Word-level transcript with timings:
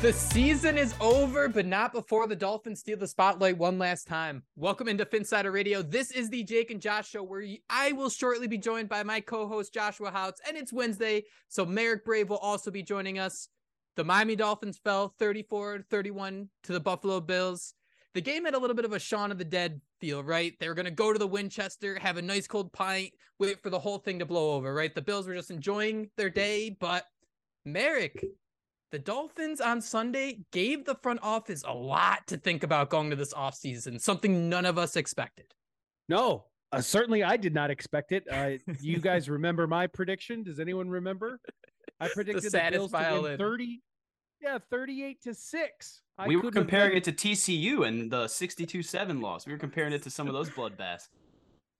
The 0.00 0.12
season 0.12 0.78
is 0.78 0.94
over, 1.00 1.48
but 1.48 1.66
not 1.66 1.92
before 1.92 2.28
the 2.28 2.36
Dolphins 2.36 2.78
steal 2.78 2.98
the 2.98 3.08
spotlight 3.08 3.58
one 3.58 3.80
last 3.80 4.06
time. 4.06 4.44
Welcome 4.54 4.86
into 4.86 5.04
Phinsider 5.04 5.52
Radio. 5.52 5.82
This 5.82 6.12
is 6.12 6.30
the 6.30 6.44
Jake 6.44 6.70
and 6.70 6.80
Josh 6.80 7.10
show 7.10 7.24
where 7.24 7.44
I 7.68 7.90
will 7.90 8.08
shortly 8.08 8.46
be 8.46 8.58
joined 8.58 8.88
by 8.88 9.02
my 9.02 9.18
co-host 9.18 9.74
Joshua 9.74 10.12
Houts, 10.12 10.40
and 10.46 10.56
it's 10.56 10.72
Wednesday, 10.72 11.24
so 11.48 11.66
Marek 11.66 12.04
Brave 12.04 12.30
will 12.30 12.36
also 12.36 12.70
be 12.70 12.84
joining 12.84 13.18
us. 13.18 13.48
The 13.96 14.04
Miami 14.04 14.36
Dolphins 14.36 14.78
fell 14.78 15.16
34-31 15.20 16.46
to 16.62 16.72
the 16.72 16.78
Buffalo 16.78 17.18
Bills. 17.18 17.74
The 18.14 18.20
game 18.20 18.44
had 18.44 18.54
a 18.54 18.58
little 18.60 18.76
bit 18.76 18.84
of 18.84 18.92
a 18.92 19.00
Shaun 19.00 19.32
of 19.32 19.38
the 19.38 19.44
Dead 19.44 19.80
feel, 20.00 20.22
right? 20.22 20.54
They 20.60 20.68
were 20.68 20.74
going 20.74 20.84
to 20.84 20.92
go 20.92 21.12
to 21.12 21.18
the 21.18 21.26
Winchester, 21.26 21.98
have 21.98 22.18
a 22.18 22.22
nice 22.22 22.46
cold 22.46 22.72
pint, 22.72 23.10
wait 23.40 23.60
for 23.64 23.70
the 23.70 23.80
whole 23.80 23.98
thing 23.98 24.20
to 24.20 24.26
blow 24.26 24.52
over, 24.52 24.72
right? 24.72 24.94
The 24.94 25.02
Bills 25.02 25.26
were 25.26 25.34
just 25.34 25.50
enjoying 25.50 26.08
their 26.16 26.30
day, 26.30 26.76
but 26.78 27.04
Marek, 27.64 28.24
the 28.90 28.98
Dolphins 28.98 29.60
on 29.60 29.80
Sunday 29.80 30.40
gave 30.52 30.84
the 30.84 30.94
front 30.96 31.20
office 31.22 31.62
a 31.66 31.72
lot 31.72 32.26
to 32.28 32.36
think 32.36 32.62
about 32.62 32.90
going 32.90 33.10
to 33.10 33.16
this 33.16 33.34
offseason, 33.34 34.00
something 34.00 34.48
none 34.48 34.64
of 34.64 34.78
us 34.78 34.96
expected. 34.96 35.46
No, 36.08 36.46
uh, 36.72 36.80
certainly 36.80 37.22
I 37.22 37.36
did 37.36 37.54
not 37.54 37.70
expect 37.70 38.12
it. 38.12 38.24
Uh, 38.30 38.52
you 38.80 38.98
guys 38.98 39.28
remember 39.28 39.66
my 39.66 39.86
prediction? 39.86 40.42
Does 40.42 40.60
anyone 40.60 40.88
remember? 40.88 41.40
I 42.00 42.08
predicted 42.14 42.44
the, 42.44 42.50
the 42.50 42.68
Bills 42.70 42.92
to 42.92 43.20
win 43.22 43.38
30, 43.38 43.82
yeah, 44.42 44.58
38 44.70 45.22
to 45.22 45.34
6. 45.34 46.02
I 46.18 46.26
we 46.26 46.36
were 46.36 46.50
comparing 46.50 46.90
been... 46.90 46.98
it 46.98 47.04
to 47.04 47.12
TCU 47.12 47.86
and 47.86 48.10
the 48.10 48.24
62-7 48.24 49.22
loss. 49.22 49.46
We 49.46 49.52
were 49.52 49.58
comparing 49.58 49.92
it 49.92 50.02
to 50.02 50.10
some 50.10 50.26
of 50.26 50.34
those 50.34 50.50
bloodbaths. 50.50 51.08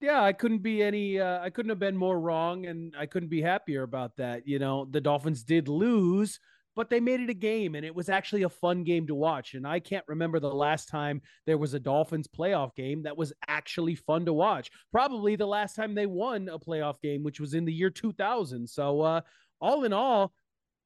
Yeah, 0.01 0.23
I 0.23 0.33
couldn't 0.33 0.63
be 0.63 0.83
any 0.83 1.19
uh, 1.19 1.41
I 1.41 1.51
couldn't 1.51 1.71
have 1.71 1.81
been 1.81 1.97
more 1.97 2.21
wrong 2.21 2.67
and 2.67 2.95
I 2.97 3.07
couldn't 3.07 3.31
be 3.31 3.43
happier 3.43 3.83
about 3.83 4.17
that. 4.17 4.47
You 4.47 4.61
know, 4.61 4.87
the 4.89 5.01
Dolphins 5.01 5.43
did 5.43 5.67
lose, 5.67 6.39
but 6.79 6.91
they 6.91 7.01
made 7.01 7.19
it 7.19 7.29
a 7.29 7.35
game 7.35 7.75
and 7.75 7.85
it 7.85 7.93
was 7.93 8.09
actually 8.09 8.45
a 8.45 8.49
fun 8.49 8.85
game 8.85 9.05
to 9.05 9.13
watch. 9.13 9.55
And 9.55 9.67
I 9.67 9.81
can't 9.81 10.05
remember 10.07 10.39
the 10.39 10.55
last 10.55 10.89
time 10.89 11.21
there 11.45 11.59
was 11.59 11.75
a 11.75 11.81
Dolphins 11.81 12.29
playoff 12.29 12.73
game 12.77 13.03
that 13.03 13.17
was 13.17 13.33
actually 13.49 13.97
fun 13.97 14.25
to 14.27 14.33
watch. 14.33 14.71
Probably 14.93 15.35
the 15.35 15.45
last 15.45 15.75
time 15.75 15.93
they 15.93 16.07
won 16.07 16.49
a 16.49 16.57
playoff 16.57 17.01
game, 17.01 17.25
which 17.25 17.41
was 17.41 17.55
in 17.55 17.65
the 17.65 17.73
year 17.73 17.91
2000. 17.91 18.65
So, 18.69 19.01
uh, 19.01 19.23
all 19.61 19.83
in 19.83 19.93
all, 19.93 20.33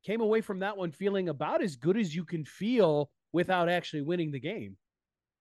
came 0.02 0.22
away 0.22 0.40
from 0.40 0.60
that 0.60 0.78
one 0.78 0.92
feeling 0.92 1.28
about 1.28 1.62
as 1.62 1.76
good 1.76 1.98
as 1.98 2.16
you 2.16 2.24
can 2.24 2.46
feel 2.46 3.10
without 3.34 3.68
actually 3.68 4.00
winning 4.00 4.32
the 4.32 4.40
game 4.40 4.78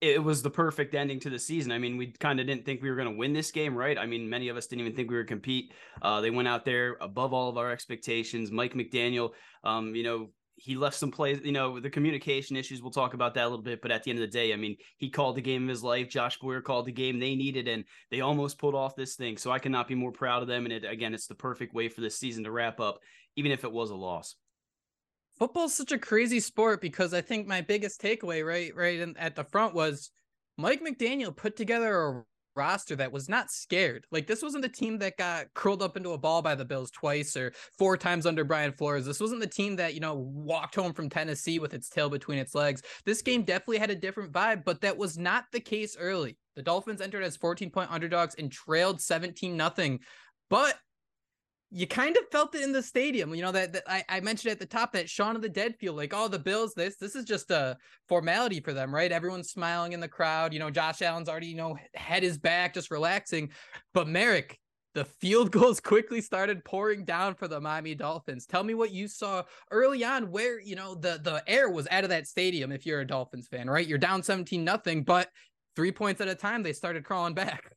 it 0.02 0.22
was 0.22 0.42
the 0.42 0.50
perfect 0.50 0.96
ending 0.96 1.20
to 1.20 1.30
the 1.30 1.38
season. 1.38 1.72
I 1.72 1.78
mean, 1.78 1.96
we 1.96 2.08
kind 2.08 2.40
of 2.40 2.48
didn't 2.48 2.66
think 2.66 2.82
we 2.82 2.90
were 2.90 2.96
going 2.96 3.12
to 3.12 3.18
win 3.18 3.34
this 3.34 3.52
game, 3.52 3.76
right? 3.76 3.98
I 4.00 4.08
mean, 4.08 4.28
many 4.28 4.50
of 4.50 4.58
us 4.58 4.66
didn't 4.66 4.82
even 4.82 4.96
think 4.96 5.12
we 5.12 5.16
were 5.16 5.24
compete. 5.24 5.74
Uh, 6.02 6.22
they 6.22 6.32
went 6.32 6.48
out 6.48 6.66
there 6.66 6.98
above 7.02 7.34
all 7.34 7.50
of 7.50 7.58
our 7.58 7.72
expectations. 7.72 8.52
Mike 8.52 8.74
McDaniel, 8.74 9.30
um, 9.64 9.94
you 9.94 10.02
know, 10.02 10.30
he 10.62 10.76
left 10.76 10.96
some 10.96 11.10
plays, 11.10 11.40
you 11.44 11.52
know, 11.52 11.80
the 11.80 11.90
communication 11.90 12.56
issues. 12.56 12.84
We'll 12.84 12.92
talk 12.92 13.16
about 13.16 13.34
that 13.34 13.46
a 13.46 13.50
little 13.50 13.64
bit. 13.64 13.82
But 13.82 13.90
at 13.90 14.04
the 14.04 14.12
end 14.12 14.20
of 14.20 14.30
the 14.30 14.32
day, 14.32 14.54
I 14.54 14.56
mean, 14.56 14.78
he 14.98 15.10
called 15.10 15.36
the 15.36 15.42
game 15.42 15.64
of 15.64 15.70
his 15.70 15.84
life. 15.84 16.08
Josh 16.08 16.38
Boyer 16.38 16.62
called 16.62 16.86
the 16.86 16.92
game 16.92 17.20
they 17.20 17.34
needed, 17.34 17.68
and 17.68 17.84
they 18.12 18.22
almost 18.22 18.60
pulled 18.60 18.76
off 18.76 18.96
this 18.96 19.16
thing. 19.16 19.38
So 19.38 19.52
I 19.52 19.58
cannot 19.58 19.88
be 19.88 19.96
more 19.96 20.12
proud 20.12 20.44
of 20.44 20.48
them. 20.48 20.66
And 20.66 20.74
it, 20.74 20.86
again, 20.86 21.16
it's 21.16 21.26
the 21.26 21.34
perfect 21.34 21.74
way 21.74 21.90
for 21.90 22.02
this 22.02 22.18
season 22.18 22.44
to 22.44 22.52
wrap 22.52 22.80
up, 22.80 23.00
even 23.36 23.52
if 23.52 23.64
it 23.64 23.72
was 23.72 23.90
a 23.90 23.96
loss. 23.96 24.36
Football's 25.40 25.74
such 25.74 25.92
a 25.92 25.98
crazy 25.98 26.40
sport 26.40 26.80
because 26.80 27.14
I 27.14 27.22
think 27.22 27.48
my 27.48 27.62
biggest 27.62 28.00
takeaway, 28.00 28.46
right, 28.46 28.76
right 28.76 29.00
in, 29.00 29.18
at 29.18 29.36
the 29.36 29.44
front 29.46 29.74
was 29.74 30.12
Mike 30.58 30.84
McDaniel 30.84 31.36
put 31.36 31.58
together 31.58 32.08
a 32.08 32.24
roster 32.56 32.96
that 32.96 33.12
was 33.12 33.30
not 33.30 33.52
scared. 33.52 34.06
Like 34.12 34.28
this 34.28 34.42
wasn't 34.42 34.64
the 34.64 34.70
team 34.70 34.98
that 35.00 35.18
got 35.18 35.54
curled 35.54 35.82
up 35.82 35.98
into 35.98 36.12
a 36.12 36.18
ball 36.18 36.42
by 36.42 36.56
the 36.56 36.66
Bills 36.66 36.92
twice 36.92 37.36
or 37.36 37.54
four 37.78 37.98
times 37.98 38.26
under 38.26 38.44
Brian 38.44 38.72
Flores. 38.72 39.06
This 39.06 39.20
wasn't 39.20 39.42
the 39.42 39.48
team 39.48 39.76
that, 39.78 39.94
you 39.94 40.00
know, 40.00 40.16
walked 40.16 40.76
home 40.76 40.94
from 40.94 41.10
Tennessee 41.10 41.60
with 41.60 41.74
its 41.74 41.90
tail 41.90 42.10
between 42.10 42.38
its 42.38 42.56
legs. 42.56 42.82
This 43.06 43.22
game 43.22 43.44
definitely 43.44 43.80
had 43.80 43.92
a 43.92 43.96
different 43.96 44.32
vibe, 44.32 44.64
but 44.66 44.82
that 44.82 44.98
was 44.98 45.18
not 45.18 45.46
the 45.52 45.60
case 45.60 45.96
early. 45.98 46.38
The 46.56 46.64
Dolphins 46.64 47.02
entered 47.02 47.24
as 47.24 47.38
14 47.38 47.70
point 47.70 47.92
underdogs 47.92 48.36
and 48.36 48.52
trailed 48.52 49.02
17 49.02 49.56
nothing. 49.56 50.00
But 50.50 50.78
you 51.74 51.88
kind 51.88 52.18
of 52.18 52.28
felt 52.32 52.54
it 52.54 52.64
in 52.64 52.74
the 52.74 52.84
stadium. 52.84 53.34
You 53.34 53.44
know 53.44 53.54
that, 53.54 53.72
that, 53.72 53.84
I, 53.88 54.04
I 54.10 54.20
mentioned 54.20 54.52
at 54.52 54.60
the 54.60 54.66
top 54.66 54.92
that 54.92 55.10
Shaun 55.10 55.38
of 55.38 55.42
the 55.42 55.50
Dead 55.50 55.78
feel 55.78 55.94
like, 55.94 56.14
oh, 56.14 56.28
the 56.28 56.38
Bills, 56.38 56.74
this 56.74 56.98
this 56.98 57.16
is 57.16 57.24
just 57.24 57.50
a 57.50 57.78
formality 58.10 58.60
for 58.60 58.74
them, 58.74 58.94
right? 58.94 59.12
Everyone's 59.12 59.52
smiling 59.52 59.94
in 59.94 60.02
the 60.02 60.08
crowd. 60.08 60.54
You 60.54 60.60
know, 60.60 60.70
Josh 60.70 61.02
Allen's 61.02 61.30
already, 61.30 61.48
you 61.48 61.56
know, 61.56 61.78
head 61.96 62.26
is 62.26 62.38
back, 62.38 62.74
just 62.74 62.92
relaxing. 62.92 63.52
But 63.94 64.10
Marek, 64.10 64.60
the 64.96 65.06
field 65.06 65.52
goals 65.58 65.80
quickly 65.80 66.20
started 66.20 66.66
pouring 66.66 67.06
down 67.06 67.36
for 67.36 67.48
the 67.48 67.62
Miami 67.62 67.96
Dolphins. 67.96 68.46
Tell 68.46 68.66
me 68.66 68.74
what 68.74 68.92
you 68.92 69.08
saw 69.08 69.44
early 69.72 70.04
on, 70.04 70.30
where 70.30 70.60
you 70.60 70.76
know 70.76 70.94
the 70.94 71.22
the 71.24 71.42
air 71.48 71.70
was 71.70 71.88
out 71.90 72.04
of 72.04 72.10
that 72.10 72.28
stadium. 72.28 72.74
If 72.74 72.86
you're 72.86 73.00
a 73.00 73.08
Dolphins 73.08 73.48
fan, 73.48 73.70
right? 73.70 73.88
You're 73.88 73.98
down 73.98 74.24
17 74.24 74.62
nothing, 74.62 75.04
but 75.04 75.30
three 75.78 75.94
points 75.94 76.20
at 76.20 76.28
a 76.28 76.36
time, 76.36 76.64
they 76.64 76.74
started 76.74 77.06
crawling 77.06 77.34
back. 77.34 77.72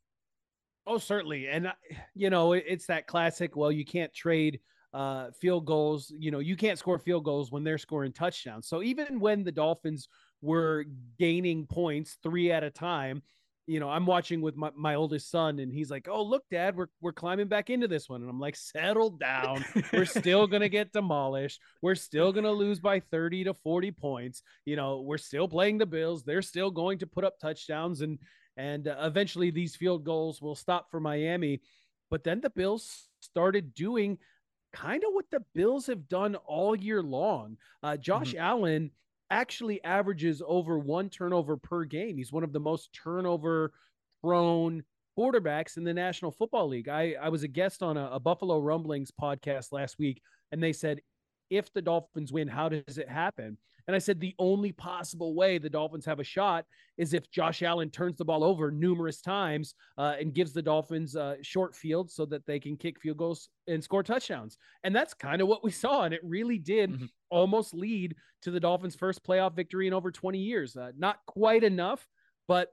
Oh, 0.86 0.98
certainly. 0.98 1.48
And, 1.48 1.72
you 2.14 2.30
know, 2.30 2.52
it's 2.52 2.86
that 2.86 3.06
classic, 3.06 3.56
well, 3.56 3.72
you 3.72 3.84
can't 3.84 4.12
trade 4.12 4.60
uh, 4.92 5.30
field 5.40 5.66
goals. 5.66 6.12
You 6.16 6.30
know, 6.30 6.38
you 6.38 6.56
can't 6.56 6.78
score 6.78 6.98
field 6.98 7.24
goals 7.24 7.50
when 7.50 7.64
they're 7.64 7.78
scoring 7.78 8.12
touchdowns. 8.12 8.68
So 8.68 8.82
even 8.82 9.18
when 9.18 9.44
the 9.44 9.52
Dolphins 9.52 10.08
were 10.42 10.84
gaining 11.18 11.66
points 11.66 12.18
three 12.22 12.52
at 12.52 12.62
a 12.62 12.70
time, 12.70 13.22
you 13.66 13.80
know, 13.80 13.88
I'm 13.88 14.04
watching 14.04 14.42
with 14.42 14.56
my, 14.56 14.70
my 14.76 14.94
oldest 14.94 15.30
son 15.30 15.58
and 15.58 15.72
he's 15.72 15.90
like, 15.90 16.06
Oh, 16.06 16.22
look, 16.22 16.44
dad, 16.50 16.76
we're, 16.76 16.88
we're 17.00 17.14
climbing 17.14 17.48
back 17.48 17.70
into 17.70 17.88
this 17.88 18.10
one. 18.10 18.20
And 18.20 18.28
I'm 18.28 18.38
like, 18.38 18.56
settle 18.56 19.08
down. 19.08 19.64
We're 19.92 20.04
still 20.04 20.46
going 20.46 20.60
to 20.60 20.68
get 20.68 20.92
demolished. 20.92 21.60
We're 21.80 21.94
still 21.94 22.30
going 22.30 22.44
to 22.44 22.52
lose 22.52 22.78
by 22.78 23.00
30 23.00 23.44
to 23.44 23.54
40 23.54 23.90
points. 23.92 24.42
You 24.66 24.76
know, 24.76 25.00
we're 25.00 25.16
still 25.16 25.48
playing 25.48 25.78
the 25.78 25.86
Bills. 25.86 26.24
They're 26.24 26.42
still 26.42 26.70
going 26.70 26.98
to 26.98 27.06
put 27.06 27.24
up 27.24 27.38
touchdowns. 27.38 28.02
And, 28.02 28.18
and 28.56 28.88
uh, 28.88 28.96
eventually 29.00 29.50
these 29.50 29.76
field 29.76 30.04
goals 30.04 30.40
will 30.40 30.54
stop 30.54 30.90
for 30.90 31.00
Miami. 31.00 31.60
But 32.10 32.24
then 32.24 32.40
the 32.40 32.50
Bills 32.50 33.08
started 33.20 33.74
doing 33.74 34.18
kind 34.72 35.04
of 35.04 35.12
what 35.12 35.30
the 35.30 35.44
Bills 35.54 35.86
have 35.86 36.08
done 36.08 36.34
all 36.36 36.74
year 36.76 37.02
long. 37.02 37.56
Uh, 37.82 37.96
Josh 37.96 38.30
mm-hmm. 38.30 38.44
Allen 38.44 38.90
actually 39.30 39.82
averages 39.84 40.42
over 40.46 40.78
one 40.78 41.08
turnover 41.08 41.56
per 41.56 41.84
game. 41.84 42.16
He's 42.16 42.32
one 42.32 42.44
of 42.44 42.52
the 42.52 42.60
most 42.60 42.92
turnover 42.92 43.72
prone 44.22 44.84
quarterbacks 45.18 45.76
in 45.76 45.84
the 45.84 45.94
National 45.94 46.30
Football 46.30 46.68
League. 46.68 46.88
I, 46.88 47.14
I 47.20 47.28
was 47.28 47.42
a 47.42 47.48
guest 47.48 47.82
on 47.82 47.96
a, 47.96 48.10
a 48.12 48.20
Buffalo 48.20 48.58
Rumblings 48.58 49.10
podcast 49.10 49.72
last 49.72 49.98
week, 49.98 50.20
and 50.52 50.62
they 50.62 50.72
said, 50.72 51.00
if 51.50 51.72
the 51.72 51.82
Dolphins 51.82 52.32
win, 52.32 52.48
how 52.48 52.68
does 52.68 52.98
it 52.98 53.08
happen? 53.08 53.58
And 53.86 53.94
I 53.94 53.98
said 53.98 54.20
the 54.20 54.34
only 54.38 54.72
possible 54.72 55.34
way 55.34 55.58
the 55.58 55.70
Dolphins 55.70 56.04
have 56.06 56.20
a 56.20 56.24
shot 56.24 56.64
is 56.96 57.12
if 57.12 57.30
Josh 57.30 57.62
Allen 57.62 57.90
turns 57.90 58.16
the 58.16 58.24
ball 58.24 58.42
over 58.44 58.70
numerous 58.70 59.20
times 59.20 59.74
uh, 59.98 60.14
and 60.18 60.34
gives 60.34 60.52
the 60.52 60.62
Dolphins 60.62 61.16
uh, 61.16 61.36
short 61.42 61.74
fields 61.74 62.14
so 62.14 62.24
that 62.26 62.46
they 62.46 62.58
can 62.58 62.76
kick 62.76 63.00
field 63.00 63.18
goals 63.18 63.48
and 63.66 63.82
score 63.82 64.02
touchdowns. 64.02 64.56
And 64.84 64.94
that's 64.94 65.14
kind 65.14 65.42
of 65.42 65.48
what 65.48 65.64
we 65.64 65.70
saw. 65.70 66.04
And 66.04 66.14
it 66.14 66.20
really 66.22 66.58
did 66.58 66.92
mm-hmm. 66.92 67.06
almost 67.30 67.74
lead 67.74 68.14
to 68.42 68.50
the 68.50 68.60
Dolphins' 68.60 68.96
first 68.96 69.24
playoff 69.24 69.54
victory 69.54 69.86
in 69.86 69.92
over 69.92 70.10
20 70.10 70.38
years. 70.38 70.76
Uh, 70.76 70.92
not 70.96 71.18
quite 71.26 71.64
enough, 71.64 72.06
but 72.48 72.72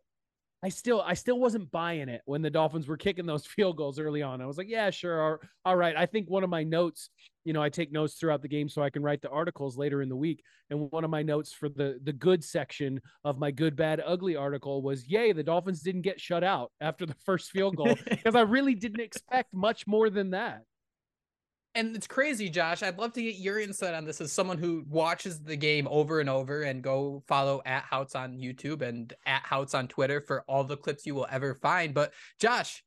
I 0.63 0.69
still 0.69 1.02
I 1.02 1.16
still 1.16 1.40
wasn't 1.40 1.72
buying 1.72 2.08
it 2.08 2.22
when 2.25 2.42
the 2.42 2.50
Dolphins 2.50 2.88
were 2.88 2.98
kicking 2.98 3.25
those 3.25 3.46
field 3.48 3.78
goals 3.78 4.00
early 4.00 4.22
on. 4.22 4.42
I 4.42 4.46
was 4.46 4.58
like, 4.58 4.69
yeah, 4.69 4.90
sure, 4.90 5.40
all 5.66 5.75
right. 5.75 5.96
I 5.96 6.06
think 6.06 6.30
one 6.30 6.44
of 6.44 6.50
my 6.50 6.63
notes, 6.63 7.10
you 7.46 7.54
know, 7.54 7.63
I 7.63 7.69
take 7.69 7.92
notes 7.92 8.16
throughout 8.16 8.42
the 8.42 8.48
game 8.48 8.69
so 8.69 8.84
I 8.84 8.92
can 8.92 9.02
write 9.02 9.22
the 9.22 9.30
articles 9.30 9.78
later 9.78 10.02
in 10.02 10.10
the 10.10 10.16
week. 10.16 10.44
And 10.69 10.92
one 10.92 11.04
of 11.04 11.10
my 11.10 11.24
notes 11.24 11.52
for 11.52 11.68
the 11.68 12.00
the 12.04 12.13
good 12.13 12.44
section 12.44 13.02
of 13.24 13.40
my 13.40 13.52
good 13.52 13.75
bad 13.75 14.02
ugly 14.06 14.36
article 14.36 14.81
was, 14.81 15.08
yay, 15.08 15.31
the 15.31 15.44
Dolphins 15.44 15.81
didn't 15.81 16.02
get 16.04 16.22
shut 16.22 16.44
out 16.44 16.72
after 16.80 17.06
the 17.06 17.16
first 17.25 17.50
field 17.50 17.75
goal 17.75 17.96
because 18.10 18.36
I 18.36 18.42
really 18.42 18.75
didn't 18.75 19.02
expect 19.02 19.54
much 19.54 19.88
more 19.88 20.10
than 20.10 20.31
that 20.31 20.62
and 21.73 21.95
it's 21.95 22.07
crazy, 22.07 22.50
Josh. 22.50 22.83
I'd 22.83 22.97
love 22.97 23.13
to 23.13 23.21
get 23.21 23.35
your 23.35 23.59
insight 23.59 23.94
on 23.94 24.03
this 24.03 24.19
as 24.19 24.31
someone 24.31 24.57
who 24.57 24.83
watches 24.89 25.39
the 25.41 25.56
game 25.56 25.88
over 25.89 26.19
and 26.19 26.29
over 26.29 26.63
and 26.63 26.83
go 26.83 27.23
follow 27.27 27.62
at 27.65 27.83
Houts 27.83 28.15
on 28.15 28.33
YouTube 28.33 28.81
and 28.81 29.13
at 29.25 29.44
Houts 29.44 29.73
on 29.73 29.88
Twitter 29.88 30.21
for 30.21 30.44
all 30.47 30.63
the 30.63 30.77
clips 30.77 31.06
you 31.06 31.15
will 31.15 31.27
ever 31.31 31.56
find. 31.56 31.94
But 31.94 32.13
Josh, 32.39 32.83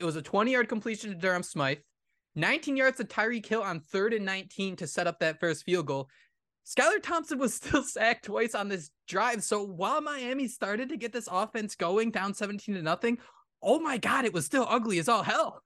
it 0.00 0.04
was 0.04 0.16
a 0.16 0.22
20 0.22 0.52
yard 0.52 0.68
completion 0.68 1.10
to 1.10 1.16
Durham 1.16 1.42
Smythe, 1.42 1.78
19 2.34 2.76
yards 2.76 2.96
to 2.96 3.04
Tyreek 3.04 3.46
Hill 3.46 3.62
on 3.62 3.80
third 3.80 4.12
and 4.12 4.24
19 4.24 4.76
to 4.76 4.86
set 4.86 5.06
up 5.06 5.20
that 5.20 5.38
first 5.38 5.64
field 5.64 5.86
goal. 5.86 6.08
Skylar 6.66 7.02
Thompson 7.02 7.38
was 7.38 7.54
still 7.54 7.82
sacked 7.82 8.24
twice 8.24 8.54
on 8.54 8.68
this 8.68 8.90
drive. 9.06 9.44
So 9.44 9.62
while 9.62 10.00
Miami 10.00 10.48
started 10.48 10.88
to 10.88 10.96
get 10.96 11.12
this 11.12 11.28
offense 11.30 11.76
going 11.76 12.10
down 12.10 12.34
17 12.34 12.74
to 12.74 12.82
nothing, 12.82 13.18
oh 13.62 13.78
my 13.78 13.98
God, 13.98 14.24
it 14.24 14.32
was 14.32 14.44
still 14.44 14.66
ugly 14.68 14.98
as 14.98 15.08
all 15.08 15.22
hell. 15.22 15.62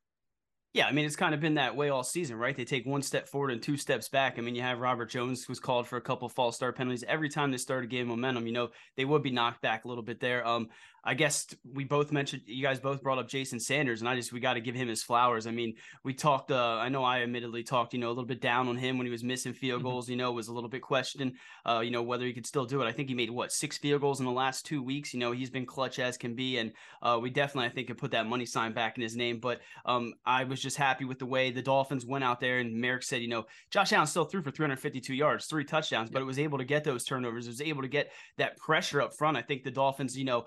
Yeah, 0.75 0.87
I 0.87 0.93
mean 0.93 1.07
it's 1.07 1.17
kind 1.17 1.35
of 1.35 1.41
been 1.41 1.55
that 1.55 1.77
way 1.77 1.89
all 1.89 2.05
season, 2.05 2.37
right? 2.37 2.55
They 2.55 2.65
take 2.65 2.85
one 2.85 3.01
step 3.03 3.27
forward 3.27 3.51
and 3.51 3.63
two 3.63 3.77
steps 3.79 4.09
back. 4.11 4.39
I 4.39 4.43
mean, 4.43 4.55
you 4.55 4.61
have 4.63 4.81
Robert 4.81 5.07
Jones 5.07 5.49
was 5.49 5.59
called 5.59 5.89
for 5.89 5.97
a 5.97 6.01
couple 6.01 6.29
false 6.29 6.57
start 6.57 6.77
penalties. 6.77 7.05
Every 7.09 7.31
time 7.31 7.51
they 7.51 7.57
start 7.57 7.85
a 7.85 7.87
game 7.87 8.09
momentum, 8.09 8.47
you 8.47 8.53
know, 8.53 8.71
they 8.97 9.07
would 9.07 9.23
be 9.23 9.31
knocked 9.31 9.63
back 9.63 9.85
a 9.85 9.89
little 9.89 10.05
bit 10.05 10.21
there. 10.21 10.47
Um, 10.47 10.69
I 11.09 11.15
guess 11.15 11.47
we 11.65 11.85
both 11.85 12.13
mentioned 12.13 12.43
you 12.45 12.63
guys 12.63 12.79
both 12.81 13.03
brought 13.03 13.17
up 13.17 13.29
Jason 13.29 13.59
Sanders, 13.59 14.01
and 14.01 14.09
I 14.11 14.15
just 14.15 14.31
we 14.31 14.41
got 14.41 14.55
to 14.55 14.61
give 14.61 14.75
him 14.75 14.89
his 14.89 15.03
flowers. 15.03 15.47
I 15.47 15.53
mean, 15.53 15.73
we 16.05 16.13
talked. 16.13 16.51
Uh, 16.51 16.77
I 16.77 16.91
know 16.91 17.03
I 17.03 17.23
admittedly 17.23 17.63
talked, 17.63 17.95
you 17.95 17.99
know, 17.99 18.09
a 18.09 18.11
little 18.11 18.27
bit 18.27 18.43
down 18.43 18.69
on 18.69 18.77
him 18.77 18.99
when 18.99 19.07
he 19.07 19.11
was 19.11 19.25
missing 19.25 19.55
field 19.55 19.79
mm-hmm. 19.79 19.89
goals. 19.89 20.05
Mm-hmm. 20.05 20.11
You 20.13 20.17
know, 20.19 20.33
was 20.33 20.49
a 20.49 20.53
little 20.53 20.69
bit 20.69 20.83
questioned, 20.83 21.33
uh, 21.65 21.81
you 21.81 21.91
know, 21.91 22.03
whether 22.03 22.27
he 22.27 22.35
could 22.35 22.45
still 22.45 22.67
do 22.67 22.83
it. 22.83 22.87
I 22.87 22.93
think 22.93 23.09
he 23.09 23.15
made 23.15 23.31
what 23.31 23.53
six 23.53 23.79
field 23.79 24.03
goals 24.03 24.21
in 24.21 24.27
the 24.27 24.33
last 24.33 24.67
two 24.67 24.83
weeks. 24.83 25.15
You 25.15 25.21
know, 25.21 25.33
he's 25.33 25.49
been 25.49 25.65
clutch 25.65 25.99
as 25.99 26.19
can 26.19 26.35
be, 26.35 26.59
and 26.59 26.73
uh, 27.01 27.19
we 27.23 27.31
definitely 27.31 27.71
I 27.71 27.73
think 27.73 27.87
could 27.87 27.97
put 27.97 28.11
that 28.11 28.27
money 28.27 28.45
sign 28.45 28.75
back 28.75 28.99
in 28.99 29.03
his 29.03 29.17
name. 29.17 29.41
But 29.41 29.63
um, 29.87 30.13
I 30.27 30.45
was 30.45 30.61
just 30.61 30.77
happy 30.77 31.07
with 31.07 31.19
the 31.19 31.25
way 31.25 31.51
the 31.51 31.63
Dolphins 31.63 32.05
went 32.05 32.23
out 32.23 32.39
there, 32.39 32.59
and 32.59 32.79
Marek 32.79 33.03
said, 33.03 33.23
you 33.23 33.29
know, 33.29 33.47
Josh 33.71 33.95
Allen 33.95 34.07
still 34.07 34.27
threw 34.27 34.43
for 34.43 34.51
352 34.51 35.15
yards, 35.15 35.47
three 35.47 35.65
touchdowns, 35.65 36.11
but 36.11 36.21
it 36.21 36.27
was 36.27 36.39
able 36.39 36.59
to 36.59 36.67
get 36.67 36.85
those 36.85 37.05
turnovers. 37.05 37.47
It 37.47 37.51
was 37.51 37.63
able 37.63 37.81
to 37.81 37.89
get 37.89 38.13
that 38.37 38.59
pressure 38.59 39.01
up 39.01 39.15
front. 39.15 39.39
I 39.39 39.43
think 39.43 39.65
the 39.65 39.71
Dolphins, 39.71 40.15
you 40.15 40.27
know, 40.27 40.45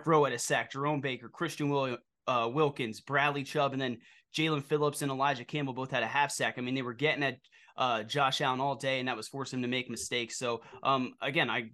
Eric 0.00 0.06
Rowe 0.06 0.24
had 0.24 0.32
a 0.32 0.38
sack. 0.38 0.72
Jerome 0.72 1.02
Baker, 1.02 1.28
Christian 1.28 1.68
Will, 1.68 1.98
uh, 2.26 2.48
Wilkins, 2.50 3.02
Bradley 3.02 3.42
Chubb, 3.42 3.74
and 3.74 3.82
then 3.82 3.98
Jaelan 4.34 4.64
Phillips 4.64 5.02
and 5.02 5.12
Elijah 5.12 5.44
Campbell 5.44 5.74
both 5.74 5.90
had 5.90 6.02
a 6.02 6.06
half 6.06 6.30
sack. 6.30 6.54
I 6.56 6.62
mean, 6.62 6.74
they 6.74 6.80
were 6.80 6.94
getting 6.94 7.22
at 7.22 7.36
uh, 7.76 8.02
Josh 8.04 8.40
Allen 8.40 8.60
all 8.60 8.76
day, 8.76 8.98
and 8.98 9.08
that 9.08 9.16
was 9.16 9.28
forcing 9.28 9.58
him 9.58 9.62
to 9.62 9.68
make 9.68 9.90
mistakes. 9.90 10.38
So, 10.38 10.62
um, 10.82 11.12
again, 11.20 11.50
I 11.50 11.72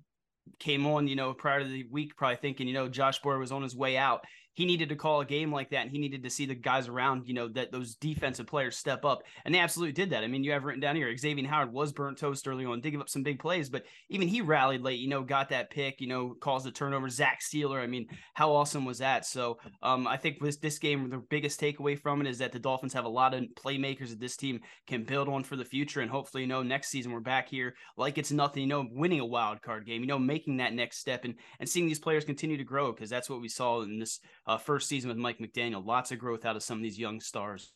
came 0.59 0.87
on, 0.89 1.07
you 1.07 1.15
know, 1.15 1.35
prior 1.35 1.61
to 1.61 1.69
the 1.69 1.85
week, 1.89 2.17
probably 2.17 2.37
thinking, 2.37 2.67
you 2.67 2.75
know, 2.75 2.89
Josh 2.89 3.21
Boyer 3.21 3.39
was 3.39 3.53
on 3.53 3.63
his 3.63 3.77
way 3.77 3.97
out 3.97 4.25
he 4.57 4.65
needed 4.65 4.89
to 4.89 4.97
call 4.97 5.21
a 5.21 5.27
game 5.27 5.53
like 5.53 5.71
that 5.71 5.83
and 5.83 5.91
he 5.91 5.99
needed 5.99 6.23
to 6.23 6.31
see 6.31 6.47
the 6.47 6.55
guys 6.55 6.89
around, 6.89 7.29
you 7.29 7.35
know, 7.35 7.47
that 7.49 7.71
those 7.71 7.95
defensive 7.95 8.47
players 8.47 8.77
step 8.77 9.05
up. 9.05 9.23
And 9.45 9.55
they 9.55 9.59
absolutely 9.59 9.93
did 9.93 10.11
that. 10.11 10.25
I 10.25 10.29
mean, 10.29 10.43
you 10.43 10.53
have 10.53 10.65
written 10.65 10.81
down 10.81 10.97
here, 10.97 11.15
Xavier 11.15 11.47
Howard 11.47 11.73
was 11.73 11.93
burnt 11.93 12.17
toast 12.17 12.49
early 12.49 12.65
on, 12.65 12.81
did 12.81 12.91
give 12.91 13.01
up 13.01 13.11
some 13.11 13.23
big 13.23 13.39
plays, 13.39 13.69
but 13.69 13.85
even 14.09 14.27
he 14.27 14.41
rallied 14.41 14.81
late, 14.81 14.99
you 14.99 15.09
know, 15.09 15.23
got 15.23 15.51
that 15.51 15.69
pick, 15.69 16.01
you 16.01 16.09
know, 16.09 16.35
caused 16.41 16.65
the 16.65 16.71
turnover. 16.71 17.11
Zach 17.11 17.41
Sieler, 17.43 17.83
I 17.83 17.87
mean, 17.87 18.09
how 18.33 18.53
awesome 18.53 18.87
was 18.87 18.99
that? 18.99 19.27
So 19.27 19.59
um, 19.83 20.07
I 20.07 20.17
think 20.17 20.41
with 20.41 20.61
this 20.63 20.79
game, 20.79 21.11
the 21.11 21.19
biggest 21.19 21.61
takeaway 21.61 22.01
from 22.01 22.23
it 22.23 22.27
is 22.27 22.39
that 22.39 22.53
the 22.53 22.59
Dolphins 22.59 22.95
have 22.95 23.05
a 23.05 23.09
lot 23.11 23.35
of 23.35 23.45
playmakers 23.57 24.09
that 24.09 24.21
this 24.21 24.37
team 24.37 24.61
can 24.87 25.05
build 25.05 25.29
on 25.29 25.45
for 25.45 25.57
the 25.57 25.65
future. 25.65 26.01
And 26.01 26.11
hopefully, 26.11 26.43
you 26.43 26.49
know, 26.49 26.63
next 26.63 26.89
season 26.89 27.13
we're 27.13 27.21
back 27.21 27.49
here 27.49 27.75
like 27.97 28.17
it's 28.17 28.33
nothing, 28.33 28.63
you 28.63 28.69
know, 28.69 28.87
winning 28.91 29.21
a 29.21 29.27
wild 29.27 29.61
card 29.63 29.87
game, 29.87 30.01
you 30.01 30.07
know, 30.07 30.19
making 30.19 30.57
that 30.59 30.73
next 30.73 30.99
step 30.99 31.25
and, 31.25 31.35
and 31.61 31.69
seeing 31.69 31.87
these 31.87 31.99
players 31.99 32.25
continue 32.25 32.57
to 32.57 32.65
grow 32.65 32.93
because 32.93 33.11
that's 33.11 33.29
what 33.29 33.41
we 33.41 33.49
saw 33.49 33.83
in 33.83 33.99
this 33.99 34.21
uh, 34.47 34.59
first 34.59 34.89
season 34.89 35.09
with 35.09 35.19
Mike 35.19 35.39
McDaniel. 35.39 35.85
Lots 35.85 36.13
of 36.13 36.19
growth 36.19 36.45
out 36.45 36.57
of 36.57 36.63
some 36.63 36.79
of 36.79 36.83
these 36.83 36.99
young 36.99 37.21
stars. 37.21 37.73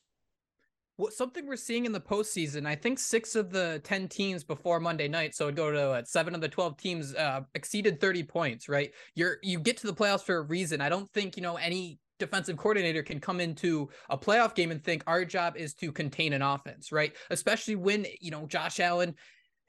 Well, 0.97 1.11
something 1.11 1.47
we're 1.47 1.57
seeing 1.57 1.87
in 1.87 1.93
the 1.93 2.01
postseason, 2.01 2.67
I 2.67 2.75
think 2.75 2.99
six 2.99 3.35
of 3.35 3.51
the 3.51 3.81
10 3.85 4.09
teams 4.09 4.45
before 4.45 4.81
Monday 4.81 5.09
night, 5.09 5.35
so 5.35 5.45
it'd 5.45 5.57
go 5.57 5.71
to 5.71 6.05
seven 6.05 6.35
of 6.35 6.43
the 6.43 6.49
12 6.49 6.77
teams 6.77 7.15
uh, 7.15 7.41
exceeded 7.55 8.01
30 8.01 8.25
points, 8.25 8.69
right? 8.69 8.91
You're, 9.15 9.39
you 9.43 9.61
get 9.61 9.79
to 9.79 9.87
the 9.87 9.95
playoffs 9.95 10.25
for 10.25 10.37
a 10.37 10.43
reason. 10.43 10.83
I 10.83 10.91
don't 10.91 11.11
think, 11.13 11.39
you 11.39 11.43
know, 11.43 11.57
any 11.57 11.99
defensive 12.19 12.59
coordinator 12.59 13.03
can 13.03 13.19
come 13.19 13.41
into 13.41 13.89
a 14.11 14.19
playoff 14.19 14.55
game 14.55 14.71
and 14.71 14.85
think 14.85 15.03
our 15.07 15.25
job 15.25 15.57
is 15.57 15.73
to 15.75 15.91
contain 15.91 16.35
an 16.35 16.43
offense, 16.43 16.93
right? 16.93 17.15
Especially 17.31 17.77
when, 17.77 18.07
you 18.21 18.31
know, 18.31 18.47
Josh 18.47 18.79
Allen 18.79 19.15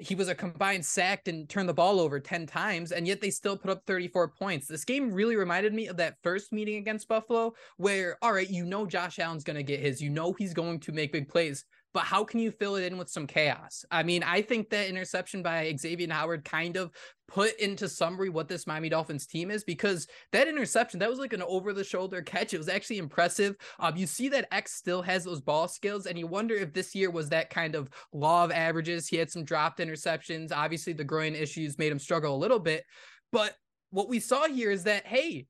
he 0.02 0.16
was 0.16 0.28
a 0.28 0.36
combined 0.36 0.86
sacked 0.86 1.28
and 1.28 1.48
turned 1.48 1.70
the 1.70 1.74
ball 1.74 2.00
over 2.00 2.20
10 2.20 2.46
times 2.46 2.92
and 2.92 3.08
yet 3.08 3.22
they 3.22 3.30
still 3.30 3.56
put 3.56 3.72
up 3.72 3.84
34 3.86 4.30
points. 4.30 4.68
This 4.68 4.86
game 4.86 5.14
really 5.14 5.36
reminded 5.36 5.74
me 5.74 5.88
of 5.88 5.98
that 5.98 6.18
first 6.24 6.52
meeting 6.52 6.78
against 6.78 7.08
buffalo 7.08 7.54
where 7.78 8.18
all 8.22 8.34
right 8.34 8.50
you 8.50 8.66
know 8.66 8.86
josh 8.86 9.20
allen's 9.20 9.44
going 9.44 9.58
to 9.58 9.64
get 9.64 9.80
his. 9.80 10.02
You 10.02 10.10
know 10.10 10.34
he's 10.34 10.54
going 10.54 10.80
to 10.82 10.92
make 10.92 11.12
big 11.12 11.30
plays 11.30 11.66
but 11.94 12.04
how 12.04 12.24
can 12.24 12.40
you 12.40 12.52
fill 12.52 12.76
it 12.76 12.86
in 12.86 12.98
with 12.98 13.10
some 13.10 13.28
chaos? 13.28 13.84
I 13.92 14.04
mean, 14.04 14.24
I 14.24 14.42
think 14.42 14.70
that 14.70 14.88
interception 14.88 15.44
by 15.44 15.76
Xavier 15.78 16.12
Howard 16.12 16.46
kind 16.46 16.78
of 16.78 16.92
put 17.28 17.58
into 17.60 17.88
summary 17.88 18.30
what 18.30 18.48
this 18.48 18.68
Miami 18.68 18.90
Dolphins 18.90 19.26
team 19.26 19.52
is 19.52 19.64
because 19.64 20.08
that 20.32 20.48
interception, 20.48 21.00
that 21.00 21.10
was 21.10 21.20
like 21.20 21.34
an 21.34 21.42
over 21.42 21.74
the 21.74 21.84
shoulder 21.84 22.22
catch. 22.22 22.54
It 22.54 22.58
was 22.58 22.70
actually 22.70 22.98
impressive. 22.98 23.56
Um, 23.80 23.96
you 23.96 24.08
see 24.08 24.30
that 24.30 24.48
X 24.52 24.74
still 24.74 25.02
has 25.02 25.24
those 25.24 25.42
ball 25.42 25.68
skills, 25.68 26.06
and 26.06 26.18
you 26.18 26.28
wonder 26.28 26.56
if 26.56 26.74
this 26.74 26.94
year 26.96 27.10
was 27.10 27.30
that 27.30 27.50
kind 27.50 27.76
of 27.76 27.90
law 28.14 28.44
of 28.44 28.52
averages. 28.52 29.08
He 29.08 29.18
had 29.18 29.32
some 29.32 29.44
dropped 29.44 29.80
interceptions. 29.80 30.52
Obviously, 30.54 30.94
the 30.94 31.04
groin 31.04 31.36
issues 31.36 31.78
made 31.78 31.92
him 31.92 32.00
struggle 32.00 32.36
a 32.36 32.38
little 32.38 32.60
bit. 32.60 32.84
But 33.32 33.56
what 33.92 34.10
we 34.10 34.20
saw 34.20 34.48
here 34.48 34.72
is 34.72 34.84
that, 34.84 35.06
hey, 35.06 35.46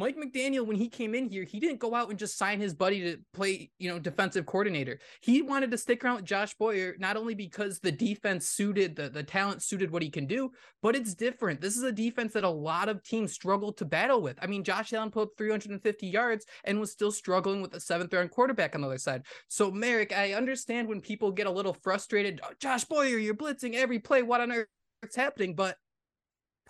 Mike 0.00 0.16
McDaniel, 0.16 0.64
when 0.64 0.78
he 0.78 0.88
came 0.88 1.14
in 1.14 1.28
here, 1.28 1.44
he 1.44 1.60
didn't 1.60 1.78
go 1.78 1.94
out 1.94 2.08
and 2.08 2.18
just 2.18 2.38
sign 2.38 2.58
his 2.58 2.72
buddy 2.72 3.02
to 3.02 3.18
play, 3.34 3.70
you 3.78 3.90
know, 3.90 3.98
defensive 3.98 4.46
coordinator. 4.46 4.98
He 5.20 5.42
wanted 5.42 5.70
to 5.70 5.78
stick 5.78 6.02
around 6.02 6.16
with 6.16 6.24
Josh 6.24 6.54
Boyer, 6.54 6.94
not 6.98 7.18
only 7.18 7.34
because 7.34 7.80
the 7.80 7.92
defense 7.92 8.48
suited 8.48 8.96
the, 8.96 9.10
the 9.10 9.22
talent 9.22 9.62
suited 9.62 9.90
what 9.90 10.02
he 10.02 10.08
can 10.08 10.26
do, 10.26 10.52
but 10.82 10.96
it's 10.96 11.14
different. 11.14 11.60
This 11.60 11.76
is 11.76 11.82
a 11.82 11.92
defense 11.92 12.32
that 12.32 12.44
a 12.44 12.48
lot 12.48 12.88
of 12.88 13.02
teams 13.02 13.34
struggle 13.34 13.74
to 13.74 13.84
battle 13.84 14.22
with. 14.22 14.38
I 14.40 14.46
mean, 14.46 14.64
Josh 14.64 14.94
Allen 14.94 15.10
put 15.10 15.22
up 15.24 15.28
350 15.36 16.06
yards 16.06 16.46
and 16.64 16.80
was 16.80 16.90
still 16.90 17.12
struggling 17.12 17.60
with 17.60 17.74
a 17.74 17.80
seventh 17.80 18.14
round 18.14 18.30
quarterback 18.30 18.74
on 18.74 18.80
the 18.80 18.86
other 18.86 18.96
side. 18.96 19.24
So, 19.48 19.70
Marek, 19.70 20.16
I 20.16 20.32
understand 20.32 20.88
when 20.88 21.02
people 21.02 21.30
get 21.30 21.46
a 21.46 21.50
little 21.50 21.74
frustrated. 21.74 22.40
Oh, 22.42 22.52
Josh 22.58 22.84
Boyer, 22.84 23.18
you're 23.18 23.34
blitzing 23.34 23.74
every 23.74 23.98
play. 23.98 24.22
What 24.22 24.40
on 24.40 24.50
earth 24.50 24.68
is 25.02 25.14
happening? 25.14 25.54
But 25.54 25.76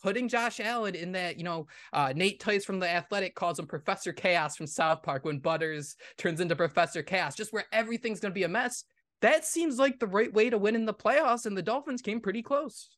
putting 0.02 0.28
Josh 0.28 0.60
Allen 0.60 0.94
in 0.94 1.12
that, 1.12 1.38
you 1.38 1.44
know, 1.44 1.66
uh, 1.92 2.12
Nate 2.14 2.40
Tice 2.40 2.64
from 2.64 2.78
the 2.78 2.88
Athletic 2.88 3.34
calls 3.34 3.58
him 3.58 3.66
Professor 3.66 4.12
Chaos 4.12 4.56
from 4.56 4.66
South 4.66 5.02
Park 5.02 5.24
when 5.24 5.38
Butters 5.38 5.96
turns 6.16 6.40
into 6.40 6.56
Professor 6.56 7.02
Chaos, 7.02 7.34
just 7.34 7.52
where 7.52 7.66
everything's 7.72 8.20
going 8.20 8.32
to 8.32 8.38
be 8.38 8.44
a 8.44 8.48
mess. 8.48 8.84
That 9.22 9.44
seems 9.44 9.78
like 9.78 9.98
the 9.98 10.06
right 10.06 10.32
way 10.32 10.50
to 10.50 10.58
win 10.58 10.74
in 10.74 10.86
the 10.86 10.94
playoffs, 10.94 11.46
and 11.46 11.56
the 11.56 11.62
Dolphins 11.62 12.02
came 12.02 12.20
pretty 12.20 12.42
close. 12.42 12.88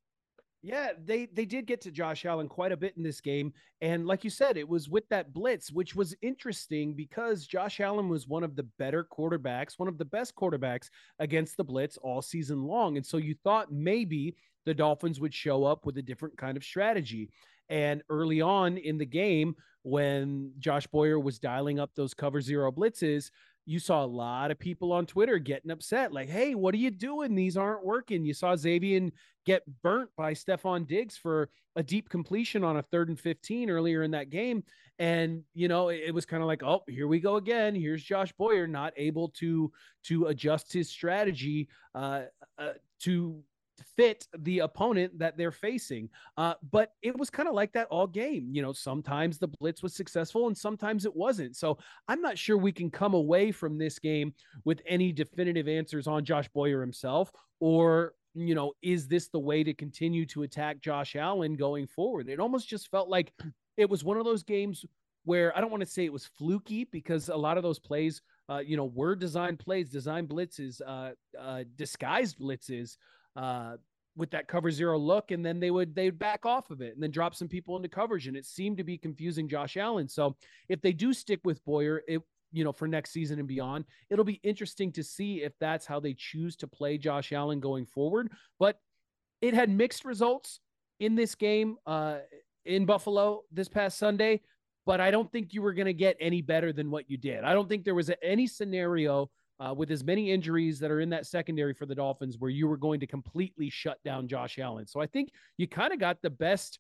Yeah, 0.64 0.90
they 1.04 1.26
they 1.26 1.44
did 1.44 1.66
get 1.66 1.80
to 1.80 1.90
Josh 1.90 2.24
Allen 2.24 2.48
quite 2.48 2.70
a 2.70 2.76
bit 2.76 2.96
in 2.96 3.02
this 3.02 3.20
game, 3.20 3.52
and 3.80 4.06
like 4.06 4.22
you 4.22 4.30
said, 4.30 4.56
it 4.56 4.68
was 4.68 4.88
with 4.88 5.08
that 5.08 5.32
blitz, 5.32 5.72
which 5.72 5.96
was 5.96 6.14
interesting 6.22 6.94
because 6.94 7.48
Josh 7.48 7.80
Allen 7.80 8.08
was 8.08 8.28
one 8.28 8.44
of 8.44 8.54
the 8.54 8.62
better 8.78 9.04
quarterbacks, 9.04 9.76
one 9.76 9.88
of 9.88 9.98
the 9.98 10.04
best 10.04 10.36
quarterbacks 10.36 10.88
against 11.18 11.56
the 11.56 11.64
blitz 11.64 11.96
all 11.96 12.22
season 12.22 12.62
long, 12.62 12.96
and 12.96 13.04
so 13.04 13.16
you 13.16 13.34
thought 13.42 13.72
maybe 13.72 14.36
the 14.64 14.74
Dolphins 14.74 15.20
would 15.20 15.34
show 15.34 15.64
up 15.64 15.84
with 15.84 15.98
a 15.98 16.02
different 16.02 16.36
kind 16.36 16.56
of 16.56 16.64
strategy. 16.64 17.30
And 17.68 18.02
early 18.10 18.40
on 18.40 18.76
in 18.76 18.98
the 18.98 19.06
game, 19.06 19.54
when 19.82 20.52
Josh 20.58 20.86
Boyer 20.86 21.18
was 21.18 21.38
dialing 21.38 21.80
up 21.80 21.90
those 21.94 22.14
cover 22.14 22.40
zero 22.40 22.70
blitzes, 22.70 23.30
you 23.64 23.78
saw 23.78 24.04
a 24.04 24.06
lot 24.06 24.50
of 24.50 24.58
people 24.58 24.92
on 24.92 25.06
Twitter 25.06 25.38
getting 25.38 25.70
upset, 25.70 26.12
like, 26.12 26.28
hey, 26.28 26.54
what 26.54 26.74
are 26.74 26.78
you 26.78 26.90
doing? 26.90 27.34
These 27.34 27.56
aren't 27.56 27.84
working. 27.84 28.24
You 28.24 28.34
saw 28.34 28.56
Xavier 28.56 29.10
get 29.46 29.62
burnt 29.82 30.10
by 30.16 30.34
Stefon 30.34 30.86
Diggs 30.86 31.16
for 31.16 31.48
a 31.76 31.82
deep 31.82 32.08
completion 32.08 32.64
on 32.64 32.76
a 32.76 32.82
third 32.82 33.08
and 33.08 33.18
15 33.18 33.70
earlier 33.70 34.02
in 34.02 34.10
that 34.12 34.30
game. 34.30 34.64
And, 34.98 35.42
you 35.54 35.68
know, 35.68 35.88
it, 35.88 36.02
it 36.06 36.14
was 36.14 36.26
kind 36.26 36.42
of 36.42 36.48
like, 36.48 36.62
oh, 36.62 36.82
here 36.88 37.06
we 37.06 37.20
go 37.20 37.36
again. 37.36 37.74
Here's 37.74 38.02
Josh 38.02 38.32
Boyer 38.32 38.66
not 38.66 38.92
able 38.96 39.28
to 39.36 39.72
to 40.04 40.26
adjust 40.26 40.72
his 40.72 40.90
strategy 40.90 41.68
uh, 41.94 42.22
uh, 42.58 42.72
to 43.00 43.42
fit 43.96 44.26
the 44.38 44.60
opponent 44.60 45.18
that 45.18 45.36
they're 45.36 45.52
facing. 45.52 46.08
Uh, 46.36 46.54
but 46.70 46.92
it 47.02 47.16
was 47.18 47.30
kind 47.30 47.48
of 47.48 47.54
like 47.54 47.72
that 47.72 47.88
all 47.88 48.06
game. 48.06 48.48
You 48.52 48.62
know, 48.62 48.72
sometimes 48.72 49.38
the 49.38 49.48
blitz 49.48 49.82
was 49.82 49.94
successful 49.94 50.46
and 50.46 50.56
sometimes 50.56 51.04
it 51.04 51.14
wasn't. 51.14 51.56
So 51.56 51.78
I'm 52.08 52.20
not 52.20 52.38
sure 52.38 52.56
we 52.56 52.72
can 52.72 52.90
come 52.90 53.14
away 53.14 53.52
from 53.52 53.78
this 53.78 53.98
game 53.98 54.34
with 54.64 54.80
any 54.86 55.12
definitive 55.12 55.68
answers 55.68 56.06
on 56.06 56.24
Josh 56.24 56.48
Boyer 56.48 56.80
himself 56.80 57.30
or. 57.60 58.14
You 58.34 58.54
know, 58.54 58.72
is 58.80 59.08
this 59.08 59.28
the 59.28 59.38
way 59.38 59.62
to 59.62 59.74
continue 59.74 60.24
to 60.28 60.44
attack 60.44 60.80
Josh 60.80 61.16
Allen 61.16 61.54
going 61.54 61.86
forward? 61.86 62.30
It 62.30 62.40
almost 62.40 62.66
just 62.66 62.90
felt 62.90 63.10
like 63.10 63.30
it 63.76 63.90
was 63.90 64.04
one 64.04 64.16
of 64.16 64.24
those 64.24 64.42
games 64.42 64.86
where 65.24 65.56
I 65.56 65.60
don't 65.60 65.70
want 65.70 65.82
to 65.82 65.88
say 65.88 66.04
it 66.04 66.12
was 66.12 66.26
fluky 66.26 66.84
because 66.84 67.28
a 67.28 67.36
lot 67.36 67.56
of 67.56 67.62
those 67.62 67.78
plays, 67.78 68.22
uh, 68.48 68.58
you 68.58 68.76
know, 68.76 68.86
were 68.86 69.14
designed 69.14 69.58
plays, 69.58 69.90
design 69.90 70.26
blitzes, 70.26 70.80
uh, 70.84 71.10
uh, 71.38 71.64
disguised 71.76 72.38
blitzes, 72.38 72.96
uh, 73.36 73.76
with 74.16 74.30
that 74.30 74.48
cover 74.48 74.70
zero 74.70 74.98
look, 74.98 75.30
and 75.30 75.44
then 75.44 75.58
they 75.58 75.70
would 75.70 75.94
they'd 75.94 76.18
back 76.18 76.44
off 76.44 76.70
of 76.70 76.80
it 76.80 76.94
and 76.94 77.02
then 77.02 77.10
drop 77.10 77.34
some 77.34 77.48
people 77.48 77.76
into 77.76 77.88
coverage, 77.88 78.26
and 78.26 78.36
it 78.36 78.46
seemed 78.46 78.76
to 78.76 78.84
be 78.84 78.98
confusing 78.98 79.48
Josh 79.48 79.76
Allen. 79.76 80.08
So 80.08 80.36
if 80.68 80.80
they 80.82 80.92
do 80.92 81.12
stick 81.12 81.40
with 81.44 81.64
Boyer, 81.64 82.02
it 82.06 82.20
you 82.52 82.64
know 82.64 82.72
for 82.72 82.86
next 82.86 83.12
season 83.12 83.38
and 83.38 83.48
beyond, 83.48 83.84
it'll 84.10 84.24
be 84.24 84.40
interesting 84.42 84.92
to 84.92 85.02
see 85.02 85.42
if 85.42 85.52
that's 85.58 85.86
how 85.86 85.98
they 86.00 86.14
choose 86.14 86.56
to 86.56 86.66
play 86.66 86.98
Josh 86.98 87.32
Allen 87.32 87.60
going 87.60 87.86
forward. 87.86 88.30
But 88.58 88.78
it 89.40 89.54
had 89.54 89.70
mixed 89.70 90.04
results 90.04 90.60
in 91.00 91.14
this 91.14 91.34
game 91.34 91.76
uh, 91.86 92.18
in 92.64 92.86
Buffalo 92.86 93.42
this 93.50 93.68
past 93.68 93.98
Sunday. 93.98 94.40
But 94.84 95.00
I 95.00 95.12
don't 95.12 95.30
think 95.30 95.54
you 95.54 95.62
were 95.62 95.74
going 95.74 95.86
to 95.86 95.92
get 95.92 96.16
any 96.20 96.42
better 96.42 96.72
than 96.72 96.90
what 96.90 97.08
you 97.08 97.16
did. 97.16 97.44
I 97.44 97.54
don't 97.54 97.68
think 97.68 97.84
there 97.84 97.94
was 97.94 98.10
any 98.20 98.48
scenario 98.48 99.30
uh, 99.60 99.74
with 99.74 99.90
as 99.90 100.04
many 100.04 100.30
injuries 100.30 100.78
that 100.80 100.90
are 100.90 101.00
in 101.00 101.10
that 101.10 101.26
secondary 101.26 101.74
for 101.74 101.86
the 101.86 101.94
Dolphins 101.94 102.36
where 102.38 102.50
you 102.50 102.66
were 102.66 102.76
going 102.76 103.00
to 103.00 103.06
completely 103.06 103.70
shut 103.70 104.02
down 104.04 104.28
Josh 104.28 104.58
Allen. 104.58 104.86
So 104.86 105.00
I 105.00 105.06
think 105.06 105.30
you 105.56 105.66
kind 105.66 105.92
of 105.92 106.00
got 106.00 106.20
the 106.22 106.30
best 106.30 106.78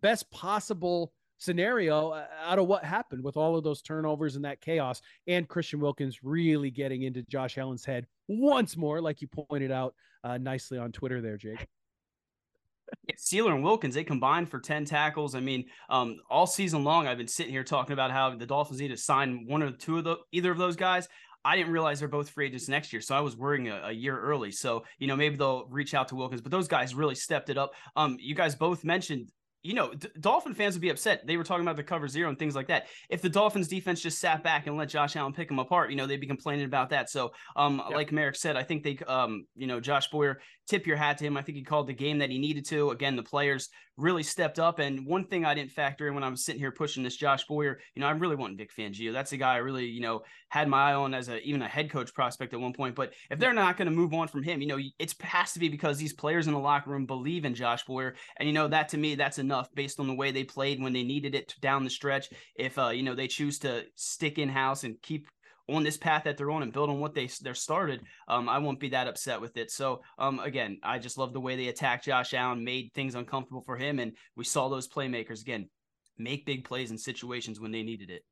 best 0.00 0.30
possible 0.30 1.12
scenario 1.38 2.10
uh, 2.10 2.26
out 2.44 2.58
of 2.58 2.66
what 2.66 2.84
happened 2.84 3.22
with 3.22 3.36
all 3.36 3.56
of 3.56 3.64
those 3.64 3.82
turnovers 3.82 4.36
and 4.36 4.44
that 4.44 4.60
chaos 4.60 5.00
and 5.26 5.48
Christian 5.48 5.80
Wilkins 5.80 6.20
really 6.22 6.70
getting 6.70 7.02
into 7.02 7.22
Josh 7.22 7.58
Allen's 7.58 7.84
head 7.84 8.06
once 8.28 8.76
more 8.76 9.00
like 9.00 9.20
you 9.20 9.28
pointed 9.28 9.70
out 9.70 9.94
uh, 10.24 10.38
nicely 10.38 10.78
on 10.78 10.92
Twitter 10.92 11.20
there 11.20 11.36
Jake. 11.36 11.66
Yeah, 13.08 13.14
Sieler 13.16 13.54
and 13.54 13.64
Wilkins, 13.64 13.94
they 13.94 14.04
combined 14.04 14.48
for 14.48 14.60
10 14.60 14.84
tackles. 14.84 15.34
I 15.34 15.40
mean, 15.40 15.64
um, 15.88 16.20
all 16.30 16.46
season 16.46 16.84
long, 16.84 17.06
I've 17.06 17.18
been 17.18 17.28
sitting 17.28 17.52
here 17.52 17.64
talking 17.64 17.92
about 17.92 18.10
how 18.10 18.36
the 18.36 18.46
Dolphins 18.46 18.80
need 18.80 18.88
to 18.88 18.96
sign 18.96 19.46
one 19.46 19.62
or 19.62 19.72
two 19.72 19.98
of 19.98 20.04
the 20.04 20.16
either 20.32 20.50
of 20.50 20.58
those 20.58 20.76
guys. 20.76 21.08
I 21.44 21.56
didn't 21.56 21.72
realize 21.72 21.98
they're 21.98 22.08
both 22.08 22.30
free 22.30 22.46
agents 22.46 22.68
next 22.68 22.92
year, 22.92 23.02
so 23.02 23.14
I 23.14 23.20
was 23.20 23.36
worrying 23.36 23.68
a, 23.68 23.82
a, 23.86 23.92
year 23.92 24.18
early. 24.18 24.50
So 24.50 24.84
you 24.98 25.06
know 25.06 25.16
maybe 25.16 25.36
they'll 25.36 25.66
reach 25.66 25.94
out 25.94 26.08
to 26.08 26.16
Wilkins, 26.16 26.40
but 26.40 26.50
those 26.50 26.68
guys 26.68 26.94
really 26.94 27.14
stepped 27.14 27.50
it 27.50 27.58
up. 27.58 27.74
Um, 27.96 28.16
you 28.20 28.34
guys 28.34 28.54
both 28.54 28.84
mentioned 28.84 29.30
you 29.64 29.72
know, 29.72 29.94
D- 29.94 30.08
Dolphin 30.20 30.54
fans 30.54 30.74
would 30.74 30.82
be 30.82 30.90
upset. 30.90 31.26
They 31.26 31.38
were 31.38 31.42
talking 31.42 31.64
about 31.64 31.76
the 31.76 31.82
cover 31.82 32.06
zero 32.06 32.28
and 32.28 32.38
things 32.38 32.54
like 32.54 32.68
that. 32.68 32.86
If 33.08 33.22
the 33.22 33.30
Dolphins 33.30 33.66
defense 33.66 34.00
just 34.02 34.20
sat 34.20 34.44
back 34.44 34.66
and 34.66 34.76
let 34.76 34.90
Josh 34.90 35.16
Allen 35.16 35.32
pick 35.32 35.48
them 35.48 35.58
apart, 35.58 35.90
you 35.90 35.96
know, 35.96 36.06
they'd 36.06 36.20
be 36.20 36.26
complaining 36.26 36.66
about 36.66 36.90
that. 36.90 37.08
So, 37.08 37.32
um, 37.56 37.80
yep. 37.86 37.96
like 37.96 38.12
Marek 38.12 38.36
said, 38.36 38.56
I 38.56 38.62
think 38.62 38.84
they, 38.84 38.98
um, 39.06 39.46
you 39.56 39.66
know, 39.66 39.80
Josh 39.80 40.10
Boyer, 40.10 40.40
tip 40.68 40.86
your 40.86 40.98
hat 40.98 41.16
to 41.18 41.24
him. 41.24 41.38
I 41.38 41.42
think 41.42 41.56
he 41.56 41.64
called 41.64 41.86
the 41.86 41.94
game 41.94 42.18
that 42.18 42.30
he 42.30 42.38
needed 42.38 42.66
to. 42.66 42.90
Again, 42.90 43.16
the 43.16 43.22
players 43.22 43.70
really 43.96 44.22
stepped 44.22 44.58
up. 44.58 44.80
And 44.80 45.06
one 45.06 45.24
thing 45.24 45.46
I 45.46 45.54
didn't 45.54 45.70
factor 45.70 46.08
in 46.08 46.14
when 46.14 46.24
I 46.24 46.28
was 46.28 46.44
sitting 46.44 46.60
here 46.60 46.70
pushing 46.70 47.02
this 47.02 47.16
Josh 47.16 47.46
Boyer, 47.46 47.78
you 47.94 48.00
know, 48.00 48.06
I'm 48.06 48.18
really 48.18 48.36
want 48.36 48.58
Vic 48.58 48.70
Fangio. 48.76 49.14
That's 49.14 49.32
a 49.32 49.38
guy 49.38 49.54
I 49.54 49.58
really, 49.58 49.86
you 49.86 50.00
know, 50.02 50.22
had 50.54 50.68
my 50.68 50.90
eye 50.90 50.94
on 50.94 51.14
as 51.14 51.28
a 51.28 51.42
even 51.42 51.62
a 51.62 51.66
head 51.68 51.90
coach 51.90 52.14
prospect 52.14 52.54
at 52.54 52.60
one 52.60 52.72
point. 52.72 52.94
But 52.94 53.12
if 53.28 53.40
they're 53.40 53.52
not 53.52 53.76
going 53.76 53.86
to 53.86 53.92
move 53.92 54.14
on 54.14 54.28
from 54.28 54.44
him, 54.44 54.60
you 54.60 54.68
know, 54.68 54.78
it 55.00 55.14
has 55.20 55.52
to 55.54 55.58
be 55.58 55.68
because 55.68 55.98
these 55.98 56.12
players 56.12 56.46
in 56.46 56.52
the 56.52 56.60
locker 56.60 56.90
room 56.90 57.06
believe 57.06 57.44
in 57.44 57.56
Josh 57.56 57.84
Boyer. 57.84 58.14
And 58.36 58.48
you 58.48 58.52
know, 58.52 58.68
that 58.68 58.88
to 58.90 58.96
me, 58.96 59.16
that's 59.16 59.40
enough 59.40 59.68
based 59.74 59.98
on 59.98 60.06
the 60.06 60.14
way 60.14 60.30
they 60.30 60.44
played 60.44 60.80
when 60.80 60.92
they 60.92 61.02
needed 61.02 61.34
it 61.34 61.56
down 61.60 61.82
the 61.82 61.90
stretch. 61.90 62.28
If 62.54 62.78
uh, 62.78 62.90
you 62.90 63.02
know, 63.02 63.16
they 63.16 63.26
choose 63.26 63.58
to 63.60 63.82
stick 63.96 64.38
in 64.38 64.48
house 64.48 64.84
and 64.84 64.94
keep 65.02 65.26
on 65.68 65.82
this 65.82 65.96
path 65.96 66.22
that 66.22 66.36
they're 66.36 66.52
on 66.52 66.62
and 66.62 66.72
build 66.72 66.88
on 66.88 67.00
what 67.00 67.16
they 67.16 67.28
they're 67.42 67.54
started, 67.54 68.02
um, 68.28 68.48
I 68.48 68.58
won't 68.58 68.78
be 68.78 68.90
that 68.90 69.08
upset 69.08 69.40
with 69.40 69.56
it. 69.56 69.72
So 69.72 70.02
um, 70.20 70.38
again, 70.38 70.78
I 70.84 71.00
just 71.00 71.18
love 71.18 71.32
the 71.32 71.40
way 71.40 71.56
they 71.56 71.66
attacked 71.66 72.04
Josh 72.04 72.32
Allen, 72.32 72.62
made 72.62 72.92
things 72.94 73.16
uncomfortable 73.16 73.64
for 73.66 73.76
him, 73.76 73.98
and 73.98 74.12
we 74.36 74.44
saw 74.44 74.68
those 74.68 74.86
playmakers 74.86 75.40
again 75.40 75.68
make 76.16 76.46
big 76.46 76.64
plays 76.64 76.92
in 76.92 76.98
situations 76.98 77.58
when 77.58 77.72
they 77.72 77.82
needed 77.82 78.08
it. 78.08 78.22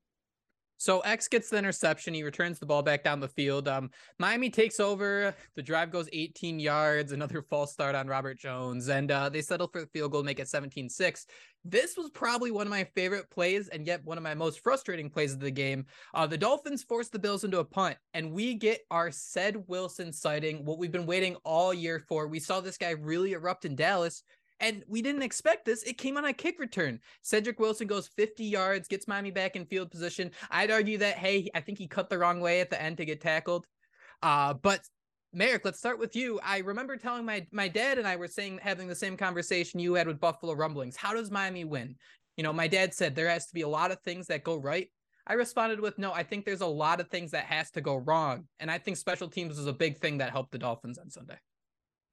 So 0.77 1.01
X 1.01 1.29
gets 1.29 1.49
the 1.49 1.59
interception. 1.59 2.15
He 2.15 2.23
returns 2.23 2.59
the 2.59 2.67
ball 2.67 2.83
back 2.83 3.05
down 3.05 3.21
the 3.21 3.29
field. 3.29 3.69
Um, 3.69 3.91
Miami 4.19 4.51
takes 4.51 4.81
over. 4.81 5.35
The 5.55 5.63
drive 5.63 5.91
goes 5.91 6.09
18 6.13 6.59
yards. 6.59 7.13
Another 7.13 7.43
false 7.43 7.73
start 7.73 7.95
on 7.95 8.09
Robert 8.09 8.39
Jones. 8.39 8.89
And 8.89 9.11
uh, 9.11 9.29
they 9.29 9.43
settle 9.43 9.69
for 9.69 9.81
the 9.81 9.87
field 9.87 10.13
goal, 10.13 10.23
make 10.23 10.41
it 10.41 10.49
17 10.49 10.89
6. 10.89 11.27
This 11.65 11.97
was 11.97 12.11
probably 12.11 12.51
one 12.51 12.67
of 12.67 12.71
my 12.71 12.85
favorite 12.97 13.31
plays 13.31 13.69
and 13.69 13.87
yet 13.87 14.05
one 14.05 14.19
of 14.19 14.25
my 14.25 14.35
most 14.35 14.61
frustrating 14.65 15.09
plays 15.09 15.33
of 15.33 15.39
the 15.39 15.51
game. 15.51 15.87
Uh, 16.13 16.27
the 16.27 16.37
Dolphins 16.37 16.83
force 16.83 17.09
the 17.09 17.21
Bills 17.21 17.45
into 17.45 17.61
a 17.61 17.65
punt, 17.65 17.97
and 18.15 18.33
we 18.33 18.55
get 18.55 18.81
our 18.91 19.13
Ced 19.13 19.69
Wilson 19.69 20.13
sighting, 20.13 20.65
what 20.65 20.79
we've 20.79 20.91
been 20.91 21.07
waiting 21.07 21.37
all 21.45 21.73
year 21.73 22.05
for. 22.09 22.27
We 22.27 22.41
saw 22.41 22.61
this 22.61 22.77
guy 22.77 22.91
really 22.91 23.35
erupt 23.35 23.65
in 23.65 23.77
Dallas 23.77 24.25
and 24.63 24.85
we 24.89 25.03
didn't 25.03 25.23
expect 25.23 25.65
this. 25.65 25.83
It 25.83 25.99
came 25.99 26.17
on 26.17 26.25
a 26.25 26.33
kick 26.33 26.59
return. 26.59 27.01
Cedric 27.23 27.59
Wilson 27.59 27.89
goes 27.89 28.09
50 28.09 28.45
yards, 28.45 28.89
gets 28.89 29.09
Miami 29.09 29.33
back 29.33 29.57
in 29.57 29.67
field 29.67 29.91
position. 29.91 30.31
I'd 30.51 30.71
argue 30.71 30.99
that, 30.99 31.19
hey, 31.19 31.51
I 31.55 31.61
think 31.61 31.79
he 31.79 31.89
cut 31.89 32.09
the 32.09 32.19
wrong 32.19 32.41
way 32.41 32.61
at 32.61 32.71
the 32.71 32.81
end 32.81 32.97
to 32.99 33.05
get 33.05 33.21
tackled. 33.21 33.67
Uh, 34.23 34.55
but 34.55 34.81
Marek, 35.35 35.65
let's 35.65 35.79
start 35.79 35.99
with 35.99 36.15
you. 36.15 36.39
I 36.45 36.59
remember 36.59 36.97
telling 36.97 37.25
my 37.25 37.47
my 37.51 37.67
dad 37.67 37.99
and 37.99 38.07
I 38.07 38.17
were 38.17 38.29
saying 38.29 38.61
having 38.63 38.87
the 38.87 38.95
same 38.95 39.17
conversation 39.17 39.81
you 39.81 39.95
had 39.95 40.07
with 40.07 40.21
Buffalo 40.21 40.53
Rumblings. 40.53 40.97
How 40.97 41.13
does 41.13 41.31
Miami 41.31 41.65
win? 41.65 41.97
You 42.37 42.45
know, 42.45 42.53
my 42.53 42.69
dad 42.69 42.95
said 42.95 43.15
there 43.15 43.29
has 43.29 43.47
to 43.47 43.55
be 43.55 43.63
a 43.63 43.69
lot 43.69 43.91
of 43.91 44.01
things 44.01 44.29
that 44.29 44.45
go 44.45 44.57
right. 44.57 44.89
I 45.27 45.35
responded 45.35 45.81
with 45.81 45.99
no, 45.99 46.13
I 46.13 46.23
think 46.23 46.45
there's 46.45 46.61
a 46.61 46.67
lot 46.67 47.01
of 47.01 47.09
things 47.09 47.31
that 47.31 47.45
has 47.45 47.71
to 47.73 47.81
go 47.81 47.97
wrong. 47.97 48.45
And 48.61 48.71
I 48.71 48.79
think 48.79 48.97
special 48.97 49.29
teams 49.29 49.59
is 49.59 49.67
a 49.67 49.73
big 49.73 49.99
thing 49.99 50.19
that 50.19 50.31
helped 50.31 50.53
the 50.53 50.59
Dolphins 50.59 50.99
on 50.99 51.11
Sunday. 51.11 51.39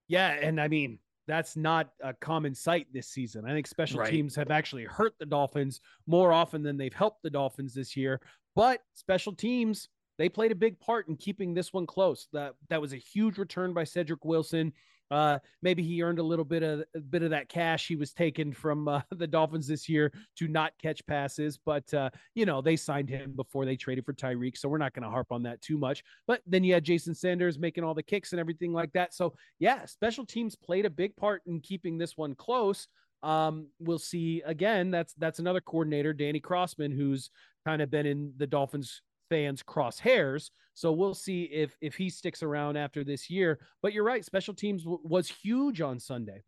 Yeah, 0.07 0.29
and 0.29 0.59
I 0.59 0.67
mean, 0.67 0.99
that's 1.29 1.55
not 1.55 1.91
a 2.03 2.11
common 2.11 2.55
sight 2.55 2.87
this 2.91 3.07
season. 3.07 3.45
I 3.45 3.51
think 3.51 3.67
special 3.67 3.99
right. 3.99 4.09
teams 4.09 4.35
have 4.35 4.49
actually 4.49 4.85
hurt 4.85 5.13
the 5.19 5.27
Dolphins 5.27 5.79
more 6.07 6.33
often 6.33 6.63
than 6.63 6.75
they've 6.75 6.91
helped 6.91 7.21
the 7.21 7.29
Dolphins 7.29 7.75
this 7.75 7.95
year. 7.95 8.19
But 8.55 8.81
special 8.95 9.33
teams, 9.33 9.89
they 10.17 10.27
played 10.27 10.51
a 10.51 10.55
big 10.55 10.79
part 10.79 11.07
in 11.07 11.15
keeping 11.15 11.53
this 11.53 11.71
one 11.71 11.85
close. 11.85 12.27
That 12.33 12.55
that 12.69 12.81
was 12.81 12.93
a 12.93 12.97
huge 12.97 13.37
return 13.37 13.73
by 13.73 13.83
Cedric 13.83 14.25
Wilson. 14.25 14.73
Uh, 15.11 15.39
maybe 15.61 15.83
he 15.83 16.03
earned 16.03 16.19
a 16.19 16.23
little 16.23 16.45
bit 16.45 16.63
of 16.63 16.83
bit 17.09 17.23
of 17.23 17.31
that 17.31 17.49
cash 17.49 17.87
he 17.87 17.95
was 17.95 18.13
taken 18.13 18.53
from 18.53 18.87
uh, 18.87 19.01
the 19.11 19.27
Dolphins 19.27 19.67
this 19.67 19.89
year 19.89 20.11
to 20.37 20.47
not 20.47 20.73
catch 20.81 21.05
passes, 21.05 21.57
but 21.57 21.91
uh, 21.93 22.09
you 22.35 22.45
know 22.45 22.61
they 22.61 22.75
signed 22.75 23.09
him 23.09 23.33
before 23.35 23.65
they 23.65 23.75
traded 23.75 24.05
for 24.05 24.13
Tyreek, 24.13 24.57
so 24.57 24.69
we're 24.69 24.77
not 24.77 24.93
going 24.93 25.03
to 25.03 25.09
harp 25.09 25.31
on 25.31 25.43
that 25.43 25.61
too 25.61 25.77
much. 25.77 26.03
But 26.27 26.41
then 26.45 26.63
you 26.63 26.73
had 26.73 26.83
Jason 26.83 27.15
Sanders 27.15 27.57
making 27.57 27.83
all 27.83 27.93
the 27.93 28.03
kicks 28.03 28.31
and 28.33 28.39
everything 28.39 28.73
like 28.73 28.91
that. 28.93 29.13
So 29.13 29.33
yeah, 29.59 29.85
special 29.85 30.25
teams 30.25 30.55
played 30.55 30.85
a 30.85 30.89
big 30.89 31.15
part 31.15 31.41
in 31.45 31.59
keeping 31.59 31.97
this 31.97 32.17
one 32.17 32.35
close. 32.35 32.87
Um, 33.21 33.67
we'll 33.79 33.99
see 33.99 34.41
again. 34.45 34.91
That's 34.91 35.13
that's 35.15 35.39
another 35.39 35.61
coordinator, 35.61 36.13
Danny 36.13 36.39
Crossman, 36.39 36.91
who's 36.91 37.29
kind 37.65 37.81
of 37.81 37.91
been 37.91 38.05
in 38.05 38.33
the 38.37 38.47
Dolphins 38.47 39.01
fans 39.29 39.63
crosshairs. 39.63 40.49
So 40.73 40.91
we'll 40.91 41.13
see 41.13 41.43
if 41.43 41.77
if 41.81 41.95
he 41.95 42.09
sticks 42.09 42.43
around 42.43 42.77
after 42.77 43.03
this 43.03 43.29
year. 43.29 43.59
But 43.81 43.93
you're 43.93 44.03
right, 44.03 44.25
special 44.25 44.53
teams 44.53 44.83
w- 44.83 45.01
was 45.03 45.27
huge 45.27 45.81
on 45.81 45.99
Sunday. 45.99 46.43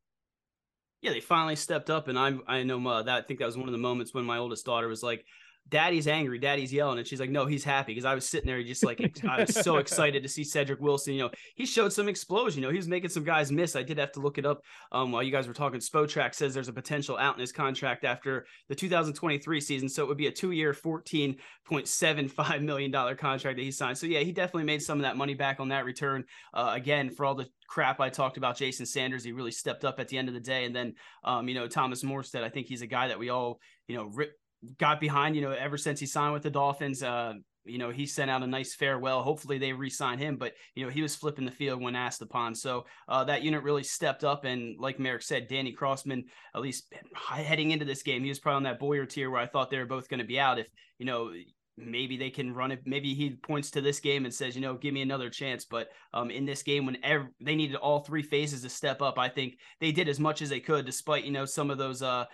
Yeah, 1.01 1.11
they 1.11 1.19
finally 1.19 1.55
stepped 1.55 1.89
up, 1.89 2.07
and 2.07 2.17
I 2.17 2.38
I 2.47 2.63
know 2.63 2.85
uh, 2.88 3.03
that 3.03 3.23
I 3.23 3.27
think 3.27 3.39
that 3.39 3.47
was 3.47 3.57
one 3.57 3.67
of 3.67 3.71
the 3.71 3.79
moments 3.79 4.13
when 4.13 4.25
my 4.25 4.38
oldest 4.38 4.65
daughter 4.65 4.88
was 4.88 5.01
like, 5.01 5.25
daddy's 5.70 6.08
angry, 6.08 6.38
daddy's 6.38 6.74
yelling. 6.74 7.00
And 7.00 7.08
she's 7.08 7.20
like, 7.20 7.30
no, 7.30 7.46
he's 7.46 7.63
happy. 7.63 7.96
Cause 7.96 8.06
I 8.06 8.13
was 8.13 8.27
sitting 8.27 8.48
there 8.48 8.62
just 8.62 8.84
like, 8.84 9.00
I 9.27 9.41
was 9.41 9.56
so 9.56 9.77
excited 9.77 10.22
to 10.24 10.30
see 10.30 10.44
Cedric 10.44 10.82
Wilson. 10.82 11.13
You 11.13 11.24
know, 11.24 11.32
he 11.56 11.65
showed 11.65 11.94
some 11.94 12.10
explosion. 12.10 12.62
You 12.62 12.68
know, 12.68 12.72
he 12.72 12.77
was 12.77 12.88
making 12.88 13.10
some 13.10 13.24
guys 13.24 13.51
miss. 13.51 13.75
I 13.75 13.84
did 13.84 13.98
have 13.98 14.12
to 14.13 14.20
look 14.20 14.38
it 14.38 14.46
up 14.46 14.62
um, 14.91 15.12
while 15.12 15.24
you 15.24 15.32
guys 15.32 15.48
were 15.48 15.53
talking. 15.53 15.80
Spotrac 15.80 16.36
says 16.36 16.53
there's 16.53 16.68
a 16.68 16.74
potential 16.74 17.18
out 17.18 17.36
in 17.36 17.41
his 17.41 17.51
contract 17.51 18.03
after 18.03 18.46
the 18.70 18.75
2023 18.75 19.62
season. 19.62 19.88
So 19.88 20.03
it 20.03 20.08
would 20.08 20.18
be 20.18 20.27
a 20.27 20.32
two 20.32 20.51
year, 20.51 20.74
$14.75 20.74 22.62
million 22.62 22.91
contract 22.91 23.58
that 23.58 23.63
he 23.63 23.72
signed. 23.72 23.98
So 23.98 24.08
yeah, 24.08 24.20
he 24.20 24.32
definitely 24.32 24.65
made 24.65 24.82
some 24.82 24.98
of 25.00 25.03
that 25.03 25.18
money 25.18 25.34
back 25.34 25.60
on 25.60 25.70
that 25.70 25.86
return. 25.86 26.25
Uh, 26.53 26.72
again, 26.75 27.10
for 27.10 27.25
all 27.25 27.36
the 27.36 27.48
crap 27.68 28.01
I 28.01 28.10
talked 28.10 28.36
about 28.36 28.58
Jason 28.58 28.86
Sanders, 28.86 29.24
he 29.24 29.32
really 29.32 29.51
stepped 29.51 29.86
up 29.86 30.00
at 30.00 30.10
the 30.10 30.18
end 30.18 30.27
of 30.27 30.34
the 30.34 30.41
day. 30.41 30.65
And 30.65 30.75
then, 30.75 30.96
um, 31.24 31.48
you 31.48 31.56
know, 31.56 31.68
Thomas 31.68 32.03
Morstead, 32.03 32.44
I 32.44 32.50
think 32.50 32.68
he's 32.68 32.82
a 32.82 32.88
guy 32.88 33.08
that 33.08 33.18
we 33.18 33.30
all, 33.30 33.60
you 33.88 33.96
know, 33.96 34.12
rip, 34.13 34.34
got 34.77 35.00
behind, 35.00 35.36
you 35.36 35.41
know, 35.41 35.51
ever 35.51 35.77
since 35.77 36.00
he 36.00 36.06
signed 36.06 36.34
with 36.34 36.44
the 36.44 36.50
Dolphins. 36.50 37.03
Uh, 37.03 37.34
you 37.63 37.77
know, 37.77 37.91
he 37.91 38.06
sent 38.06 38.32
out 38.32 38.41
a 38.41 38.48
nice 38.48 38.74
farewell. 38.74 39.22
Hopefully 39.22 39.60
they 39.60 39.72
re-sign 39.72 40.18
him, 40.18 40.36
but 40.36 40.53
you 40.74 40.84
know, 40.84 40.89
he 40.89 41.03
was 41.03 41.15
flipping 41.15 41.46
the 41.46 41.51
field 41.51 41.82
when 41.82 41.96
asked 41.96 42.22
upon. 42.22 42.56
So 42.56 42.86
uh, 43.08 43.24
that 43.25 43.44
unit 43.44 43.63
really 43.63 43.84
stepped 43.84 44.24
up. 44.24 44.46
And 44.46 44.80
like 44.80 45.00
Marek 45.00 45.22
said, 45.22 45.48
Danny 45.48 45.72
Crossman, 45.72 46.25
at 46.56 46.62
least 46.62 46.91
heading 47.15 47.72
into 47.72 47.86
this 47.86 48.01
game, 48.01 48.24
he 48.24 48.30
was 48.30 48.39
probably 48.39 48.58
on 48.58 48.63
that 48.63 48.80
Boyer 48.80 49.06
tier 49.06 49.30
where 49.30 49.41
I 49.41 49.46
thought 49.46 49.70
they 49.70 49.77
were 49.77 49.86
both 49.86 50.10
going 50.10 50.20
to 50.22 50.25
be 50.25 50.39
out. 50.39 50.58
If, 50.58 50.68
you 50.98 51.06
know, 51.06 51.32
maybe 51.77 52.18
they 52.18 52.30
can 52.30 52.53
run 52.53 52.72
it. 52.72 52.82
Maybe 52.86 53.13
he 53.13 53.36
points 53.36 53.72
to 53.72 53.82
this 53.82 54.00
game 54.00 54.25
and 54.25 54.34
says, 54.34 54.56
you 54.56 54.62
know, 54.62 54.75
give 54.75 54.94
me 54.94 55.01
another 55.01 55.30
chance. 55.30 55.65
But 55.65 55.89
um, 56.13 56.32
in 56.32 56.46
this 56.46 56.63
game, 56.63 56.86
when 56.86 56.98
they 57.39 57.56
needed 57.56 57.75
all 57.75 58.00
three 58.00 58.24
phases 58.24 58.62
to 58.63 58.70
step 58.70 59.01
up, 59.01 59.18
I 59.18 59.30
think 59.30 59.58
they 59.80 59.91
did 59.91 60.10
as 60.10 60.20
much 60.20 60.41
as 60.41 60.50
they 60.50 60.60
could, 60.60 60.86
despite 60.86 61.24
you 61.25 61.32
know 61.32 61.46
some 61.46 61.70
of 61.70 61.77
those 61.77 62.01
uh, 62.01 62.25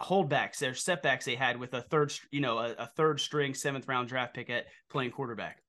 holdbacks, 0.00 0.58
their 0.58 0.74
setbacks 0.74 1.24
they 1.24 1.34
had 1.34 1.58
with 1.58 1.74
a 1.74 1.82
third, 1.82 2.12
you 2.30 2.40
know, 2.40 2.58
a, 2.58 2.72
a, 2.72 2.86
third 2.86 3.20
string 3.20 3.54
seventh 3.54 3.86
round 3.88 4.08
draft 4.08 4.34
pick 4.34 4.50
at 4.50 4.66
playing 4.90 5.10
quarterback. 5.10 5.62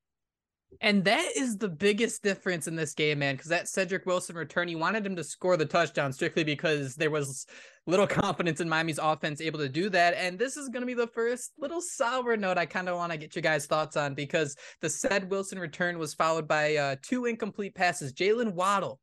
And 0.80 1.04
that 1.04 1.32
is 1.36 1.58
the 1.58 1.68
biggest 1.68 2.22
difference 2.22 2.66
in 2.66 2.76
this 2.76 2.94
game, 2.94 3.18
man, 3.18 3.34
because 3.34 3.50
that 3.50 3.68
Cedric 3.68 4.06
Wilson 4.06 4.36
return, 4.36 4.68
you 4.68 4.78
wanted 4.78 5.04
him 5.04 5.16
to 5.16 5.24
score 5.24 5.56
the 5.56 5.66
touchdown 5.66 6.12
strictly 6.12 6.44
because 6.44 6.94
there 6.94 7.10
was 7.10 7.46
little 7.86 8.06
confidence 8.08 8.60
in 8.60 8.68
Miami's 8.68 8.98
offense 8.98 9.40
able 9.40 9.58
to 9.58 9.68
do 9.68 9.90
that. 9.90 10.14
And 10.14 10.38
this 10.38 10.56
is 10.56 10.68
going 10.68 10.80
to 10.80 10.86
be 10.86 10.94
the 10.94 11.08
first 11.08 11.52
little 11.58 11.82
sour 11.82 12.36
note 12.36 12.58
I 12.58 12.66
kind 12.66 12.88
of 12.88 12.96
want 12.96 13.12
to 13.12 13.18
get 13.18 13.36
you 13.36 13.42
guys' 13.42 13.66
thoughts 13.66 13.96
on 13.96 14.14
because 14.14 14.56
the 14.80 14.88
Ced 14.88 15.30
Wilson 15.30 15.58
return 15.58 15.98
was 15.98 16.14
followed 16.14 16.48
by 16.48 16.76
uh, 16.76 16.96
two 17.02 17.26
incomplete 17.26 17.74
passes. 17.74 18.12
Jalen 18.12 18.54
Waddle, 18.54 18.98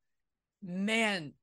man, 0.64 1.34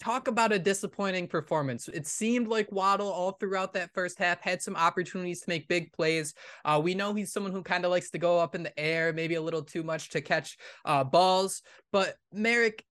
talk 0.00 0.28
about 0.28 0.52
a 0.52 0.58
disappointing 0.58 1.28
performance. 1.28 1.88
It 1.88 2.06
seemed 2.06 2.48
like 2.48 2.70
Waddle 2.72 3.10
all 3.10 3.32
throughout 3.32 3.72
that 3.74 3.92
first 3.94 4.18
half 4.18 4.40
had 4.40 4.62
some 4.62 4.76
opportunities 4.76 5.40
to 5.40 5.48
make 5.48 5.68
big 5.68 5.92
plays. 5.92 6.34
Uh, 6.64 6.80
we 6.82 6.94
know 6.94 7.14
he's 7.14 7.32
someone 7.32 7.52
who 7.52 7.62
kind 7.62 7.84
of 7.84 7.90
likes 7.90 8.10
to 8.10 8.18
go 8.18 8.38
up 8.38 8.54
in 8.54 8.62
the 8.62 8.78
air, 8.78 9.12
maybe 9.12 9.34
a 9.34 9.42
little 9.42 9.62
too 9.62 9.82
much 9.82 10.10
to 10.10 10.20
catch 10.20 10.56
uh, 10.84 11.04
balls. 11.04 11.62
But 11.92 12.16
Marek, 12.32 12.84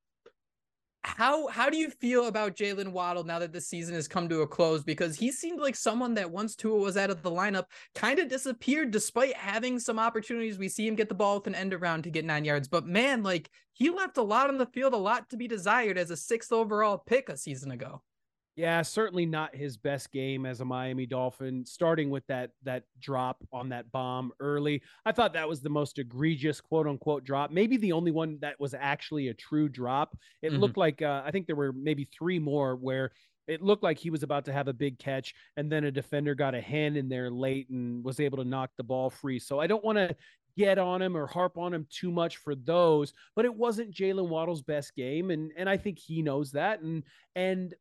how 1.03 1.47
how 1.47 1.69
do 1.69 1.77
you 1.77 1.89
feel 1.89 2.27
about 2.27 2.55
Jalen 2.55 2.89
Waddle 2.89 3.23
now 3.23 3.39
that 3.39 3.51
the 3.51 3.61
season 3.61 3.93
has 3.95 4.07
come 4.07 4.29
to 4.29 4.41
a 4.41 4.47
close? 4.47 4.83
Because 4.83 5.15
he 5.15 5.31
seemed 5.31 5.59
like 5.59 5.75
someone 5.75 6.13
that 6.13 6.31
once 6.31 6.55
Tua 6.55 6.77
was 6.77 6.97
out 6.97 7.09
of 7.09 7.21
the 7.21 7.31
lineup, 7.31 7.65
kind 7.93 8.19
of 8.19 8.29
disappeared 8.29 8.91
despite 8.91 9.35
having 9.35 9.79
some 9.79 9.99
opportunities. 9.99 10.57
We 10.57 10.69
see 10.69 10.87
him 10.87 10.95
get 10.95 11.09
the 11.09 11.15
ball 11.15 11.35
with 11.35 11.47
an 11.47 11.55
end 11.55 11.73
around 11.73 12.03
to 12.03 12.09
get 12.09 12.25
nine 12.25 12.45
yards, 12.45 12.67
but 12.67 12.85
man, 12.85 13.21
like 13.21 13.49
he 13.73 13.89
left 13.89 14.17
a 14.17 14.23
lot 14.23 14.49
on 14.49 14.57
the 14.57 14.65
field, 14.67 14.93
a 14.93 14.97
lot 14.97 15.29
to 15.29 15.37
be 15.37 15.47
desired 15.47 15.97
as 15.97 16.09
a 16.09 16.17
sixth 16.17 16.51
overall 16.51 16.97
pick 16.97 17.29
a 17.29 17.37
season 17.37 17.71
ago. 17.71 18.01
Yeah, 18.55 18.83
certainly 18.83 19.25
not 19.25 19.55
his 19.55 19.77
best 19.77 20.11
game 20.11 20.45
as 20.45 20.61
a 20.61 20.65
Miami 20.65 21.07
Dolphin. 21.07 21.65
Starting 21.65 22.11
with 22.11 22.25
that 22.27 22.51
that 22.63 22.83
drop 22.99 23.43
on 23.51 23.69
that 23.69 23.91
bomb 23.91 24.31
early, 24.39 24.83
I 25.05 25.11
thought 25.11 25.33
that 25.33 25.49
was 25.49 25.61
the 25.61 25.69
most 25.69 25.97
egregious 25.97 26.61
quote 26.61 26.85
unquote 26.85 27.23
drop. 27.23 27.49
Maybe 27.49 27.77
the 27.77 27.93
only 27.93 28.11
one 28.11 28.37
that 28.41 28.59
was 28.59 28.75
actually 28.75 29.29
a 29.29 29.33
true 29.33 29.69
drop. 29.69 30.15
It 30.43 30.51
mm-hmm. 30.51 30.59
looked 30.61 30.77
like 30.77 31.01
uh, 31.01 31.23
I 31.25 31.31
think 31.31 31.47
there 31.47 31.55
were 31.55 31.73
maybe 31.73 32.07
three 32.15 32.37
more 32.37 32.75
where 32.75 33.11
it 33.47 33.63
looked 33.63 33.83
like 33.83 33.97
he 33.97 34.11
was 34.11 34.23
about 34.23 34.45
to 34.45 34.53
have 34.53 34.67
a 34.67 34.73
big 34.73 34.99
catch, 34.99 35.33
and 35.57 35.71
then 35.71 35.85
a 35.85 35.91
defender 35.91 36.35
got 36.35 36.53
a 36.53 36.61
hand 36.61 36.95
in 36.95 37.09
there 37.09 37.31
late 37.31 37.69
and 37.69 38.03
was 38.03 38.19
able 38.19 38.37
to 38.37 38.45
knock 38.45 38.69
the 38.77 38.83
ball 38.83 39.09
free. 39.09 39.39
So 39.39 39.59
I 39.59 39.65
don't 39.65 39.83
want 39.83 39.97
to 39.97 40.15
get 40.55 40.77
on 40.77 41.01
him 41.01 41.17
or 41.17 41.25
harp 41.25 41.57
on 41.57 41.73
him 41.73 41.87
too 41.89 42.11
much 42.11 42.37
for 42.37 42.53
those, 42.53 43.13
but 43.35 43.45
it 43.45 43.55
wasn't 43.55 43.93
Jalen 43.93 44.27
Waddle's 44.29 44.61
best 44.61 44.95
game, 44.95 45.31
and 45.31 45.51
and 45.57 45.67
I 45.67 45.77
think 45.77 45.97
he 45.97 46.21
knows 46.21 46.51
that. 46.51 46.81
And 46.81 47.03
and 47.35 47.73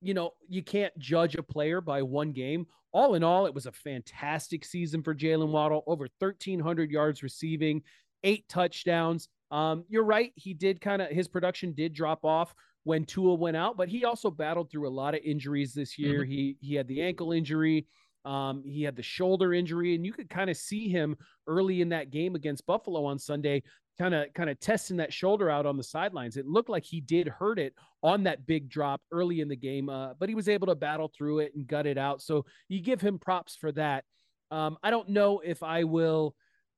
you 0.00 0.14
know, 0.14 0.32
you 0.48 0.62
can't 0.62 0.96
judge 0.98 1.36
a 1.36 1.42
player 1.42 1.80
by 1.80 2.02
one 2.02 2.32
game. 2.32 2.66
All 2.92 3.14
in 3.14 3.22
all, 3.22 3.46
it 3.46 3.54
was 3.54 3.66
a 3.66 3.72
fantastic 3.72 4.64
season 4.64 5.02
for 5.02 5.14
Jalen 5.14 5.48
Waddle, 5.48 5.84
over 5.86 6.08
1,300 6.18 6.90
yards 6.90 7.22
receiving, 7.22 7.82
eight 8.24 8.48
touchdowns. 8.48 9.28
Um, 9.50 9.84
you're 9.88 10.04
right. 10.04 10.32
He 10.34 10.54
did 10.54 10.80
kind 10.80 11.02
of, 11.02 11.08
his 11.10 11.28
production 11.28 11.72
did 11.72 11.92
drop 11.92 12.24
off 12.24 12.54
when 12.84 13.04
Tua 13.04 13.34
went 13.34 13.56
out, 13.56 13.76
but 13.76 13.88
he 13.88 14.04
also 14.04 14.30
battled 14.30 14.70
through 14.70 14.88
a 14.88 14.90
lot 14.90 15.14
of 15.14 15.20
injuries 15.24 15.74
this 15.74 15.98
year. 15.98 16.22
Mm-hmm. 16.22 16.30
He, 16.30 16.56
he 16.60 16.74
had 16.74 16.88
the 16.88 17.02
ankle 17.02 17.32
injury. 17.32 17.86
Um, 18.24 18.62
he 18.64 18.82
had 18.82 18.96
the 18.96 19.02
shoulder 19.02 19.54
injury, 19.54 19.94
and 19.94 20.04
you 20.04 20.12
could 20.12 20.28
kind 20.28 20.50
of 20.50 20.56
see 20.56 20.88
him 20.88 21.16
early 21.46 21.80
in 21.80 21.88
that 21.90 22.10
game 22.10 22.34
against 22.34 22.66
Buffalo 22.66 23.04
on 23.04 23.18
Sunday 23.18 23.62
kind 23.98 24.14
of 24.14 24.32
kind 24.34 24.50
of 24.50 24.60
testing 24.60 24.96
that 24.98 25.12
shoulder 25.12 25.50
out 25.50 25.66
on 25.66 25.76
the 25.76 25.82
sidelines. 25.82 26.36
It 26.36 26.46
looked 26.46 26.68
like 26.68 26.84
he 26.84 27.00
did 27.00 27.28
hurt 27.28 27.58
it 27.58 27.74
on 28.02 28.24
that 28.24 28.46
big 28.46 28.68
drop 28.68 29.00
early 29.10 29.40
in 29.40 29.48
the 29.48 29.56
game, 29.56 29.88
uh, 29.88 30.14
but 30.18 30.28
he 30.28 30.34
was 30.34 30.48
able 30.48 30.66
to 30.68 30.74
battle 30.74 31.10
through 31.16 31.40
it 31.40 31.54
and 31.54 31.66
gut 31.66 31.86
it 31.86 31.98
out. 31.98 32.22
So 32.22 32.44
you 32.68 32.80
give 32.80 33.00
him 33.00 33.18
props 33.18 33.56
for 33.56 33.72
that. 33.72 34.04
Um, 34.50 34.76
I 34.82 34.90
don't 34.90 35.08
know 35.08 35.40
if 35.40 35.62
I 35.62 35.84
will 35.84 36.34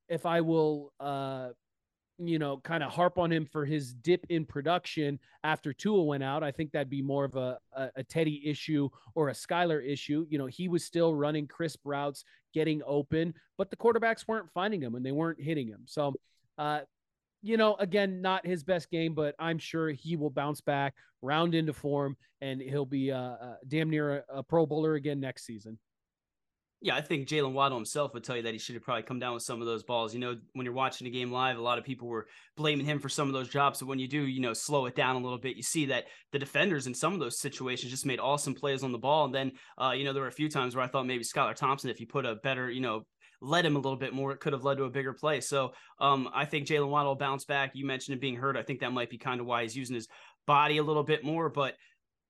if 0.07 0.25
I 0.25 0.41
will 0.41 0.93
uh, 0.99 1.49
you 2.17 2.39
know 2.39 2.57
kind 2.57 2.83
of 2.83 2.91
harp 2.91 3.17
on 3.17 3.31
him 3.31 3.45
for 3.45 3.65
his 3.65 3.93
dip 3.93 4.25
in 4.29 4.45
production 4.45 5.19
after 5.43 5.73
Tua 5.73 6.03
went 6.03 6.23
out. 6.23 6.43
I 6.43 6.51
think 6.51 6.71
that'd 6.71 6.89
be 6.89 7.01
more 7.01 7.25
of 7.25 7.35
a, 7.35 7.59
a, 7.73 7.89
a 7.97 8.03
Teddy 8.03 8.41
issue 8.45 8.89
or 9.13 9.29
a 9.29 9.33
Skylar 9.33 9.85
issue. 9.85 10.25
You 10.29 10.37
know, 10.37 10.47
he 10.47 10.67
was 10.67 10.83
still 10.83 11.13
running 11.13 11.47
crisp 11.47 11.81
routes, 11.83 12.23
getting 12.53 12.81
open, 12.85 13.33
but 13.57 13.69
the 13.69 13.77
quarterbacks 13.77 14.27
weren't 14.27 14.49
finding 14.51 14.81
him 14.81 14.95
and 14.95 15.05
they 15.05 15.11
weren't 15.11 15.41
hitting 15.41 15.67
him. 15.67 15.81
So 15.85 16.13
uh, 16.57 16.81
you 17.41 17.57
know, 17.57 17.75
again, 17.75 18.21
not 18.21 18.45
his 18.45 18.63
best 18.63 18.89
game, 18.89 19.13
but 19.13 19.35
I'm 19.39 19.57
sure 19.57 19.89
he 19.89 20.15
will 20.15 20.29
bounce 20.29 20.61
back, 20.61 20.95
round 21.21 21.55
into 21.55 21.73
form, 21.73 22.17
and 22.41 22.61
he'll 22.61 22.85
be 22.85 23.11
uh, 23.11 23.17
uh, 23.17 23.55
damn 23.67 23.89
near 23.89 24.17
a, 24.29 24.39
a, 24.39 24.43
Pro 24.43 24.65
Bowler 24.65 24.95
again 24.95 25.19
next 25.19 25.45
season. 25.45 25.77
Yeah, 26.81 26.95
I 26.95 27.01
think 27.01 27.27
Jalen 27.27 27.51
Waddle 27.51 27.77
himself 27.77 28.13
would 28.13 28.23
tell 28.23 28.37
you 28.37 28.43
that 28.43 28.53
he 28.53 28.57
should 28.57 28.75
have 28.75 28.83
probably 28.83 29.03
come 29.03 29.19
down 29.19 29.33
with 29.33 29.43
some 29.43 29.59
of 29.59 29.67
those 29.67 29.83
balls. 29.83 30.13
You 30.13 30.21
know, 30.21 30.37
when 30.53 30.63
you're 30.63 30.73
watching 30.73 31.03
the 31.03 31.11
game 31.11 31.29
live, 31.29 31.57
a 31.57 31.61
lot 31.61 31.77
of 31.77 31.83
people 31.83 32.07
were 32.07 32.27
blaming 32.55 32.85
him 32.85 32.99
for 32.99 33.09
some 33.09 33.27
of 33.27 33.33
those 33.33 33.49
drops. 33.49 33.79
But 33.79 33.89
when 33.89 33.99
you 33.99 34.07
do, 34.07 34.21
you 34.21 34.39
know, 34.39 34.53
slow 34.53 34.85
it 34.85 34.95
down 34.95 35.17
a 35.17 35.19
little 35.19 35.37
bit, 35.37 35.57
you 35.57 35.63
see 35.63 35.87
that 35.87 36.05
the 36.31 36.39
defenders 36.39 36.87
in 36.87 36.93
some 36.93 37.11
of 37.11 37.19
those 37.19 37.37
situations 37.37 37.91
just 37.91 38.05
made 38.05 38.21
awesome 38.21 38.55
plays 38.55 38.81
on 38.81 38.93
the 38.93 38.97
ball. 38.97 39.25
And 39.25 39.35
then, 39.35 39.51
uh, 39.77 39.91
you 39.91 40.05
know, 40.05 40.13
there 40.13 40.21
were 40.21 40.29
a 40.29 40.31
few 40.31 40.49
times 40.49 40.73
where 40.73 40.85
I 40.85 40.87
thought 40.87 41.05
maybe 41.05 41.25
Skylar 41.25 41.53
Thompson, 41.53 41.89
if 41.89 41.97
he 41.97 42.05
put 42.05 42.25
a 42.25 42.35
better, 42.35 42.71
you 42.71 42.79
know, 42.79 43.03
led 43.41 43.65
him 43.65 43.75
a 43.75 43.79
little 43.79 43.97
bit 43.97 44.13
more, 44.13 44.31
it 44.31 44.39
could 44.39 44.53
have 44.53 44.63
led 44.63 44.77
to 44.77 44.83
a 44.83 44.89
bigger 44.89 45.13
play. 45.13 45.41
So 45.41 45.73
um, 45.99 46.29
I 46.33 46.45
think 46.45 46.67
Jalen 46.67 46.89
Waddle 46.89 47.11
will 47.11 47.17
bounce 47.17 47.45
back. 47.45 47.71
You 47.73 47.85
mentioned 47.85 48.13
him 48.13 48.19
being 48.19 48.35
hurt. 48.35 48.57
I 48.57 48.63
think 48.63 48.81
that 48.81 48.91
might 48.91 49.09
be 49.09 49.17
kind 49.17 49.39
of 49.39 49.45
why 49.45 49.63
he's 49.63 49.75
using 49.75 49.95
his 49.95 50.07
body 50.45 50.77
a 50.77 50.83
little 50.83 51.03
bit 51.03 51.23
more. 51.23 51.49
But 51.49 51.75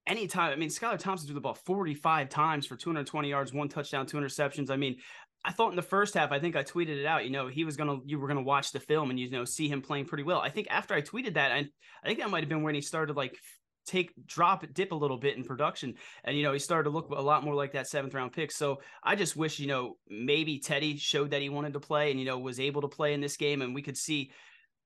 anytime, 0.05 0.51
I 0.51 0.55
mean, 0.55 0.69
Skylar 0.69 0.99
Thompson 0.99 1.27
threw 1.27 1.35
the 1.35 1.41
ball 1.41 1.53
45 1.53 2.29
times 2.29 2.65
for 2.65 2.75
220 2.75 3.29
yards, 3.29 3.53
one 3.53 3.69
touchdown, 3.69 4.05
two 4.05 4.17
interceptions. 4.17 4.69
I 4.69 4.75
mean, 4.75 4.97
I 5.45 5.51
thought 5.51 5.69
in 5.69 5.77
the 5.77 5.81
first 5.81 6.15
half, 6.15 6.31
I 6.31 6.39
think 6.39 6.55
I 6.55 6.63
tweeted 6.63 6.99
it 6.99 7.05
out. 7.05 7.23
You 7.23 7.31
know, 7.31 7.47
he 7.47 7.63
was 7.63 7.77
gonna, 7.77 7.99
you 8.05 8.19
were 8.19 8.27
gonna 8.27 8.41
watch 8.41 8.71
the 8.71 8.79
film 8.79 9.09
and 9.09 9.19
you 9.19 9.29
know 9.29 9.45
see 9.45 9.69
him 9.69 9.81
playing 9.81 10.05
pretty 10.05 10.23
well. 10.23 10.39
I 10.39 10.49
think 10.49 10.67
after 10.69 10.93
I 10.93 11.01
tweeted 11.01 11.35
that, 11.35 11.51
I, 11.51 11.65
I 12.03 12.07
think 12.07 12.19
that 12.19 12.29
might 12.29 12.41
have 12.41 12.49
been 12.49 12.63
when 12.63 12.75
he 12.75 12.81
started 12.81 13.15
like 13.15 13.37
take 13.85 14.11
drop 14.27 14.65
dip 14.73 14.91
a 14.91 14.95
little 14.95 15.17
bit 15.17 15.37
in 15.37 15.43
production 15.43 15.95
and 16.23 16.37
you 16.37 16.43
know 16.43 16.53
he 16.53 16.59
started 16.59 16.83
to 16.83 16.89
look 16.89 17.09
a 17.09 17.21
lot 17.21 17.43
more 17.43 17.55
like 17.55 17.73
that 17.73 17.87
seventh 17.87 18.13
round 18.13 18.31
pick. 18.31 18.51
So 18.51 18.81
i 19.03 19.15
just 19.15 19.35
wish 19.35 19.59
you 19.59 19.67
know 19.67 19.97
maybe 20.09 20.59
teddy 20.59 20.97
showed 20.97 21.31
that 21.31 21.41
he 21.41 21.49
wanted 21.49 21.73
to 21.73 21.79
play 21.79 22.11
and 22.11 22.19
you 22.19 22.25
know 22.25 22.37
was 22.37 22.59
able 22.59 22.81
to 22.81 22.87
play 22.87 23.13
in 23.13 23.21
this 23.21 23.37
game 23.37 23.61
and 23.61 23.73
we 23.73 23.81
could 23.81 23.97
see 23.97 24.31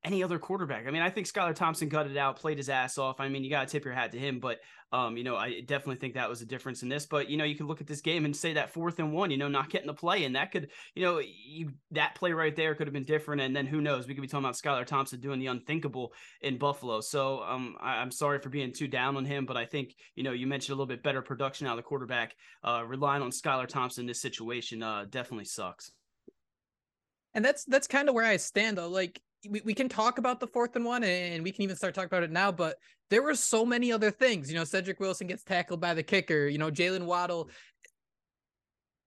any 0.04 0.24
other 0.24 0.38
quarterback. 0.38 0.86
I 0.88 0.92
mean, 0.92 1.02
I 1.02 1.10
think 1.10 1.28
Skylar 1.28 1.56
Thompson 1.56 1.88
it 1.88 2.18
out, 2.18 2.36
played 2.38 2.58
his 2.58 2.70
ass 2.70 2.98
off. 2.98 3.20
I 3.20 3.30
mean, 3.30 3.44
you 3.44 3.50
got 3.50 3.68
to 3.68 3.72
tip 3.72 3.86
your 3.86 3.94
hat 3.94 4.12
to 4.12 4.20
him, 4.20 4.40
but 4.40 4.60
um, 4.92 5.18
you 5.18 5.24
know, 5.24 5.36
I 5.36 5.62
definitely 5.62 5.96
think 5.96 6.14
that 6.14 6.30
was 6.30 6.42
a 6.42 6.46
difference 6.46 6.84
in 6.84 6.90
this. 6.90 7.06
But 7.06 7.30
you 7.30 7.38
know, 7.38 7.46
you 7.46 7.56
can 7.56 7.68
look 7.68 7.82
at 7.82 7.88
this 7.88 8.02
game 8.02 8.26
and 8.26 8.36
say 8.36 8.54
that 8.54 8.72
fourth 8.72 9.00
and 9.00 9.12
one, 9.12 9.32
you 9.32 9.38
know, 9.38 9.48
not 9.48 9.70
getting 9.70 9.88
the 9.88 9.94
play, 9.94 10.26
and 10.26 10.36
that 10.36 10.52
could, 10.52 10.70
you 10.94 11.04
know, 11.04 11.20
you 11.20 11.72
that 11.92 12.16
play 12.16 12.32
right 12.32 12.56
there 12.56 12.76
could 12.76 12.86
have 12.86 12.94
been 12.94 13.04
different. 13.04 13.42
And 13.42 13.56
then 13.56 13.66
who 13.66 13.82
knows? 13.82 14.08
We 14.08 14.14
could 14.14 14.22
be 14.22 14.28
talking 14.28 14.46
about 14.46 14.56
Skylar 14.56 14.86
Thompson 14.86 15.20
doing 15.20 15.40
the 15.40 15.48
unthinkable 15.48 16.14
in 16.42 16.58
Buffalo. 16.58 17.02
So 17.02 17.42
um, 17.42 17.76
I, 17.82 18.02
am 18.02 18.12
sorry 18.12 18.40
for 18.40 18.50
being 18.50 18.72
too 18.72 18.88
down 18.88 19.18
on 19.18 19.26
him, 19.26 19.46
but 19.46 19.58
I 19.58 19.66
think 19.66 19.96
you 20.16 20.24
know, 20.24 20.32
you 20.32 20.46
mentioned 20.46 20.74
a 20.74 20.76
little 20.76 20.86
bit 20.86 21.02
better 21.02 21.22
production 21.22 21.66
out 21.66 21.72
of 21.72 21.78
the 21.78 21.84
quarterback. 21.84 22.36
Uh, 22.64 22.84
relying 22.86 23.24
on 23.24 23.32
Skylar 23.32 23.68
Thompson 23.68 24.04
in 24.04 24.08
this 24.08 24.22
situation 24.22 24.84
uh, 24.84 25.06
definitely 25.10 25.46
sucks. 25.46 25.92
And 27.34 27.44
that's 27.44 27.66
that's 27.66 27.88
kind 27.88 28.10
of 28.10 28.16
where 28.16 28.26
I 28.26 28.38
stand 28.38 28.78
though. 28.78 28.90
Like 28.90 29.20
we, 29.50 29.62
we 29.66 29.74
can 29.74 29.90
talk 29.90 30.18
about 30.18 30.40
the 30.40 30.48
fourth 30.48 30.76
and 30.76 30.86
one 30.86 31.04
and 31.04 31.44
we 31.44 31.52
can 31.52 31.64
even 31.64 31.76
start 31.76 31.94
talking 31.94 32.08
about 32.08 32.24
it 32.24 32.32
now, 32.32 32.52
but 32.52 32.78
there 33.10 33.22
were 33.22 33.36
so 33.36 33.66
many 33.66 33.92
other 33.92 34.12
things. 34.12 34.50
You 34.52 34.58
know, 34.58 34.64
Cedric 34.64 35.00
Wilson 35.00 35.28
gets 35.28 35.44
tackled 35.44 35.82
by 35.82 35.94
the 35.94 36.04
kicker, 36.04 36.48
you 36.48 36.58
know, 36.58 36.72
Jalen 36.72 37.06
Waddle. 37.06 37.50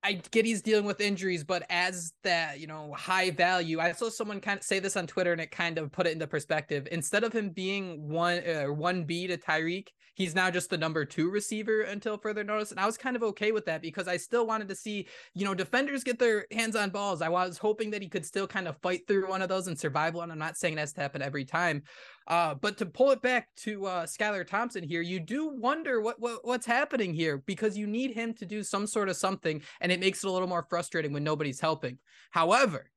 I 0.03 0.21
get 0.31 0.45
he's 0.45 0.61
dealing 0.61 0.85
with 0.85 1.01
injuries, 1.01 1.43
but 1.43 1.63
as 1.69 2.13
that, 2.23 2.59
you 2.59 2.67
know, 2.67 2.93
high 2.93 3.31
value, 3.31 3.79
I 3.79 3.91
saw 3.91 4.09
someone 4.09 4.39
kind 4.39 4.59
of 4.59 4.63
say 4.63 4.79
this 4.79 4.95
on 4.95 5.07
Twitter 5.07 5.31
and 5.31 5.41
it 5.41 5.51
kind 5.51 5.77
of 5.77 5.91
put 5.91 6.07
it 6.07 6.13
into 6.13 6.27
perspective. 6.27 6.87
Instead 6.91 7.23
of 7.23 7.33
him 7.33 7.49
being 7.49 8.07
one 8.07 8.41
uh, 8.47 8.65
one 8.65 9.03
B 9.03 9.27
to 9.27 9.37
Tyreek, 9.37 9.87
he's 10.17 10.33
now 10.33 10.49
just 10.49 10.71
the 10.71 10.77
number 10.77 11.05
two 11.05 11.29
receiver 11.29 11.81
until 11.81 12.17
further 12.17 12.43
notice. 12.43 12.71
And 12.71 12.79
I 12.79 12.87
was 12.87 12.97
kind 12.97 13.15
of 13.15 13.21
okay 13.21 13.51
with 13.51 13.65
that 13.65 13.83
because 13.83 14.07
I 14.07 14.17
still 14.17 14.47
wanted 14.47 14.67
to 14.69 14.75
see, 14.75 15.07
you 15.35 15.45
know, 15.45 15.53
defenders 15.53 16.03
get 16.03 16.17
their 16.17 16.47
hands 16.51 16.75
on 16.75 16.89
balls. 16.89 17.21
I 17.21 17.29
was 17.29 17.59
hoping 17.59 17.91
that 17.91 18.01
he 18.01 18.09
could 18.09 18.25
still 18.25 18.47
kind 18.47 18.67
of 18.67 18.81
fight 18.81 19.07
through 19.07 19.29
one 19.29 19.43
of 19.43 19.47
those 19.47 19.67
and 19.67 19.79
survive 19.79 20.15
one. 20.15 20.31
I'm 20.31 20.39
not 20.39 20.57
saying 20.57 20.73
it 20.73 20.79
has 20.79 20.93
to 20.93 21.01
happen 21.01 21.21
every 21.21 21.45
time. 21.45 21.83
Uh, 22.25 22.55
but 22.55 22.77
to 22.77 22.85
pull 22.87 23.11
it 23.11 23.21
back 23.21 23.49
to 23.57 23.85
uh, 23.85 24.05
Skylar 24.07 24.45
Thompson 24.45 24.83
here, 24.83 25.03
you 25.03 25.19
do 25.19 25.49
wonder 25.49 26.01
what, 26.01 26.19
what 26.19 26.43
what's 26.43 26.65
happening 26.65 27.13
here 27.13 27.37
because 27.45 27.77
you 27.77 27.85
need 27.85 28.11
him 28.11 28.33
to 28.33 28.45
do 28.45 28.63
some 28.63 28.87
sort 28.87 29.09
of 29.09 29.15
something, 29.15 29.61
and 29.81 29.91
it 29.91 29.99
makes 29.99 30.23
it 30.23 30.27
a 30.27 30.31
little 30.31 30.47
more 30.47 30.65
frustrating 30.67 31.13
when 31.13 31.23
nobody's 31.23 31.59
helping. 31.59 31.99
However, 32.31 32.89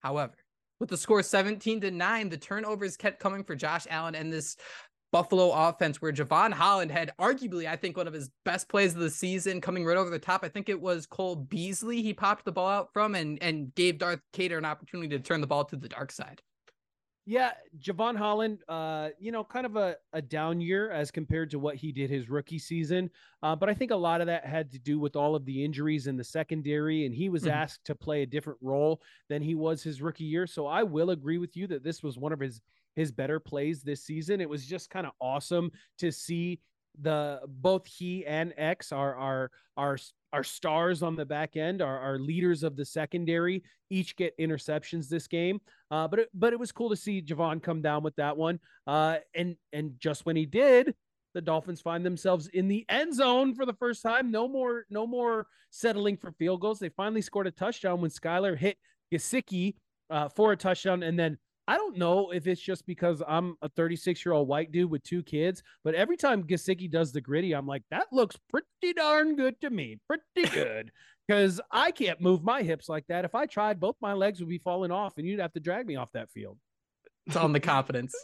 however, 0.00 0.34
with 0.80 0.90
the 0.90 0.96
score 0.96 1.22
17 1.22 1.80
to 1.80 1.90
9 1.90 2.28
the 2.28 2.36
turnovers 2.36 2.96
kept 2.96 3.20
coming 3.20 3.44
for 3.44 3.56
josh 3.56 3.86
allen 3.90 4.14
and 4.14 4.32
this 4.32 4.56
Buffalo 5.10 5.50
offense 5.52 6.02
where 6.02 6.12
Jevon 6.12 6.52
Holland 6.52 6.90
had 6.90 7.12
arguably, 7.18 7.66
I 7.66 7.76
think, 7.76 7.96
one 7.96 8.06
of 8.06 8.12
his 8.12 8.30
best 8.44 8.68
plays 8.68 8.94
of 8.94 9.00
the 9.00 9.10
season 9.10 9.60
coming 9.60 9.84
right 9.84 9.96
over 9.96 10.10
the 10.10 10.18
top. 10.18 10.44
I 10.44 10.48
think 10.48 10.68
it 10.68 10.80
was 10.80 11.06
Cole 11.06 11.36
Beasley 11.36 12.02
he 12.02 12.12
popped 12.12 12.44
the 12.44 12.52
ball 12.52 12.68
out 12.68 12.92
from 12.92 13.14
and 13.14 13.42
and 13.42 13.74
gave 13.74 13.98
Darth 13.98 14.20
Kader 14.32 14.58
an 14.58 14.64
opportunity 14.64 15.08
to 15.16 15.22
turn 15.22 15.40
the 15.40 15.46
ball 15.46 15.64
to 15.66 15.76
the 15.76 15.88
dark 15.88 16.12
side. 16.12 16.42
Yeah, 17.30 17.52
Jevon 17.78 18.16
Holland, 18.16 18.60
uh, 18.68 19.10
you 19.18 19.32
know, 19.32 19.44
kind 19.44 19.66
of 19.66 19.76
a, 19.76 19.96
a 20.14 20.22
down 20.22 20.62
year 20.62 20.90
as 20.90 21.10
compared 21.10 21.50
to 21.50 21.58
what 21.58 21.76
he 21.76 21.92
did 21.92 22.08
his 22.08 22.30
rookie 22.30 22.58
season. 22.58 23.10
Uh, 23.42 23.54
but 23.54 23.68
I 23.68 23.74
think 23.74 23.90
a 23.90 23.96
lot 23.96 24.22
of 24.22 24.28
that 24.28 24.46
had 24.46 24.72
to 24.72 24.78
do 24.78 24.98
with 24.98 25.14
all 25.14 25.36
of 25.36 25.44
the 25.44 25.62
injuries 25.62 26.06
in 26.06 26.16
the 26.16 26.24
secondary, 26.24 27.04
and 27.04 27.14
he 27.14 27.28
was 27.28 27.42
mm-hmm. 27.42 27.50
asked 27.50 27.84
to 27.84 27.94
play 27.94 28.22
a 28.22 28.26
different 28.26 28.58
role 28.62 29.02
than 29.28 29.42
he 29.42 29.54
was 29.54 29.82
his 29.82 30.00
rookie 30.00 30.24
year. 30.24 30.46
So 30.46 30.66
I 30.66 30.82
will 30.82 31.10
agree 31.10 31.36
with 31.36 31.54
you 31.54 31.66
that 31.66 31.84
this 31.84 32.02
was 32.02 32.16
one 32.16 32.32
of 32.32 32.40
his 32.40 32.62
his 32.98 33.12
better 33.12 33.38
plays 33.40 33.82
this 33.82 34.04
season. 34.04 34.40
It 34.40 34.48
was 34.48 34.66
just 34.66 34.90
kind 34.90 35.06
of 35.06 35.12
awesome 35.20 35.70
to 35.98 36.10
see 36.10 36.60
the 37.00 37.40
both 37.46 37.86
he 37.86 38.26
and 38.26 38.52
X 38.56 38.92
are 38.92 39.14
are 39.16 39.50
are 39.76 39.98
our 40.32 40.44
stars 40.44 41.02
on 41.02 41.16
the 41.16 41.24
back 41.24 41.56
end, 41.56 41.80
our, 41.80 41.98
our 41.98 42.18
leaders 42.18 42.62
of 42.62 42.76
the 42.76 42.84
secondary, 42.84 43.62
each 43.88 44.14
get 44.14 44.36
interceptions 44.38 45.08
this 45.08 45.26
game. 45.26 45.58
Uh, 45.90 46.06
but 46.06 46.18
it, 46.18 46.28
but 46.34 46.52
it 46.52 46.58
was 46.58 46.70
cool 46.70 46.90
to 46.90 46.96
see 46.96 47.22
Jevon 47.22 47.62
come 47.62 47.80
down 47.80 48.02
with 48.02 48.14
that 48.16 48.36
one. 48.36 48.60
Uh, 48.86 49.18
and 49.34 49.56
and 49.72 49.92
just 49.98 50.26
when 50.26 50.36
he 50.36 50.44
did, 50.44 50.94
the 51.34 51.40
Dolphins 51.40 51.80
find 51.80 52.04
themselves 52.04 52.48
in 52.48 52.68
the 52.68 52.84
end 52.88 53.14
zone 53.14 53.54
for 53.54 53.64
the 53.64 53.74
first 53.74 54.02
time. 54.02 54.30
No 54.30 54.48
more 54.48 54.84
no 54.90 55.06
more 55.06 55.46
settling 55.70 56.16
for 56.16 56.32
field 56.32 56.60
goals. 56.60 56.78
They 56.78 56.90
finally 56.90 57.22
scored 57.22 57.46
a 57.46 57.52
touchdown 57.52 58.00
when 58.00 58.10
Skylar 58.10 58.56
hit 58.58 58.76
Gesicki 59.12 59.76
uh, 60.10 60.28
for 60.28 60.52
a 60.52 60.56
touchdown, 60.56 61.02
and 61.02 61.18
then 61.18 61.38
I 61.68 61.76
don't 61.76 61.98
know 61.98 62.30
if 62.30 62.46
it's 62.46 62.62
just 62.62 62.86
because 62.86 63.22
I'm 63.28 63.54
a 63.60 63.68
36 63.68 64.24
year 64.24 64.32
old 64.32 64.48
white 64.48 64.72
dude 64.72 64.90
with 64.90 65.02
two 65.02 65.22
kids, 65.22 65.62
but 65.84 65.94
every 65.94 66.16
time 66.16 66.44
Gesicki 66.44 66.90
does 66.90 67.12
the 67.12 67.20
gritty, 67.20 67.52
I'm 67.52 67.66
like, 67.66 67.82
that 67.90 68.06
looks 68.10 68.36
pretty 68.48 68.94
darn 68.96 69.36
good 69.36 69.60
to 69.60 69.68
me. 69.68 69.98
Pretty 70.06 70.48
good. 70.54 70.90
Because 71.26 71.60
I 71.70 71.90
can't 71.90 72.22
move 72.22 72.42
my 72.42 72.62
hips 72.62 72.88
like 72.88 73.04
that. 73.08 73.26
If 73.26 73.34
I 73.34 73.44
tried, 73.44 73.78
both 73.78 73.96
my 74.00 74.14
legs 74.14 74.40
would 74.40 74.48
be 74.48 74.56
falling 74.56 74.90
off 74.90 75.18
and 75.18 75.26
you'd 75.26 75.40
have 75.40 75.52
to 75.52 75.60
drag 75.60 75.86
me 75.86 75.96
off 75.96 76.10
that 76.12 76.30
field. 76.30 76.56
It's 77.26 77.36
on 77.36 77.52
the 77.52 77.60
confidence. 77.60 78.14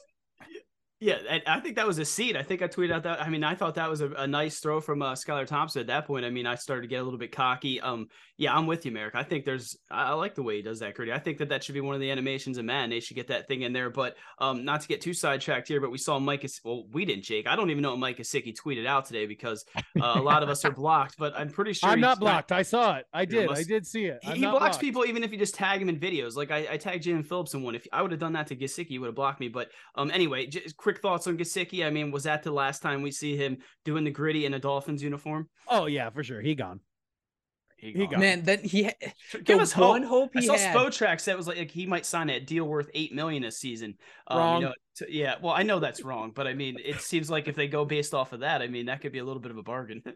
Yeah, 1.05 1.19
I 1.47 1.61
think 1.61 1.77
that 1.77 1.87
was 1.87 1.99
a 1.99 2.05
seed. 2.07 2.35
I 2.35 2.43
think 2.43 2.63
I 2.63 2.67
tweeted 2.67 2.91
out 2.91 3.03
that. 3.03 3.21
I 3.21 3.29
mean, 3.29 3.45
I 3.45 3.55
thought 3.55 3.75
that 3.75 3.91
was 3.91 4.01
a, 4.01 4.09
a 4.13 4.27
nice 4.27 4.59
throw 4.59 4.81
from 4.81 5.03
uh, 5.03 5.13
Skylar 5.13 5.47
Thompson 5.47 5.81
at 5.81 5.89
that 5.89 6.07
point. 6.07 6.25
I 6.25 6.31
mean, 6.31 6.47
I 6.47 6.55
started 6.55 6.81
to 6.81 6.89
get 6.89 7.03
a 7.03 7.03
little 7.03 7.19
bit 7.19 7.31
cocky. 7.31 7.79
Um, 7.79 8.09
yeah, 8.39 8.57
I'm 8.57 8.67
with 8.67 8.87
you, 8.87 8.91
Marek. 8.91 9.15
I 9.15 9.23
think 9.23 9.45
there's, 9.45 9.77
I, 9.91 10.05
I 10.05 10.13
like 10.15 10.35
the 10.35 10.43
way 10.43 10.57
he 10.57 10.63
does 10.63 10.81
that, 10.81 10.95
Gritty. 10.95 11.13
I 11.13 11.19
think 11.19 11.37
that 11.39 11.51
that 11.51 11.63
should 11.63 11.75
be 11.75 11.83
one 11.83 11.95
of 11.95 12.01
the 12.01 12.11
animations 12.11 12.57
of 12.57 12.65
man. 12.65 12.89
They 12.89 13.01
should 13.01 13.17
get 13.17 13.29
that 13.29 13.49
thing 13.49 13.63
in 13.63 13.75
there. 13.75 13.91
But 13.91 14.17
um, 14.39 14.65
not 14.65 14.81
to 14.81 14.89
get 14.89 15.03
too 15.03 15.13
sidetracked 15.13 15.69
here, 15.69 15.79
but 15.79 15.91
we 15.91 15.99
saw 15.99 16.19
Mike. 16.19 16.43
is. 16.43 16.59
Well, 16.65 16.85
we 16.91 17.05
didn't, 17.05 17.25
Jake. 17.25 17.47
I 17.47 17.55
don't 17.55 17.71
even 17.71 17.83
know 17.83 17.91
what 17.91 17.99
Mike 17.99 18.17
Gesicki 18.17 18.57
tweeted 18.59 18.87
out 18.87 19.05
today 19.05 19.27
because 19.27 19.67
uh, 19.77 20.15
a 20.17 20.23
lot 20.23 20.43
of 20.43 20.49
us 20.49 20.65
are 20.65 20.71
blocked. 20.73 21.19
But 21.19 21.39
I'm 21.39 21.51
pretty 21.51 21.75
sure 21.75 21.91
I'm 21.91 22.01
not 22.01 22.19
blocked. 22.19 22.51
I 22.51 22.63
saw 22.63 22.97
it. 22.97 23.07
I 23.13 23.27
did. 23.27 23.51
Must, 23.51 23.61
I 23.61 23.65
did 23.65 23.87
see 23.87 24.07
it. 24.07 24.21
I'm 24.25 24.37
he 24.37 24.41
blocks 24.41 24.59
blocked. 24.59 24.81
people 24.81 25.05
even 25.05 25.23
if 25.23 25.33
you 25.33 25.39
just 25.39 25.55
tag 25.55 25.83
him 25.83 25.91
in 25.91 26.01
videos. 26.01 26.35
Like 26.35 26.51
I, 26.51 26.67
I 26.71 26.77
tagged 26.79 27.05
Jim 27.05 27.23
Phillips 27.23 27.53
in 27.53 27.63
one. 27.63 27.75
If 27.75 27.87
I 27.93 28.01
would 28.01 28.11
have 28.11 28.21
done 28.21 28.33
that 28.33 28.47
to 28.47 28.57
Gesicki, 28.57 28.89
he 28.89 28.99
would 28.99 29.09
have 29.09 29.15
blocked 29.15 29.39
me. 29.39 29.49
But 29.49 29.69
um, 29.97 30.11
anyway, 30.11 30.47
just 30.47 30.79
quick 30.79 30.94
thoughts 31.01 31.27
on 31.27 31.37
Gesicki. 31.37 31.87
I 31.87 31.91
mean, 31.91 32.11
was 32.11 32.25
that 32.25 32.43
the 32.43 32.53
last 32.53 32.83
time 32.83 33.03
we 33.03 33.11
see 33.11 33.37
him 33.37 33.59
doing 33.85 34.05
the 34.05 34.11
gritty 34.11 34.47
in 34.47 34.55
a 34.55 34.59
Dolphins 34.59 35.03
uniform? 35.03 35.49
Oh 35.69 35.87
yeah, 35.87 36.11
for 36.11 36.23
sure. 36.23 36.41
He 36.41 36.55
gone. 36.55 36.81
He, 37.77 37.93
he 37.93 38.07
gone. 38.07 38.21
Man, 38.21 38.43
that 38.45 38.65
he 38.65 38.91
give 39.45 39.61
us 39.61 39.73
hope. 39.73 40.03
hope 40.05 40.31
he 40.33 40.41
I 40.41 40.43
saw 40.43 40.57
had. 40.57 40.77
Spotrac 40.77 41.21
said 41.21 41.37
was 41.37 41.47
like, 41.47 41.59
like, 41.59 41.71
he 41.71 41.87
might 41.87 42.07
sign 42.07 42.31
a 42.31 42.41
deal 42.41 42.65
worth 42.65 42.91
eight 42.95 43.15
million 43.15 43.43
this 43.43 43.59
season. 43.59 43.95
Um, 44.27 44.39
wrong. 44.39 44.61
You 44.63 44.69
know, 44.69 44.75
to, 44.97 45.07
yeah, 45.09 45.35
well, 45.43 45.55
I 45.55 45.63
know 45.63 45.81
that's 45.81 46.03
wrong, 46.03 46.33
but 46.35 46.47
I 46.47 46.55
mean, 46.55 46.77
it 46.85 47.01
seems 47.01 47.31
like 47.31 47.49
if 47.49 47.57
they 47.57 47.69
go 47.69 47.85
based 47.85 48.15
off 48.15 48.33
of 48.33 48.41
that, 48.41 48.63
I 48.63 48.69
mean, 48.69 48.87
that 48.87 49.01
could 49.01 49.13
be 49.13 49.19
a 49.19 49.25
little 49.25 49.43
bit 49.43 49.51
of 49.51 49.59
a 49.59 49.63
bargain. 49.63 50.03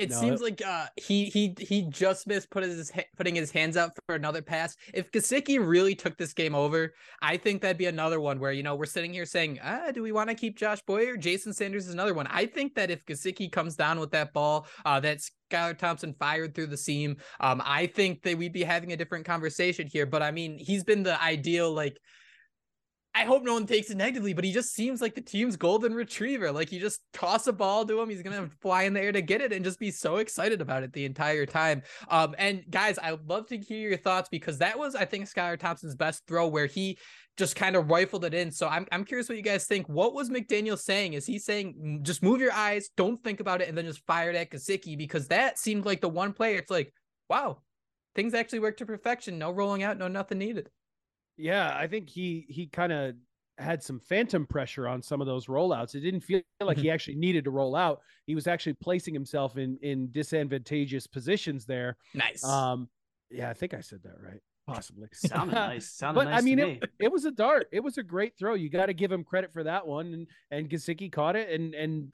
It 0.00 0.08
no, 0.08 0.18
seems 0.18 0.40
it... 0.40 0.44
like 0.44 0.62
uh, 0.66 0.86
he 0.96 1.26
he 1.26 1.54
he 1.58 1.82
just 1.82 2.26
missed 2.26 2.48
put 2.48 2.62
his 2.62 2.90
putting 3.18 3.34
his 3.34 3.50
hands 3.50 3.76
up 3.76 3.92
for 4.06 4.14
another 4.14 4.40
pass. 4.40 4.74
If 4.94 5.12
Gesicki 5.12 5.58
really 5.64 5.94
took 5.94 6.16
this 6.16 6.32
game 6.32 6.54
over, 6.54 6.94
I 7.20 7.36
think 7.36 7.60
that'd 7.60 7.76
be 7.76 7.84
another 7.84 8.18
one 8.18 8.40
where 8.40 8.50
you 8.50 8.62
know 8.62 8.74
we're 8.76 8.86
sitting 8.86 9.12
here 9.12 9.26
saying, 9.26 9.58
ah, 9.62 9.90
do 9.92 10.02
we 10.02 10.10
want 10.10 10.30
to 10.30 10.34
keep 10.34 10.56
Josh 10.56 10.80
Boyer? 10.86 11.18
Jason 11.18 11.52
Sanders 11.52 11.86
is 11.86 11.92
another 11.92 12.14
one. 12.14 12.26
I 12.28 12.46
think 12.46 12.74
that 12.76 12.90
if 12.90 13.04
Gesicki 13.04 13.52
comes 13.52 13.76
down 13.76 14.00
with 14.00 14.10
that 14.12 14.32
ball, 14.32 14.66
uh, 14.86 15.00
that 15.00 15.18
Skylar 15.52 15.76
Thompson 15.76 16.14
fired 16.18 16.54
through 16.54 16.68
the 16.68 16.78
seam, 16.78 17.18
um, 17.40 17.60
I 17.62 17.86
think 17.86 18.22
that 18.22 18.38
we'd 18.38 18.54
be 18.54 18.64
having 18.64 18.94
a 18.94 18.96
different 18.96 19.26
conversation 19.26 19.86
here. 19.86 20.06
But 20.06 20.22
I 20.22 20.30
mean, 20.30 20.56
he's 20.56 20.82
been 20.82 21.02
the 21.02 21.22
ideal 21.22 21.74
like 21.74 21.98
I 23.12 23.24
hope 23.24 23.42
no 23.42 23.54
one 23.54 23.66
takes 23.66 23.90
it 23.90 23.96
negatively, 23.96 24.34
but 24.34 24.44
he 24.44 24.52
just 24.52 24.72
seems 24.72 25.00
like 25.00 25.16
the 25.16 25.20
team's 25.20 25.56
golden 25.56 25.94
retriever. 25.94 26.52
Like 26.52 26.70
you 26.70 26.78
just 26.78 27.00
toss 27.12 27.48
a 27.48 27.52
ball 27.52 27.84
to 27.84 28.00
him, 28.00 28.08
he's 28.08 28.22
gonna 28.22 28.48
fly 28.62 28.84
in 28.84 28.94
the 28.94 29.00
air 29.00 29.12
to 29.12 29.20
get 29.20 29.40
it 29.40 29.52
and 29.52 29.64
just 29.64 29.80
be 29.80 29.90
so 29.90 30.16
excited 30.16 30.60
about 30.60 30.84
it 30.84 30.92
the 30.92 31.04
entire 31.04 31.44
time. 31.44 31.82
Um, 32.08 32.36
and 32.38 32.62
guys, 32.70 32.98
I'd 33.02 33.28
love 33.28 33.48
to 33.48 33.58
hear 33.58 33.88
your 33.88 33.98
thoughts 33.98 34.28
because 34.28 34.58
that 34.58 34.78
was, 34.78 34.94
I 34.94 35.06
think, 35.06 35.26
Skylar 35.26 35.58
Thompson's 35.58 35.96
best 35.96 36.22
throw 36.28 36.46
where 36.46 36.66
he 36.66 36.98
just 37.36 37.56
kind 37.56 37.74
of 37.74 37.90
rifled 37.90 38.24
it 38.24 38.34
in. 38.34 38.52
So 38.52 38.68
I'm 38.68 38.86
I'm 38.92 39.04
curious 39.04 39.28
what 39.28 39.38
you 39.38 39.42
guys 39.42 39.66
think. 39.66 39.88
What 39.88 40.14
was 40.14 40.30
McDaniel 40.30 40.78
saying? 40.78 41.14
Is 41.14 41.26
he 41.26 41.38
saying 41.38 42.00
just 42.02 42.22
move 42.22 42.40
your 42.40 42.52
eyes, 42.52 42.90
don't 42.96 43.22
think 43.24 43.40
about 43.40 43.60
it, 43.60 43.68
and 43.68 43.76
then 43.76 43.86
just 43.86 44.06
fire 44.06 44.30
it 44.30 44.36
at 44.36 44.50
Gesicki? 44.50 44.96
Because 44.96 45.28
that 45.28 45.58
seemed 45.58 45.84
like 45.84 46.00
the 46.00 46.08
one 46.08 46.32
player. 46.32 46.58
It's 46.58 46.70
like, 46.70 46.92
wow, 47.28 47.62
things 48.14 48.34
actually 48.34 48.60
work 48.60 48.76
to 48.76 48.86
perfection. 48.86 49.38
No 49.38 49.50
rolling 49.50 49.82
out, 49.82 49.98
no 49.98 50.06
nothing 50.06 50.38
needed. 50.38 50.68
Yeah, 51.40 51.74
I 51.76 51.86
think 51.86 52.08
he 52.08 52.46
he 52.48 52.66
kind 52.66 52.92
of 52.92 53.14
had 53.58 53.82
some 53.82 54.00
phantom 54.00 54.46
pressure 54.46 54.88
on 54.88 55.02
some 55.02 55.20
of 55.20 55.26
those 55.26 55.46
rollouts. 55.46 55.94
It 55.94 56.00
didn't 56.00 56.20
feel 56.20 56.40
like 56.60 56.78
he 56.78 56.84
mm-hmm. 56.84 56.94
actually 56.94 57.16
needed 57.16 57.44
to 57.44 57.50
roll 57.50 57.76
out. 57.76 58.00
He 58.26 58.34
was 58.34 58.46
actually 58.46 58.74
placing 58.74 59.14
himself 59.14 59.56
in 59.56 59.78
in 59.82 60.10
disadvantageous 60.12 61.06
positions 61.06 61.66
there. 61.66 61.96
Nice. 62.14 62.44
Um, 62.44 62.88
yeah, 63.30 63.50
I 63.50 63.54
think 63.54 63.74
I 63.74 63.80
said 63.80 64.00
that 64.04 64.20
right. 64.20 64.40
Possibly. 64.66 65.08
Sounded 65.12 65.54
nice. 65.54 65.90
Sounded 65.90 66.20
but 66.20 66.30
nice 66.30 66.42
I 66.42 66.44
mean, 66.44 66.58
it, 66.58 66.84
it, 66.98 67.12
was 67.12 67.24
a 67.24 67.30
dart. 67.30 67.68
It 67.72 67.80
was 67.80 67.98
a 67.98 68.02
great 68.02 68.36
throw. 68.38 68.54
You 68.54 68.70
got 68.70 68.86
to 68.86 68.94
give 68.94 69.12
him 69.12 69.24
credit 69.24 69.52
for 69.52 69.64
that 69.64 69.86
one. 69.86 70.12
And 70.14 70.26
and 70.50 70.70
Gesicki 70.70 71.10
caught 71.10 71.36
it 71.36 71.50
and 71.50 71.74
and 71.74 72.12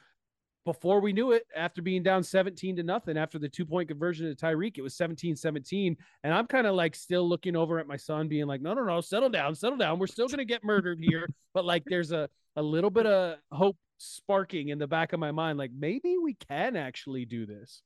before 0.67 1.01
we 1.01 1.13
knew 1.13 1.31
it, 1.31 1.47
after 1.55 1.81
being 1.81 2.03
down 2.03 2.25
17 2.25 2.77
to 2.77 2.83
nothing, 2.83 3.17
after 3.17 3.39
the 3.39 3.49
two 3.49 3.65
point 3.65 3.89
conversion 3.89 4.29
to 4.29 4.35
Tyreek, 4.35 4.77
it 4.77 4.83
was 4.83 4.97
17 4.97 5.37
17. 5.37 5.97
And 6.25 6.35
I'm 6.35 6.47
kind 6.47 6.67
of 6.67 6.75
like 6.75 6.95
still 6.95 7.27
looking 7.27 7.57
over 7.57 7.79
at 7.79 7.87
my 7.87 7.97
son, 7.97 8.29
being 8.29 8.47
like, 8.47 8.61
no, 8.61 8.75
no, 8.75 8.85
no, 8.85 9.01
settle 9.01 9.31
down, 9.31 9.55
settle 9.55 9.79
down. 9.79 9.99
We're 9.99 10.09
still 10.09 10.27
going 10.27 10.39
to 10.39 10.45
get 10.45 10.65
murdered 10.65 10.99
here. 11.01 11.29
but 11.55 11.65
like 11.65 11.85
there's 11.87 12.11
a, 12.13 12.29
a 12.57 12.63
little 12.63 12.91
bit 12.91 13.07
of 13.07 13.39
hope 13.53 13.77
sparking 13.99 14.69
in 14.69 14.79
the 14.79 14.89
back 14.89 15.13
of 15.13 15.21
my 15.21 15.31
mind. 15.31 15.57
Like 15.57 15.71
maybe 15.73 16.17
we 16.23 16.35
can 16.35 16.77
actually 16.77 17.25
do 17.25 17.47
this. 17.47 17.83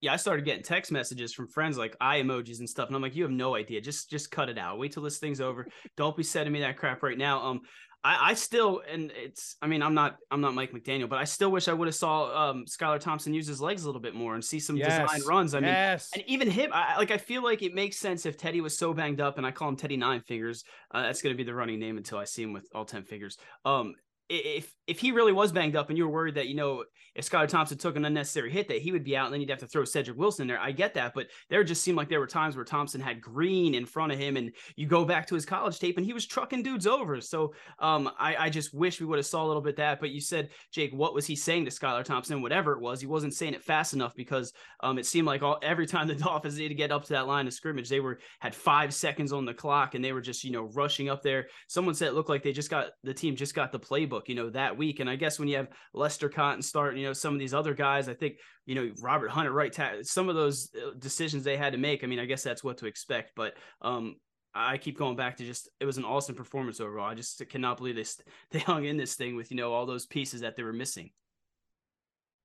Yeah, 0.00 0.12
I 0.12 0.16
started 0.16 0.44
getting 0.44 0.62
text 0.62 0.92
messages 0.92 1.34
from 1.34 1.48
friends 1.48 1.76
like 1.76 1.96
eye 2.00 2.22
emojis 2.22 2.60
and 2.60 2.70
stuff, 2.70 2.86
and 2.86 2.94
I'm 2.94 3.02
like, 3.02 3.16
"You 3.16 3.24
have 3.24 3.32
no 3.32 3.56
idea. 3.56 3.80
Just, 3.80 4.08
just 4.08 4.30
cut 4.30 4.48
it 4.48 4.56
out. 4.56 4.78
Wait 4.78 4.92
till 4.92 5.02
this 5.02 5.18
thing's 5.18 5.40
over. 5.40 5.66
Don't 5.96 6.16
be 6.16 6.22
sending 6.22 6.52
me 6.52 6.60
that 6.60 6.76
crap 6.76 7.02
right 7.02 7.18
now." 7.18 7.44
Um, 7.44 7.62
I, 8.04 8.30
I 8.30 8.34
still 8.34 8.82
and 8.88 9.12
it's 9.14 9.56
I 9.60 9.66
mean 9.66 9.82
I'm 9.82 9.94
not 9.94 10.16
I'm 10.30 10.40
not 10.40 10.54
Mike 10.54 10.72
McDaniel, 10.72 11.08
but 11.08 11.18
I 11.18 11.24
still 11.24 11.50
wish 11.50 11.68
I 11.68 11.72
would 11.72 11.88
have 11.88 11.94
saw 11.94 12.50
um 12.50 12.64
Skylar 12.66 13.00
Thompson 13.00 13.34
use 13.34 13.46
his 13.46 13.60
legs 13.60 13.82
a 13.82 13.86
little 13.86 14.00
bit 14.00 14.14
more 14.14 14.34
and 14.34 14.44
see 14.44 14.60
some 14.60 14.76
yes. 14.76 15.00
design 15.00 15.26
runs. 15.26 15.54
I 15.54 15.60
mean 15.60 15.70
yes. 15.70 16.10
and 16.14 16.22
even 16.26 16.48
him 16.48 16.70
I, 16.72 16.96
like 16.96 17.10
I 17.10 17.18
feel 17.18 17.42
like 17.42 17.62
it 17.62 17.74
makes 17.74 17.96
sense 17.96 18.24
if 18.24 18.36
Teddy 18.36 18.60
was 18.60 18.78
so 18.78 18.94
banged 18.94 19.20
up 19.20 19.36
and 19.36 19.46
I 19.46 19.50
call 19.50 19.68
him 19.68 19.76
Teddy 19.76 19.96
Nine 19.96 20.20
Fingers. 20.20 20.64
Uh, 20.92 21.02
that's 21.02 21.22
gonna 21.22 21.34
be 21.34 21.44
the 21.44 21.54
running 21.54 21.80
name 21.80 21.96
until 21.96 22.18
I 22.18 22.24
see 22.24 22.42
him 22.42 22.52
with 22.52 22.68
all 22.74 22.84
ten 22.84 23.02
fingers. 23.02 23.36
Um 23.64 23.94
if 24.28 24.74
if 24.86 24.98
he 24.98 25.12
really 25.12 25.32
was 25.32 25.52
banged 25.52 25.76
up 25.76 25.88
and 25.88 25.98
you 25.98 26.06
were 26.06 26.12
worried 26.12 26.34
that 26.34 26.48
you 26.48 26.54
know 26.54 26.84
if 27.18 27.28
Skylar 27.28 27.48
Thompson 27.48 27.76
took 27.76 27.96
an 27.96 28.04
unnecessary 28.04 28.50
hit 28.50 28.68
that 28.68 28.80
he 28.80 28.92
would 28.92 29.02
be 29.02 29.16
out 29.16 29.26
and 29.26 29.34
then 29.34 29.40
you'd 29.40 29.50
have 29.50 29.58
to 29.58 29.66
throw 29.66 29.84
Cedric 29.84 30.16
Wilson 30.16 30.42
in 30.42 30.48
there. 30.48 30.60
I 30.60 30.70
get 30.70 30.94
that, 30.94 31.14
but 31.14 31.26
there 31.50 31.64
just 31.64 31.82
seemed 31.82 31.96
like 31.96 32.08
there 32.08 32.20
were 32.20 32.28
times 32.28 32.54
where 32.54 32.64
Thompson 32.64 33.00
had 33.00 33.20
Green 33.20 33.74
in 33.74 33.86
front 33.86 34.12
of 34.12 34.20
him, 34.20 34.36
and 34.36 34.52
you 34.76 34.86
go 34.86 35.04
back 35.04 35.26
to 35.26 35.34
his 35.34 35.44
college 35.44 35.80
tape 35.80 35.96
and 35.96 36.06
he 36.06 36.12
was 36.12 36.26
trucking 36.26 36.62
dudes 36.62 36.86
over. 36.86 37.20
So 37.20 37.54
um, 37.80 38.08
I, 38.20 38.36
I 38.36 38.50
just 38.50 38.72
wish 38.72 39.00
we 39.00 39.06
would 39.06 39.18
have 39.18 39.26
saw 39.26 39.44
a 39.44 39.48
little 39.48 39.62
bit 39.62 39.76
that. 39.76 39.98
But 39.98 40.10
you 40.10 40.20
said 40.20 40.50
Jake, 40.70 40.92
what 40.92 41.12
was 41.12 41.26
he 41.26 41.34
saying 41.34 41.64
to 41.64 41.72
Skylar 41.72 42.04
Thompson? 42.04 42.40
Whatever 42.40 42.72
it 42.72 42.80
was, 42.80 43.00
he 43.00 43.08
wasn't 43.08 43.34
saying 43.34 43.54
it 43.54 43.64
fast 43.64 43.94
enough 43.94 44.14
because 44.14 44.52
um, 44.80 44.96
it 44.96 45.06
seemed 45.06 45.26
like 45.26 45.42
all 45.42 45.58
every 45.62 45.86
time 45.86 46.06
the 46.06 46.14
Dolphins 46.28 46.56
needed 46.56 46.68
to 46.68 46.74
get 46.76 46.92
up 46.92 47.04
to 47.06 47.14
that 47.14 47.26
line 47.26 47.48
of 47.48 47.52
scrimmage, 47.52 47.88
they 47.88 48.00
were 48.00 48.20
had 48.38 48.54
five 48.54 48.94
seconds 48.94 49.32
on 49.32 49.44
the 49.44 49.54
clock 49.54 49.96
and 49.96 50.04
they 50.04 50.12
were 50.12 50.20
just 50.20 50.44
you 50.44 50.52
know 50.52 50.70
rushing 50.74 51.08
up 51.08 51.22
there. 51.22 51.48
Someone 51.66 51.94
said 51.94 52.08
it 52.08 52.14
looked 52.14 52.28
like 52.28 52.44
they 52.44 52.52
just 52.52 52.70
got 52.70 52.90
the 53.02 53.14
team 53.14 53.34
just 53.34 53.54
got 53.54 53.72
the 53.72 53.80
playbook, 53.80 54.17
you 54.26 54.34
know, 54.34 54.48
that 54.50 54.76
week. 54.76 55.00
And 55.00 55.10
I 55.10 55.16
guess 55.16 55.38
when 55.38 55.48
you 55.48 55.56
have 55.56 55.68
Lester 55.92 56.28
Cotton 56.28 56.62
start, 56.62 56.96
you 56.96 57.04
know, 57.04 57.12
some 57.12 57.34
of 57.34 57.40
these 57.40 57.52
other 57.52 57.74
guys, 57.74 58.08
I 58.08 58.14
think, 58.14 58.36
you 58.64 58.74
know, 58.74 58.90
Robert 59.02 59.28
Hunter, 59.28 59.52
right? 59.52 59.76
Some 60.02 60.28
of 60.28 60.34
those 60.34 60.70
uh, 60.74 60.92
decisions 60.98 61.44
they 61.44 61.56
had 61.56 61.72
to 61.72 61.78
make. 61.78 62.02
I 62.02 62.06
mean, 62.06 62.18
I 62.18 62.24
guess 62.24 62.42
that's 62.42 62.64
what 62.64 62.78
to 62.78 62.86
expect. 62.86 63.32
But 63.36 63.54
um, 63.82 64.16
I 64.54 64.78
keep 64.78 64.98
going 64.98 65.16
back 65.16 65.36
to 65.36 65.44
just 65.44 65.68
it 65.80 65.84
was 65.84 65.98
an 65.98 66.04
awesome 66.04 66.34
performance 66.34 66.80
overall. 66.80 67.08
I 67.08 67.14
just 67.14 67.46
cannot 67.48 67.76
believe 67.76 67.96
they 67.96 68.04
they 68.50 68.58
hung 68.60 68.84
in 68.84 68.96
this 68.96 69.14
thing 69.14 69.36
with 69.36 69.50
you 69.50 69.56
know 69.56 69.72
all 69.72 69.86
those 69.86 70.06
pieces 70.06 70.40
that 70.40 70.56
they 70.56 70.62
were 70.62 70.72
missing. 70.72 71.10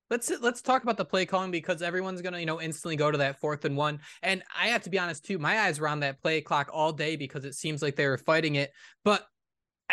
Let's 0.09 0.31
let's 0.41 0.61
talk 0.61 0.83
about 0.83 0.97
the 0.97 1.05
play 1.05 1.25
calling 1.25 1.49
because 1.49 1.81
everyone's 1.81 2.21
gonna 2.21 2.39
you 2.39 2.45
know 2.45 2.61
instantly 2.61 2.95
go 2.95 3.09
to 3.09 3.17
that 3.19 3.39
fourth 3.39 3.65
and 3.65 3.75
one. 3.75 3.99
And 4.21 4.43
I 4.57 4.67
have 4.67 4.83
to 4.83 4.89
be 4.89 4.99
honest 4.99 5.25
too, 5.25 5.39
my 5.39 5.61
eyes 5.61 5.79
were 5.79 5.87
on 5.87 6.01
that 6.01 6.21
play 6.21 6.41
clock 6.41 6.69
all 6.71 6.91
day 6.91 7.15
because 7.15 7.45
it 7.45 7.55
seems 7.55 7.81
like 7.81 7.95
they 7.95 8.07
were 8.07 8.17
fighting 8.17 8.55
it. 8.55 8.71
But 9.03 9.25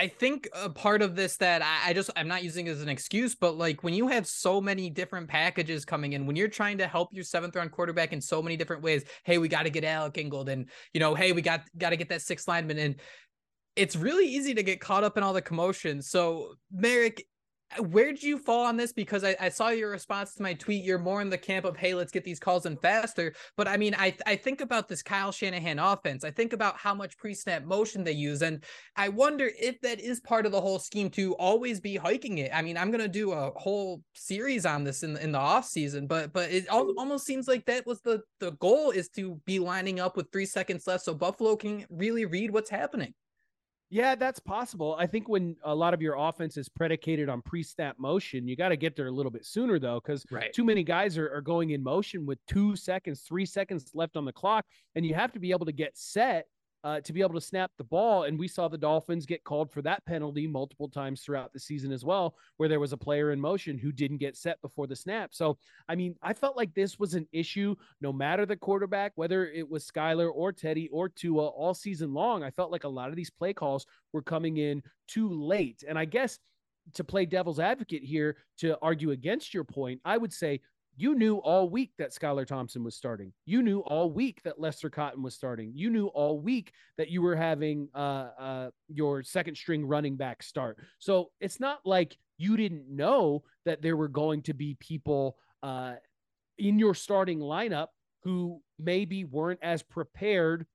I 0.01 0.09
think 0.09 0.49
a 0.55 0.71
part 0.71 1.03
of 1.03 1.15
this 1.15 1.37
that 1.37 1.61
I, 1.61 1.91
I, 1.91 1.93
just 1.93 2.09
I'm 2.17 2.27
not 2.27 2.43
using 2.43 2.69
as 2.69 2.81
an 2.81 2.89
excuse, 2.89 3.35
but 3.35 3.59
like 3.59 3.85
when 3.85 3.93
you 3.93 4.09
have 4.09 4.27
so 4.27 4.59
many 4.59 4.89
different 4.89 5.29
packages 5.29 5.85
coming 5.85 6.15
in, 6.15 6.25
when 6.25 6.37
you're 6.37 6.49
trying 6.49 6.79
to 6.79 6.87
help 6.87 7.11
your 7.13 7.23
seventh 7.23 7.55
round 7.55 7.71
quarterback 7.71 8.15
in 8.15 8.21
so 8.23 8.41
many 8.41 8.57
different 8.57 8.83
ways, 8.83 9.05
hey, 9.25 9.37
we 9.37 9.47
got 9.47 9.65
to 9.65 9.71
get 9.71 9.85
Alec 9.85 10.17
Ingold, 10.17 10.49
and 10.49 10.71
you 10.95 11.01
know, 11.01 11.15
hey, 11.15 11.33
we 11.33 11.43
got 11.43 11.65
got 11.77 11.91
to 11.91 11.99
get 11.99 12.09
that 12.09 12.23
sixth 12.23 12.49
lineman, 12.49 12.79
and 12.79 12.95
it's 13.77 13.95
really 13.95 14.27
easy 14.27 14.55
to 14.55 14.63
get 14.63 14.81
caught 14.81 15.05
up 15.05 15.19
in 15.19 15.23
all 15.23 15.35
the 15.35 15.43
commotion. 15.43 16.01
So, 16.01 16.55
Marek, 16.73 17.27
where 17.79 18.07
did 18.07 18.23
you 18.23 18.39
fall 18.39 18.67
on 18.67 18.77
this? 18.77 18.93
Because 18.93 19.23
I, 19.23 19.37
I, 19.41 19.49
saw 19.49 19.69
your 19.69 19.91
response 19.91 20.35
to 20.35 20.43
my 20.43 20.55
tweet. 20.55 20.85
You're 20.85 20.99
more 20.99 21.23
in 21.23 21.31
the 21.31 21.39
camp 21.39 21.65
of, 21.65 21.77
hey, 21.77 21.95
let's 21.95 22.11
get 22.11 22.25
these 22.25 22.41
calls 22.41 22.67
in 22.67 22.77
faster. 22.77 23.33
But 23.57 23.69
I 23.69 23.77
mean, 23.77 23.95
I, 23.97 24.15
I 24.27 24.35
think 24.35 24.61
about 24.61 24.89
this 24.89 25.03
Kyle 25.03 25.31
Shanahan 25.31 25.79
offense. 25.79 26.25
I 26.25 26.33
think 26.33 26.53
about 26.53 26.77
how 26.77 26.95
much 26.95 27.17
pre 27.17 27.33
snap 27.33 27.65
motion 27.65 28.03
they 28.03 28.13
use. 28.13 28.43
And 28.43 28.65
I 28.97 29.09
wonder 29.09 29.51
if 29.59 29.81
that 29.83 30.01
is 30.01 30.21
part 30.21 30.47
of 30.47 30.53
the 30.53 30.61
whole 30.61 30.81
scheme 30.81 31.11
to 31.11 31.35
always 31.35 31.81
be 31.81 31.97
hiking 31.97 32.39
it. 32.39 32.51
I 32.53 32.63
mean, 32.63 32.77
I'm 32.77 32.91
going 32.91 33.01
to 33.01 33.09
do 33.09 33.33
a 33.33 33.53
whole 33.57 34.03
series 34.15 34.67
on 34.67 34.83
this 34.83 35.03
in, 35.03 35.17
in 35.19 35.33
the 35.33 35.39
off 35.39 35.67
season, 35.67 36.07
but 36.07 36.33
but 36.33 36.51
it 36.51 36.69
almost 36.69 37.25
seems 37.25 37.47
like 37.47 37.65
that 37.67 37.87
was 37.87 38.01
the, 38.01 38.23
the 38.41 38.53
goal 38.53 38.91
is 38.91 39.09
to 39.11 39.41
be 39.47 39.59
lining 39.59 40.01
up 40.01 40.17
with 40.17 40.31
three 40.33 40.47
seconds 40.47 40.87
left 40.87 41.05
so 41.05 41.15
Buffalo 41.15 41.57
can 41.57 41.87
really 41.91 42.25
read 42.25 42.51
what's 42.51 42.71
happening. 42.71 43.15
Yeah, 43.93 44.15
that's 44.15 44.39
possible. 44.39 44.95
I 44.99 45.09
think 45.09 45.29
when 45.29 45.57
a 45.65 45.75
lot 45.75 45.95
of 45.95 46.01
your 46.01 46.15
offense 46.15 46.57
is 46.57 46.69
predicated 46.69 47.29
on 47.29 47.43
pre-snap 47.43 47.99
motion, 47.99 48.47
you 48.47 48.55
got 48.55 48.69
to 48.69 48.77
get 48.77 48.95
there 48.95 49.09
a 49.09 49.11
little 49.11 49.33
bit 49.33 49.45
sooner 49.45 49.81
though, 49.81 50.01
because 50.01 50.25
right. 50.31 50.53
too 50.53 50.65
many 50.65 50.85
guys 50.85 51.19
are, 51.19 51.29
are 51.35 51.41
going 51.41 51.71
in 51.71 51.83
motion 51.83 52.25
with 52.25 52.39
two 52.47 52.77
seconds, 52.77 53.23
three 53.23 53.45
seconds 53.45 53.91
left 53.93 54.17
on 54.17 54.25
the 54.25 54.33
clock, 54.33 54.65
and 54.95 55.05
you 55.05 55.13
have 55.15 55.33
to 55.33 55.41
be 55.41 55.51
able 55.51 55.67
to 55.67 55.73
get 55.73 55.99
set 55.99 56.47
uh, 56.85 57.01
to 57.01 57.13
be 57.13 57.21
able 57.21 57.35
to 57.35 57.41
snap 57.41 57.71
the 57.77 57.85
ball. 57.85 58.25
And 58.25 58.39
we 58.39 58.49
saw 58.49 58.69
the 58.69 58.79
Dolphins 58.79 59.27
get 59.27 59.45
called 59.45 59.71
for 59.71 59.83
that 59.83 60.05
penalty 60.07 60.47
multiple 60.47 60.89
times 60.89 61.23
throughout 61.23 61.53
the 61.53 61.61
season 61.61 61.93
as 61.93 62.05
well, 62.05 62.35
where 62.57 62.69
there 62.69 62.81
was 62.81 62.93
a 62.93 62.97
player 62.97 63.33
in 63.33 63.41
motion 63.41 63.79
who 63.79 63.93
didn't 63.93 64.19
get 64.19 64.37
set 64.37 64.61
before 64.63 64.87
the 64.87 64.97
snap. 64.97 65.31
So, 65.33 65.59
I 65.89 65.95
mean, 65.95 66.15
I 66.23 66.33
felt 66.33 66.57
like 66.57 66.75
this 66.75 66.99
was 66.99 67.15
an 67.15 67.27
issue 67.33 67.75
no 68.01 68.13
matter 68.13 68.47
the 68.47 68.57
quarterback, 68.57 69.13
whether 69.17 69.47
it 69.47 69.69
was 69.69 69.87
Skylar 69.87 70.31
or 70.35 70.53
Teddy 70.53 70.89
or 70.91 71.09
Tua 71.09 71.49
all 71.49 71.75
season 71.75 72.15
long. 72.15 72.43
I 72.43 72.51
felt 72.51 72.73
like 72.73 72.85
a 72.85 72.89
lot 72.89 73.11
of 73.11 73.17
these 73.17 73.31
play 73.31 73.53
calls 73.53 73.87
were 74.13 74.23
coming 74.23 74.57
in 74.57 74.83
too 75.07 75.29
late. 75.29 75.85
And 75.87 75.99
I 75.99 76.05
guess 76.05 76.39
to 76.95 77.05
play 77.05 77.27
devil's 77.27 77.61
advocate 77.61 78.03
here 78.03 78.37
to 78.59 78.79
argue 78.83 79.11
against 79.11 79.55
your 79.55 79.65
point, 79.65 80.01
I 80.05 80.17
would 80.17 80.33
say 80.33 80.61
you 81.01 81.15
knew 81.15 81.37
all 81.37 81.71
week 81.71 81.93
that 81.97 82.11
Skylar 82.11 82.47
Thompson 82.47 82.85
was 82.85 82.95
starting. 82.95 83.33
You 83.47 83.63
knew 83.63 83.81
all 83.81 84.11
week 84.11 84.43
that 84.43 84.61
Lester 84.61 84.91
Cotton 84.91 85.23
was 85.23 85.35
starting. 85.35 85.73
You 85.75 85.89
knew 85.89 86.09
all 86.09 86.39
week 86.39 86.75
that 86.99 87.09
you 87.09 87.23
were 87.23 87.37
having 87.37 87.89
uh, 87.95 88.29
uh, 88.39 88.71
your 88.87 89.23
second 89.23 89.57
string 89.57 89.87
running 89.87 90.17
back 90.17 90.43
start. 90.43 90.77
So 90.99 91.31
it's 91.41 91.59
not 91.59 91.81
like 91.87 92.19
you 92.37 92.55
didn't 92.59 92.85
know 92.87 93.45
that 93.65 93.81
there 93.81 93.97
were 93.97 94.09
going 94.09 94.43
to 94.43 94.53
be 94.53 94.77
people 94.79 95.39
uh, 95.63 95.95
in 96.59 96.79
your 96.79 96.95
starting 96.95 97.39
lineup 97.39 97.89
who 98.23 98.61
maybe 98.79 99.25
weren't 99.25 99.61
as 99.63 99.83
prepared 99.83 100.67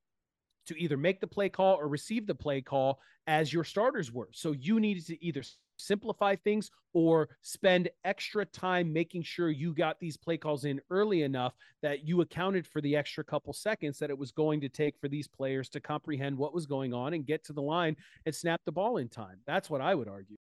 to 0.66 0.82
either 0.82 0.98
make 0.98 1.22
the 1.22 1.28
play 1.28 1.50
call 1.50 1.76
or 1.76 1.88
receive 1.88 2.26
the 2.26 2.34
play 2.34 2.62
call 2.62 3.00
as 3.28 3.54
your 3.54 3.64
starters 3.64 4.12
were. 4.12 4.30
So 4.32 4.54
you 4.54 4.80
needed 4.80 5.06
to 5.06 5.24
either 5.24 5.44
simplify 5.78 6.36
things 6.36 6.72
or 6.94 7.30
spend 7.42 7.90
extra 8.04 8.46
time 8.46 8.92
making 8.92 9.24
sure 9.24 9.50
you 9.50 9.74
got 9.74 10.00
these 10.00 10.18
play 10.18 10.38
calls 10.38 10.66
in 10.66 10.80
early 10.90 11.24
enough 11.24 11.54
that 11.82 12.08
you 12.08 12.22
accounted 12.22 12.66
for 12.66 12.82
the 12.82 12.96
extra 12.96 13.24
couple 13.24 13.54
seconds 13.54 14.00
that 14.00 14.10
it 14.10 14.18
was 14.18 14.32
going 14.32 14.62
to 14.62 14.70
take 14.70 14.98
for 15.00 15.08
these 15.08 15.28
players 15.28 15.70
to 15.70 15.80
comprehend 15.80 16.38
what 16.38 16.54
was 16.54 16.66
going 16.66 16.94
on 16.94 17.14
and 17.14 17.26
get 17.26 17.44
to 17.44 17.54
the 17.54 17.62
line 17.62 17.96
and 18.26 18.34
snap 18.34 18.62
the 18.66 18.72
ball 18.72 18.98
in 18.98 19.10
time. 19.10 19.38
That's 19.46 19.70
what 19.70 19.82
I 19.82 19.94
would 19.94 20.08
argue. 20.08 20.38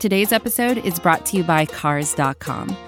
Today's 0.00 0.32
episode 0.32 0.78
is 0.78 1.00
brought 1.00 1.26
to 1.26 1.36
you 1.36 1.42
by 1.42 1.66
Cars.com. 1.66 2.87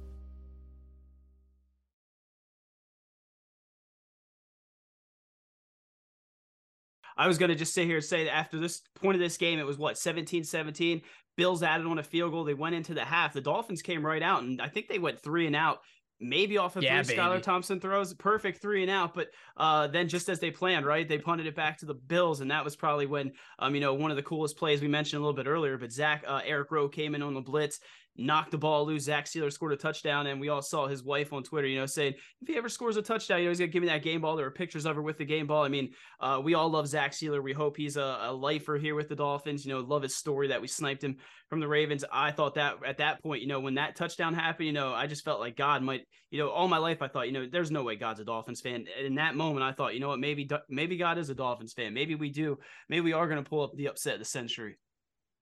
I 7.21 7.27
was 7.27 7.37
going 7.37 7.49
to 7.49 7.55
just 7.55 7.75
sit 7.75 7.85
here 7.85 7.97
and 7.97 8.03
say 8.03 8.23
that 8.23 8.35
after 8.35 8.59
this 8.59 8.81
point 8.95 9.13
of 9.13 9.19
this 9.19 9.37
game, 9.37 9.59
it 9.59 9.65
was 9.65 9.77
what 9.77 9.95
17 9.95 10.43
17. 10.43 11.01
Bills 11.37 11.61
added 11.61 11.85
on 11.85 11.99
a 11.99 12.03
field 12.03 12.31
goal. 12.31 12.43
They 12.43 12.55
went 12.55 12.73
into 12.73 12.95
the 12.95 13.05
half. 13.05 13.33
The 13.33 13.41
Dolphins 13.41 13.83
came 13.83 14.03
right 14.03 14.23
out, 14.23 14.41
and 14.41 14.59
I 14.59 14.67
think 14.67 14.87
they 14.87 14.97
went 14.97 15.21
three 15.21 15.45
and 15.45 15.55
out 15.55 15.81
maybe 16.19 16.57
off 16.57 16.75
of 16.75 16.83
yeah, 16.83 17.01
three 17.03 17.15
Skylar 17.15 17.41
Thompson 17.41 17.79
throws, 17.79 18.13
perfect 18.13 18.61
three 18.61 18.81
and 18.81 18.91
out. 18.91 19.13
But 19.13 19.29
uh, 19.57 19.87
then 19.87 20.07
just 20.07 20.29
as 20.29 20.39
they 20.39 20.51
planned, 20.51 20.85
right, 20.85 21.07
they 21.07 21.17
punted 21.17 21.47
it 21.47 21.55
back 21.55 21.77
to 21.79 21.85
the 21.85 21.93
Bills, 21.93 22.41
and 22.41 22.51
that 22.51 22.63
was 22.63 22.75
probably 22.75 23.05
when, 23.05 23.33
um, 23.59 23.75
you 23.75 23.81
know, 23.81 23.93
one 23.93 24.11
of 24.11 24.17
the 24.17 24.23
coolest 24.23 24.57
plays 24.57 24.81
we 24.81 24.87
mentioned 24.87 25.19
a 25.19 25.25
little 25.25 25.35
bit 25.35 25.47
earlier. 25.49 25.77
But 25.77 25.91
Zach 25.91 26.23
uh, 26.27 26.41
Eric 26.45 26.71
Rowe 26.71 26.89
came 26.89 27.15
in 27.15 27.21
on 27.21 27.33
the 27.33 27.41
blitz, 27.41 27.79
knocked 28.17 28.51
the 28.51 28.57
ball 28.57 28.85
loose. 28.85 29.03
Zach 29.03 29.25
Sieler 29.25 29.51
scored 29.51 29.73
a 29.73 29.77
touchdown, 29.77 30.27
and 30.27 30.39
we 30.39 30.49
all 30.49 30.61
saw 30.61 30.87
his 30.87 31.03
wife 31.03 31.33
on 31.33 31.43
Twitter, 31.43 31.67
you 31.67 31.79
know, 31.79 31.85
saying 31.85 32.13
if 32.41 32.47
he 32.47 32.55
ever 32.55 32.69
scores 32.69 32.97
a 32.97 33.01
touchdown, 33.01 33.39
you 33.39 33.45
know, 33.45 33.51
he's 33.51 33.59
gonna 33.59 33.71
give 33.71 33.81
me 33.81 33.87
that 33.89 34.03
game 34.03 34.21
ball. 34.21 34.35
There 34.35 34.45
were 34.45 34.51
pictures 34.51 34.85
of 34.85 34.95
her 34.95 35.01
with 35.01 35.17
the 35.17 35.25
game 35.25 35.47
ball. 35.47 35.63
I 35.63 35.69
mean, 35.69 35.93
uh, 36.19 36.41
we 36.43 36.53
all 36.53 36.69
love 36.69 36.87
Zach 36.87 37.11
Sieler. 37.11 37.41
We 37.41 37.53
hope 37.53 37.77
he's 37.77 37.97
a, 37.97 38.19
a, 38.21 38.33
lifer 38.33 38.77
here 38.77 38.95
with 38.95 39.09
the 39.09 39.15
Dolphins. 39.15 39.65
You 39.65 39.73
know, 39.73 39.79
love 39.79 40.03
his 40.03 40.15
story 40.15 40.47
that 40.49 40.61
we 40.61 40.67
sniped 40.67 41.03
him 41.03 41.17
from 41.49 41.59
the 41.59 41.67
Ravens. 41.67 42.03
I 42.11 42.31
thought 42.31 42.55
that 42.55 42.75
at 42.85 42.97
that 42.97 43.21
point, 43.21 43.41
you 43.41 43.47
know, 43.47 43.59
when 43.59 43.75
that 43.75 43.95
touchdown 43.95 44.33
happened, 44.33 44.67
you 44.67 44.73
know, 44.73 44.93
I 44.93 45.07
just 45.07 45.23
felt 45.23 45.39
like 45.39 45.55
God 45.55 45.83
might, 45.83 46.01
you 46.29 46.39
know, 46.39 46.49
all 46.49 46.67
my 46.67 46.77
life 46.77 47.01
I 47.01 47.07
thought, 47.07 47.27
you 47.27 47.33
know, 47.33 47.47
there's 47.51 47.71
no 47.71 47.83
way 47.83 47.95
God's 47.95 48.19
a 48.19 48.25
Dolphins 48.25 48.61
fan. 48.61 48.85
And 48.97 49.05
in 49.05 49.15
that 49.15 49.35
moment, 49.35 49.63
I 49.63 49.71
thought, 49.71 49.93
you 49.93 49.99
know 49.99 50.09
what, 50.09 50.19
maybe 50.19 50.49
maybe 50.69 50.97
God 50.97 51.17
is 51.17 51.29
a 51.29 51.35
Dolphins 51.35 51.73
fan. 51.73 51.93
Maybe 51.93 52.15
we 52.15 52.29
do. 52.29 52.57
Maybe 52.89 53.01
we 53.01 53.13
are 53.13 53.27
gonna 53.27 53.43
pull 53.43 53.63
up 53.63 53.71
the 53.75 53.87
upset 53.87 54.13
of 54.13 54.19
the 54.19 54.25
century 54.25 54.77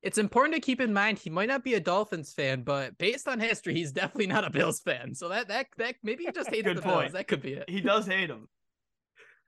it's 0.01 0.17
important 0.17 0.55
to 0.55 0.61
keep 0.61 0.79
in 0.79 0.93
mind 0.93 1.19
he 1.19 1.29
might 1.29 1.49
not 1.49 1.63
be 1.63 1.73
a 1.73 1.79
Dolphins 1.79 2.33
fan, 2.33 2.61
but 2.61 2.97
based 2.97 3.27
on 3.27 3.39
history, 3.39 3.73
he's 3.73 3.91
definitely 3.91 4.27
not 4.27 4.45
a 4.45 4.49
Bills 4.49 4.79
fan. 4.79 5.13
So 5.13 5.29
that 5.29 5.47
that 5.49 5.67
that 5.77 5.95
maybe 6.03 6.25
he 6.25 6.31
just 6.31 6.49
hates 6.53 6.67
the 6.67 6.75
point. 6.75 6.83
Bills. 6.83 7.11
That 7.13 7.27
could 7.27 7.41
be 7.41 7.53
it. 7.53 7.69
He 7.69 7.81
does 7.81 8.07
hate 8.07 8.27
them. 8.27 8.47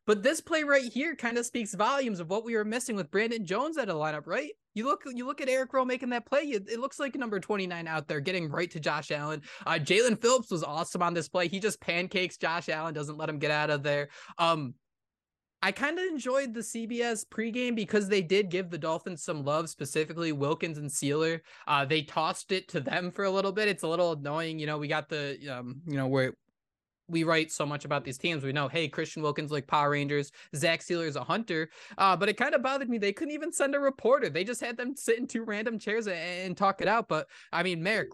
But 0.07 0.23
this 0.23 0.41
play 0.41 0.63
right 0.63 0.91
here 0.91 1.15
kind 1.15 1.37
of 1.37 1.45
speaks 1.45 1.75
volumes 1.75 2.19
of 2.19 2.29
what 2.29 2.43
we 2.43 2.55
were 2.55 2.65
missing 2.65 2.95
with 2.95 3.11
Brandon 3.11 3.45
Jones 3.45 3.77
at 3.77 3.87
a 3.87 3.93
lineup, 3.93 4.25
right? 4.25 4.49
You 4.73 4.85
look, 4.85 5.03
you 5.05 5.27
look 5.27 5.41
at 5.41 5.49
Eric 5.49 5.73
Rowe 5.73 5.85
making 5.85 6.09
that 6.09 6.25
play. 6.25 6.41
It, 6.41 6.67
it 6.69 6.79
looks 6.79 6.99
like 6.99 7.15
number 7.15 7.39
twenty 7.39 7.67
nine 7.67 7.87
out 7.87 8.07
there, 8.07 8.19
getting 8.19 8.49
right 8.49 8.69
to 8.71 8.79
Josh 8.79 9.11
Allen. 9.11 9.41
Uh, 9.65 9.73
Jaelan 9.73 10.19
Phillips 10.19 10.49
was 10.49 10.63
awesome 10.63 11.03
on 11.03 11.13
this 11.13 11.29
play. 11.29 11.47
He 11.47 11.59
just 11.59 11.79
pancakes 11.79 12.37
Josh 12.37 12.67
Allen, 12.67 12.93
doesn't 12.93 13.17
let 13.17 13.29
him 13.29 13.37
get 13.37 13.51
out 13.51 13.69
of 13.69 13.83
there. 13.83 14.09
Um, 14.37 14.73
I 15.63 15.71
kind 15.71 15.99
of 15.99 16.05
enjoyed 16.05 16.53
the 16.53 16.61
CBS 16.61 17.25
pregame 17.25 17.75
because 17.75 18.07
they 18.07 18.21
did 18.21 18.49
give 18.49 18.69
the 18.71 18.77
Dolphins 18.79 19.23
some 19.23 19.45
love, 19.45 19.69
specifically 19.69 20.31
Wilkins 20.31 20.79
and 20.79 20.89
Sieler. 20.89 21.41
Uh, 21.67 21.85
they 21.85 22.01
tossed 22.01 22.51
it 22.51 22.67
to 22.69 22.79
them 22.79 23.11
for 23.11 23.25
a 23.25 23.31
little 23.31 23.51
bit. 23.51 23.67
It's 23.67 23.83
a 23.83 23.87
little 23.87 24.13
annoying, 24.13 24.57
you 24.57 24.65
know. 24.65 24.79
We 24.79 24.87
got 24.87 25.07
the, 25.07 25.37
um, 25.49 25.81
you 25.85 25.97
know, 25.97 26.07
where 26.07 26.33
we 27.07 27.23
write 27.23 27.51
so 27.51 27.65
much 27.65 27.85
about 27.85 28.03
these 28.03 28.17
teams. 28.17 28.43
We 28.43 28.53
know, 28.53 28.69
hey, 28.69 28.87
Christian 28.87 29.21
Wilkins 29.21 29.51
like 29.51 29.67
Power 29.67 29.91
Rangers, 29.91 30.31
Zach 30.55 30.79
Sieler 30.79 31.05
is 31.05 31.15
a 31.15 31.23
hunter. 31.23 31.69
Uh, 31.97 32.15
but 32.15 32.29
it 32.29 32.37
kind 32.37 32.55
of 32.55 32.63
bothered 32.63 32.89
me. 32.89 32.97
They 32.97 33.13
couldn't 33.13 33.33
even 33.33 33.51
send 33.51 33.75
a 33.75 33.79
reporter. 33.79 34.29
They 34.29 34.43
just 34.43 34.61
had 34.61 34.77
them 34.77 34.95
sit 34.95 35.19
in 35.19 35.27
two 35.27 35.43
random 35.43 35.77
chairs 35.77 36.07
and, 36.07 36.17
and 36.17 36.57
talk 36.57 36.81
it 36.81 36.87
out. 36.87 37.07
But 37.07 37.27
I 37.51 37.61
mean, 37.61 37.83
Marek, 37.83 38.09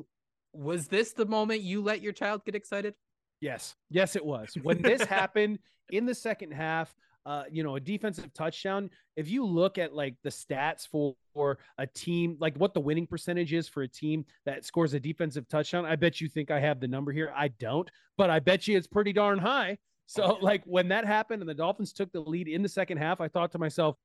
was 0.52 0.88
this 0.88 1.14
the 1.14 1.26
moment 1.26 1.62
you 1.62 1.82
let 1.82 2.02
your 2.02 2.14
child 2.14 2.44
get 2.44 2.56
excited? 2.56 2.94
Yes. 3.40 3.76
Yes, 3.90 4.16
it 4.16 4.26
was. 4.26 4.54
When 4.64 4.82
this 4.82 5.04
happened 5.04 5.60
in 5.90 6.06
the 6.06 6.16
second 6.16 6.52
half, 6.52 6.94
uh, 7.28 7.44
you 7.52 7.62
know, 7.62 7.76
a 7.76 7.80
defensive 7.80 8.34
touchdown. 8.34 8.90
If 9.18 9.30
you 9.30 9.46
look 9.46 9.78
at 9.78 9.94
like 9.94 10.16
the 10.24 10.30
stats 10.30 10.88
for, 10.88 11.14
for 11.34 11.58
a 11.78 11.86
team, 11.86 12.38
like 12.40 12.56
what 12.56 12.74
the 12.74 12.80
winning 12.80 13.06
percentage 13.06 13.52
is 13.52 13.68
for 13.68 13.84
a 13.84 13.88
team 13.88 14.24
that 14.46 14.64
scores 14.64 14.94
a 14.94 15.00
defensive 15.00 15.46
touchdown, 15.50 15.86
I 15.86 15.98
bet 15.98 16.22
you 16.22 16.30
think 16.30 16.52
I 16.52 16.62
have 16.62 16.80
the 16.80 16.88
number 16.88 17.12
here. 17.12 17.34
I 17.36 17.50
don't, 17.50 17.92
but 18.18 18.30
I 18.30 18.40
bet 18.40 18.66
you 18.66 18.78
it's 18.78 18.88
pretty 18.88 19.12
darn 19.12 19.40
high. 19.40 19.78
So, 20.06 20.38
like 20.42 20.64
when 20.66 20.88
that 20.88 21.06
happened 21.06 21.42
and 21.42 21.50
the 21.50 21.54
Dolphins 21.54 21.92
took 21.92 22.10
the 22.14 22.22
lead 22.22 22.48
in 22.48 22.64
the 22.64 22.70
second 22.70 22.98
half, 22.98 23.20
I 23.20 23.28
thought 23.28 23.52
to 23.52 23.60
myself, 23.60 23.98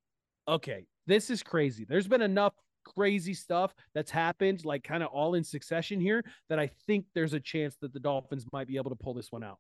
okay, 0.49 0.85
this 1.07 1.31
is 1.31 1.45
crazy. 1.45 1.87
There's 1.89 2.09
been 2.09 2.23
enough 2.23 2.55
crazy 2.85 3.35
stuff 3.35 3.73
that's 3.95 4.11
happened, 4.11 4.65
like 4.65 4.83
kind 4.83 5.05
of 5.05 5.11
all 5.11 5.35
in 5.35 5.45
succession 5.45 6.01
here, 6.01 6.25
that 6.49 6.59
I 6.59 6.71
think 6.89 7.05
there's 7.15 7.35
a 7.35 7.41
chance 7.41 7.77
that 7.83 7.93
the 7.93 8.01
Dolphins 8.01 8.47
might 8.53 8.67
be 8.67 8.77
able 8.79 8.91
to 8.91 8.97
pull 8.97 9.15
this 9.15 9.31
one 9.31 9.45
out. 9.45 9.59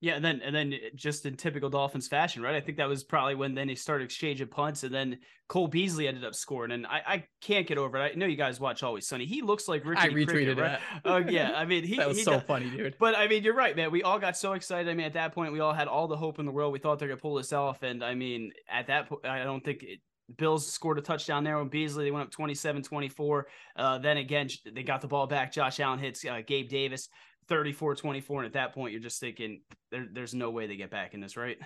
Yeah, 0.00 0.14
and 0.14 0.24
then 0.24 0.40
and 0.44 0.54
then 0.54 0.72
eh, 0.72 0.90
just 0.94 1.26
in 1.26 1.36
typical 1.36 1.68
Dolphins 1.70 2.06
fashion, 2.06 2.40
right? 2.40 2.54
I 2.54 2.60
think 2.60 2.78
that 2.78 2.88
was 2.88 3.02
probably 3.02 3.34
when 3.34 3.54
then 3.54 3.66
they 3.66 3.74
started 3.74 4.04
exchanging 4.04 4.46
punts, 4.46 4.84
and 4.84 4.94
then 4.94 5.18
Cole 5.48 5.66
Beasley 5.66 6.06
ended 6.06 6.24
up 6.24 6.36
scoring. 6.36 6.70
And 6.70 6.86
I, 6.86 7.02
I 7.06 7.24
can't 7.40 7.66
get 7.66 7.78
over 7.78 7.96
it. 7.96 8.12
I 8.12 8.14
know 8.16 8.26
you 8.26 8.36
guys 8.36 8.60
watch 8.60 8.84
Always 8.84 9.08
Sunny. 9.08 9.26
He 9.26 9.42
looks 9.42 9.66
like 9.66 9.84
Richard. 9.84 10.00
I 10.00 10.08
retweeted 10.10 10.28
Cricket, 10.28 10.58
right? 10.58 10.78
Oh 11.04 11.16
yeah, 11.28 11.52
I 11.56 11.64
mean 11.64 11.82
he 11.82 11.96
that 11.96 12.06
was 12.06 12.18
he 12.18 12.22
so 12.22 12.32
does, 12.32 12.42
funny, 12.42 12.70
dude. 12.70 12.94
But 13.00 13.18
I 13.18 13.26
mean, 13.26 13.42
you're 13.42 13.54
right, 13.54 13.74
man. 13.74 13.90
We 13.90 14.04
all 14.04 14.20
got 14.20 14.36
so 14.36 14.52
excited. 14.52 14.88
I 14.88 14.94
mean, 14.94 15.06
at 15.06 15.14
that 15.14 15.34
point, 15.34 15.52
we 15.52 15.58
all 15.58 15.72
had 15.72 15.88
all 15.88 16.06
the 16.06 16.16
hope 16.16 16.38
in 16.38 16.46
the 16.46 16.52
world. 16.52 16.72
We 16.72 16.78
thought 16.78 17.00
they're 17.00 17.08
gonna 17.08 17.20
pull 17.20 17.34
this 17.34 17.52
off, 17.52 17.82
and 17.82 18.04
I 18.04 18.14
mean, 18.14 18.52
at 18.70 18.86
that 18.86 19.08
point, 19.08 19.26
I 19.26 19.42
don't 19.42 19.64
think 19.64 19.82
it, 19.82 19.98
Bills 20.36 20.70
scored 20.70 20.98
a 20.98 21.02
touchdown 21.02 21.44
there 21.44 21.56
on 21.56 21.68
Beasley. 21.68 22.04
They 22.04 22.10
went 22.10 22.26
up 22.26 22.30
27 22.30 22.82
24. 22.82 23.46
Uh, 23.76 23.98
then 23.98 24.18
again, 24.18 24.48
they 24.72 24.82
got 24.82 25.00
the 25.00 25.08
ball 25.08 25.26
back. 25.26 25.52
Josh 25.52 25.80
Allen 25.80 25.98
hits 25.98 26.24
uh, 26.24 26.42
Gabe 26.46 26.68
Davis 26.68 27.08
34 27.48 27.96
24. 27.96 28.40
And 28.40 28.46
at 28.46 28.52
that 28.52 28.74
point, 28.74 28.92
you're 28.92 29.00
just 29.00 29.20
thinking, 29.20 29.62
there, 29.90 30.06
there's 30.12 30.34
no 30.34 30.50
way 30.50 30.66
they 30.66 30.76
get 30.76 30.90
back 30.90 31.14
in 31.14 31.20
this, 31.20 31.36
right? 31.36 31.58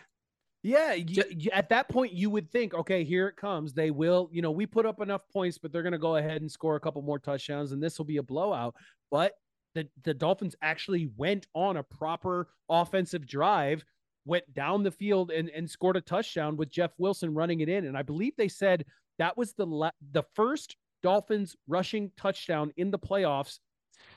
Yeah, 0.63 0.93
you, 0.93 1.25
you, 1.29 1.51
at 1.53 1.69
that 1.71 1.89
point, 1.89 2.13
you 2.13 2.31
would 2.31 2.49
think, 2.53 2.73
okay, 2.73 3.03
here 3.03 3.27
it 3.27 3.37
comes. 3.37 3.73
They 3.73 3.91
will, 3.91 4.29
you 4.31 4.43
know, 4.43 4.53
we 4.53 4.65
put 4.65 4.87
up 4.87 5.01
enough 5.01 5.23
points, 5.33 5.59
but 5.59 5.73
they're 5.73 5.83
going 5.83 5.93
to 5.93 5.99
go 5.99 6.17
ahead 6.17 6.41
and 6.41 6.51
score 6.51 6.77
a 6.77 6.81
couple 6.81 7.03
more 7.03 7.19
touchdowns, 7.19 7.73
and 7.73 7.83
this 7.83 7.99
will 7.99 8.05
be 8.05 8.19
a 8.19 8.23
blowout. 8.23 8.77
But 9.11 9.33
the, 9.75 9.89
the 10.05 10.15
Dolphins 10.15 10.55
actually 10.63 11.11
went 11.17 11.49
on 11.55 11.79
a 11.79 11.83
proper 11.83 12.49
offensive 12.69 13.27
drive 13.27 13.85
went 14.25 14.53
down 14.55 14.83
the 14.83 14.91
field 14.91 15.31
and, 15.31 15.49
and 15.51 15.69
scored 15.69 15.97
a 15.97 16.01
touchdown 16.01 16.57
with 16.57 16.71
Jeff 16.71 16.93
Wilson 16.99 17.35
running 17.35 17.61
it 17.61 17.69
in. 17.69 17.87
And 17.87 17.97
I 17.97 18.03
believe 18.03 18.35
they 18.37 18.49
said 18.49 18.85
that 19.19 19.37
was 19.37 19.53
the 19.55 19.67
la- 19.67 19.91
the 20.13 20.23
first 20.35 20.77
Dolphins 21.03 21.57
rushing 21.67 22.11
touchdown 22.17 22.73
in 22.77 22.91
the 22.91 22.99
playoffs 22.99 23.59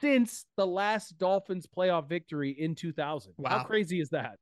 since 0.01 0.45
the 0.57 0.67
last 0.67 1.17
Dolphins 1.17 1.67
playoff 1.67 2.07
victory 2.07 2.51
in 2.51 2.75
2000. 2.75 3.33
Wow. 3.37 3.49
How 3.49 3.63
crazy 3.63 3.99
is 3.99 4.09
that? 4.09 4.37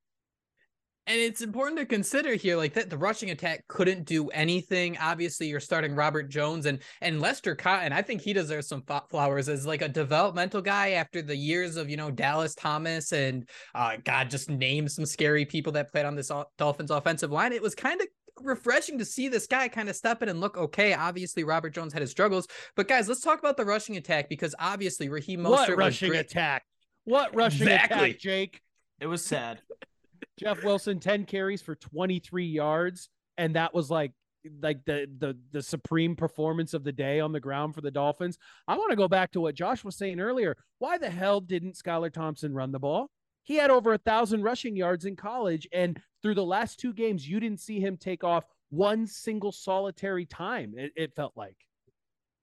And 1.05 1.19
it's 1.19 1.41
important 1.41 1.77
to 1.79 1.85
consider 1.85 2.35
here, 2.35 2.55
like 2.55 2.73
that 2.75 2.89
the 2.89 2.97
rushing 2.97 3.31
attack 3.31 3.65
couldn't 3.67 4.05
do 4.05 4.29
anything. 4.29 4.97
Obviously, 5.01 5.47
you're 5.47 5.59
starting 5.59 5.95
Robert 5.95 6.29
Jones 6.29 6.65
and 6.65 6.79
and 7.01 7.19
Lester 7.19 7.55
Cotton. 7.55 7.91
I 7.91 8.01
think 8.01 8.21
he 8.21 8.31
deserves 8.31 8.67
some 8.67 8.83
flowers 9.09 9.49
as 9.49 9.65
like 9.65 9.81
a 9.81 9.89
developmental 9.89 10.61
guy 10.61 10.91
after 10.91 11.21
the 11.21 11.35
years 11.35 11.75
of 11.75 11.89
you 11.89 11.97
know 11.97 12.09
Dallas 12.09 12.55
Thomas 12.55 13.11
and 13.11 13.49
uh, 13.75 13.97
God 14.05 14.29
just 14.29 14.49
name 14.49 14.87
some 14.87 15.05
scary 15.05 15.45
people 15.45 15.73
that 15.73 15.91
played 15.91 16.05
on 16.05 16.15
this 16.15 16.31
Dolphins 16.57 16.91
offensive 16.91 17.31
line. 17.31 17.51
It 17.51 17.61
was 17.61 17.75
kind 17.75 17.99
of 17.99 18.07
refreshing 18.41 18.97
to 18.97 19.05
see 19.05 19.27
this 19.27 19.45
guy 19.45 19.67
kind 19.67 19.89
of 19.89 19.97
step 19.97 20.23
in 20.23 20.29
and 20.29 20.39
look 20.39 20.57
okay. 20.57 20.93
Obviously, 20.93 21.43
Robert 21.43 21.71
Jones 21.71 21.91
had 21.91 22.01
his 22.01 22.11
struggles, 22.11 22.47
but 22.77 22.87
guys, 22.87 23.09
let's 23.09 23.21
talk 23.21 23.39
about 23.39 23.57
the 23.57 23.65
rushing 23.65 23.97
attack 23.97 24.29
because 24.29 24.55
obviously 24.57 25.09
Raheem 25.09 25.41
Mostert 25.41 25.69
what 25.69 25.77
rushing 25.77 26.15
attack? 26.15 26.63
What 27.03 27.35
rushing 27.35 27.63
exactly. 27.63 28.11
attack, 28.11 28.19
Jake? 28.19 28.61
It 29.01 29.07
was 29.07 29.25
sad. 29.25 29.59
Jeff 30.37 30.63
Wilson, 30.63 30.99
10 30.99 31.25
carries 31.25 31.61
for 31.61 31.75
23 31.75 32.45
yards. 32.45 33.09
And 33.37 33.55
that 33.55 33.73
was 33.73 33.89
like 33.89 34.11
like 34.61 34.83
the 34.85 35.07
the 35.19 35.37
the 35.51 35.61
supreme 35.61 36.15
performance 36.15 36.73
of 36.73 36.83
the 36.83 36.91
day 36.91 37.19
on 37.19 37.31
the 37.31 37.39
ground 37.39 37.73
for 37.73 37.81
the 37.81 37.91
Dolphins. 37.91 38.37
I 38.67 38.77
want 38.77 38.91
to 38.91 38.97
go 38.97 39.07
back 39.07 39.31
to 39.31 39.41
what 39.41 39.55
Josh 39.55 39.83
was 39.83 39.95
saying 39.95 40.19
earlier. 40.19 40.57
Why 40.79 40.97
the 40.97 41.09
hell 41.09 41.39
didn't 41.39 41.75
Skylar 41.75 42.11
Thompson 42.11 42.53
run 42.53 42.71
the 42.71 42.79
ball? 42.79 43.09
He 43.43 43.55
had 43.55 43.71
over 43.71 43.93
a 43.93 43.97
thousand 43.97 44.43
rushing 44.43 44.75
yards 44.75 45.05
in 45.05 45.15
college, 45.15 45.67
and 45.73 45.99
through 46.21 46.35
the 46.35 46.45
last 46.45 46.79
two 46.79 46.93
games, 46.93 47.27
you 47.27 47.39
didn't 47.39 47.59
see 47.59 47.79
him 47.79 47.97
take 47.97 48.23
off 48.23 48.45
one 48.69 49.05
single 49.05 49.51
solitary 49.51 50.25
time. 50.25 50.73
It, 50.77 50.91
it 50.95 51.15
felt 51.15 51.33
like 51.35 51.57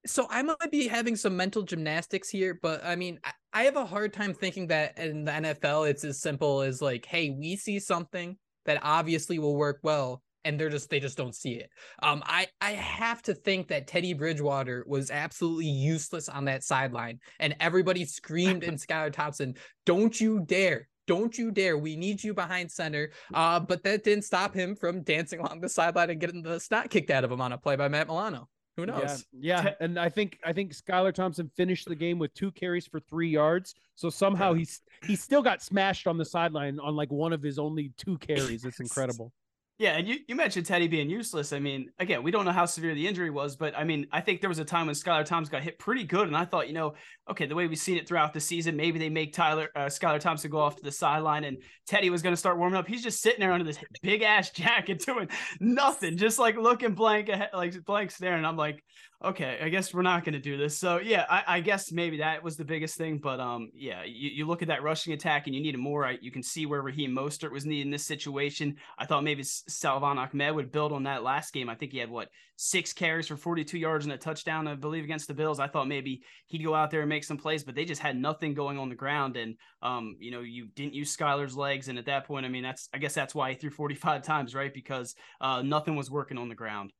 so 0.05 0.27
I 0.29 0.41
might 0.41 0.71
be 0.71 0.87
having 0.87 1.15
some 1.15 1.37
mental 1.37 1.61
gymnastics 1.61 2.29
here, 2.29 2.57
but 2.59 2.83
I 2.83 2.95
mean, 2.95 3.19
I 3.23 3.31
have 3.53 3.75
a 3.75 3.85
hard 3.85 4.13
time 4.13 4.33
thinking 4.33 4.67
that 4.67 4.97
in 4.97 5.25
the 5.25 5.31
NFL 5.31 5.89
it's 5.89 6.03
as 6.03 6.19
simple 6.19 6.61
as 6.61 6.81
like, 6.81 7.05
hey, 7.05 7.29
we 7.29 7.55
see 7.55 7.79
something 7.79 8.37
that 8.65 8.79
obviously 8.83 9.39
will 9.39 9.55
work 9.55 9.79
well, 9.83 10.21
and 10.45 10.59
they're 10.59 10.69
just 10.69 10.89
they 10.89 10.99
just 10.99 11.17
don't 11.17 11.35
see 11.35 11.53
it. 11.53 11.69
Um, 12.01 12.23
I 12.25 12.47
I 12.61 12.71
have 12.71 13.21
to 13.23 13.33
think 13.33 13.67
that 13.67 13.87
Teddy 13.87 14.13
Bridgewater 14.13 14.83
was 14.87 15.11
absolutely 15.11 15.67
useless 15.67 16.29
on 16.29 16.45
that 16.45 16.63
sideline, 16.63 17.19
and 17.39 17.55
everybody 17.59 18.05
screamed 18.05 18.63
in 18.63 18.75
Skylar 18.77 19.11
Thompson, 19.11 19.55
"Don't 19.85 20.19
you 20.19 20.43
dare!" 20.45 20.87
Don't 21.07 21.37
you 21.37 21.51
dare. 21.51 21.77
We 21.77 21.97
need 21.97 22.23
you 22.23 22.33
behind 22.33 22.71
center. 22.71 23.11
Uh, 23.33 23.59
but 23.59 23.83
that 23.83 24.03
didn't 24.03 24.23
stop 24.23 24.53
him 24.53 24.75
from 24.75 25.01
dancing 25.01 25.39
along 25.39 25.59
the 25.59 25.67
sideline 25.67 26.09
and 26.09 26.21
getting 26.21 26.41
the 26.41 26.59
snot 26.59 26.89
kicked 26.89 27.09
out 27.09 27.25
of 27.25 27.31
him 27.31 27.41
on 27.41 27.51
a 27.51 27.57
play 27.57 27.75
by 27.75 27.89
Matt 27.89 28.07
Milano. 28.07 28.47
Who 28.77 28.85
knows? 28.85 29.25
Yeah, 29.33 29.63
yeah. 29.63 29.73
and 29.81 29.99
I 29.99 30.09
think 30.09 30.39
I 30.45 30.53
think 30.53 30.73
Skylar 30.73 31.13
Thompson 31.13 31.51
finished 31.55 31.87
the 31.87 31.95
game 31.95 32.19
with 32.19 32.33
two 32.33 32.51
carries 32.51 32.87
for 32.87 32.99
three 32.99 33.29
yards. 33.29 33.75
So 33.95 34.09
somehow 34.09 34.53
he's 34.53 34.81
he 35.05 35.15
still 35.15 35.41
got 35.41 35.61
smashed 35.61 36.07
on 36.07 36.17
the 36.17 36.25
sideline 36.25 36.79
on 36.79 36.95
like 36.95 37.11
one 37.11 37.33
of 37.33 37.43
his 37.43 37.59
only 37.59 37.91
two 37.97 38.17
carries. 38.19 38.63
It's 38.63 38.79
incredible. 38.79 39.33
Yeah, 39.81 39.97
and 39.97 40.07
you, 40.07 40.17
you 40.27 40.35
mentioned 40.35 40.67
Teddy 40.67 40.87
being 40.87 41.09
useless. 41.09 41.51
I 41.51 41.57
mean, 41.57 41.89
again, 41.97 42.21
we 42.21 42.29
don't 42.29 42.45
know 42.45 42.51
how 42.51 42.67
severe 42.67 42.93
the 42.93 43.07
injury 43.07 43.31
was, 43.31 43.55
but 43.55 43.75
I 43.75 43.83
mean, 43.83 44.05
I 44.11 44.21
think 44.21 44.39
there 44.39 44.47
was 44.47 44.59
a 44.59 44.63
time 44.63 44.85
when 44.85 44.93
Skylar 44.93 45.25
Thompson 45.25 45.51
got 45.51 45.63
hit 45.63 45.79
pretty 45.79 46.03
good, 46.03 46.27
and 46.27 46.37
I 46.37 46.45
thought, 46.45 46.67
you 46.67 46.75
know, 46.75 46.93
okay, 47.27 47.47
the 47.47 47.55
way 47.55 47.65
we've 47.65 47.79
seen 47.79 47.97
it 47.97 48.07
throughout 48.07 48.31
the 48.31 48.39
season, 48.39 48.75
maybe 48.75 48.99
they 48.99 49.09
make 49.09 49.33
Tyler 49.33 49.69
uh, 49.75 49.85
Skylar 49.85 50.19
Thompson 50.19 50.51
go 50.51 50.59
off 50.59 50.75
to 50.75 50.83
the 50.83 50.91
sideline, 50.91 51.45
and 51.45 51.57
Teddy 51.87 52.11
was 52.11 52.21
going 52.21 52.33
to 52.33 52.37
start 52.37 52.59
warming 52.59 52.77
up. 52.77 52.87
He's 52.87 53.01
just 53.01 53.23
sitting 53.23 53.39
there 53.39 53.53
under 53.53 53.65
this 53.65 53.79
big 54.03 54.21
ass 54.21 54.49
jacket 54.51 55.03
doing 55.03 55.29
nothing, 55.59 56.15
just 56.15 56.37
like 56.37 56.57
looking 56.57 56.93
blank, 56.93 57.31
like 57.51 57.83
blank 57.83 58.11
staring. 58.11 58.45
I'm 58.45 58.57
like, 58.57 58.83
okay, 59.23 59.59
I 59.61 59.69
guess 59.69 59.93
we're 59.93 60.01
not 60.01 60.23
going 60.23 60.33
to 60.33 60.39
do 60.39 60.57
this. 60.57 60.77
So 60.77 60.99
yeah, 60.99 61.25
I, 61.29 61.43
I, 61.47 61.59
guess 61.59 61.91
maybe 61.91 62.17
that 62.17 62.43
was 62.43 62.57
the 62.57 62.65
biggest 62.65 62.97
thing. 62.97 63.19
But 63.19 63.39
um, 63.39 63.69
yeah, 63.73 64.03
you, 64.03 64.29
you 64.29 64.47
look 64.47 64.61
at 64.61 64.67
that 64.69 64.83
rushing 64.83 65.13
attack 65.13 65.45
and 65.45 65.55
you 65.55 65.61
need 65.61 65.77
more. 65.77 66.11
You 66.21 66.31
can 66.31 66.43
see 66.43 66.65
where 66.65 66.81
Raheem 66.81 67.11
Mostert 67.11 67.51
was 67.51 67.65
needed 67.65 67.85
in 67.85 67.91
this 67.91 68.05
situation. 68.05 68.75
I 68.97 69.05
thought 69.05 69.23
maybe 69.23 69.43
Salvon 69.43 70.17
Ahmed 70.17 70.55
would 70.55 70.71
build 70.71 70.91
on 70.91 71.03
that 71.03 71.23
last 71.23 71.53
game. 71.53 71.69
I 71.69 71.75
think 71.75 71.91
he 71.91 71.99
had 71.99 72.09
what 72.09 72.29
six 72.55 72.93
carries 72.93 73.27
for 73.27 73.37
42 73.37 73.77
yards 73.77 74.05
and 74.05 74.13
a 74.13 74.17
touchdown, 74.17 74.67
I 74.67 74.75
believe, 74.75 75.03
against 75.03 75.27
the 75.27 75.33
Bills. 75.33 75.59
I 75.59 75.67
thought 75.67 75.87
maybe 75.87 76.21
he'd 76.47 76.63
go 76.63 76.75
out 76.75 76.91
there 76.91 77.01
and 77.01 77.09
make 77.09 77.23
some 77.23 77.37
plays, 77.37 77.63
but 77.63 77.75
they 77.75 77.85
just 77.85 78.01
had 78.01 78.17
nothing 78.17 78.53
going 78.53 78.77
on 78.77 78.89
the 78.89 78.95
ground. 78.95 79.37
And 79.37 79.55
um, 79.81 80.15
you 80.19 80.31
know, 80.31 80.41
you 80.41 80.67
didn't 80.75 80.95
use 80.95 81.15
Skylar's 81.15 81.55
legs, 81.55 81.89
and 81.89 81.99
at 81.99 82.05
that 82.05 82.25
point, 82.25 82.45
I 82.45 82.49
mean, 82.49 82.63
that's 82.63 82.89
I 82.93 82.97
guess 82.97 83.13
that's 83.13 83.35
why 83.35 83.51
he 83.51 83.55
threw 83.55 83.69
45 83.69 84.21
times, 84.23 84.55
right? 84.55 84.73
Because 84.73 85.15
uh, 85.39 85.61
nothing 85.61 85.95
was 85.95 86.09
working 86.09 86.37
on 86.37 86.49
the 86.49 86.55
ground. 86.55 86.91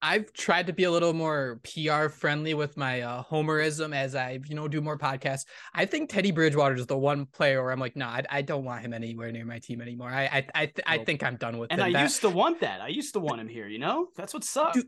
I've 0.00 0.32
tried 0.32 0.68
to 0.68 0.72
be 0.72 0.84
a 0.84 0.90
little 0.90 1.12
more 1.12 1.60
PR 1.64 2.08
friendly 2.08 2.54
with 2.54 2.76
my 2.76 3.00
uh, 3.00 3.22
homerism 3.24 3.94
as 3.94 4.14
I, 4.14 4.38
you 4.46 4.54
know, 4.54 4.68
do 4.68 4.80
more 4.80 4.96
podcasts. 4.96 5.44
I 5.74 5.86
think 5.86 6.08
Teddy 6.10 6.30
Bridgewater 6.30 6.76
is 6.76 6.86
the 6.86 6.96
one 6.96 7.26
player 7.26 7.62
where 7.62 7.72
I'm 7.72 7.80
like, 7.80 7.96
no, 7.96 8.06
nah, 8.06 8.12
I, 8.12 8.24
I, 8.30 8.42
don't 8.42 8.64
want 8.64 8.82
him 8.82 8.92
anywhere 8.92 9.32
near 9.32 9.44
my 9.44 9.58
team 9.58 9.80
anymore. 9.80 10.10
I, 10.10 10.24
I, 10.24 10.46
I, 10.54 10.66
th- 10.66 10.84
I 10.86 10.98
think 10.98 11.22
I'm 11.24 11.36
done 11.36 11.58
with 11.58 11.72
and 11.72 11.80
him. 11.80 11.86
I 11.88 11.92
that, 11.92 12.02
used 12.02 12.20
to 12.20 12.30
want 12.30 12.60
that. 12.60 12.80
I 12.80 12.88
used 12.88 13.12
to 13.14 13.20
want 13.20 13.40
him 13.40 13.48
here. 13.48 13.66
You 13.66 13.78
know, 13.78 14.08
that's 14.14 14.32
what 14.32 14.44
sucks. 14.44 14.76
Dude, 14.76 14.86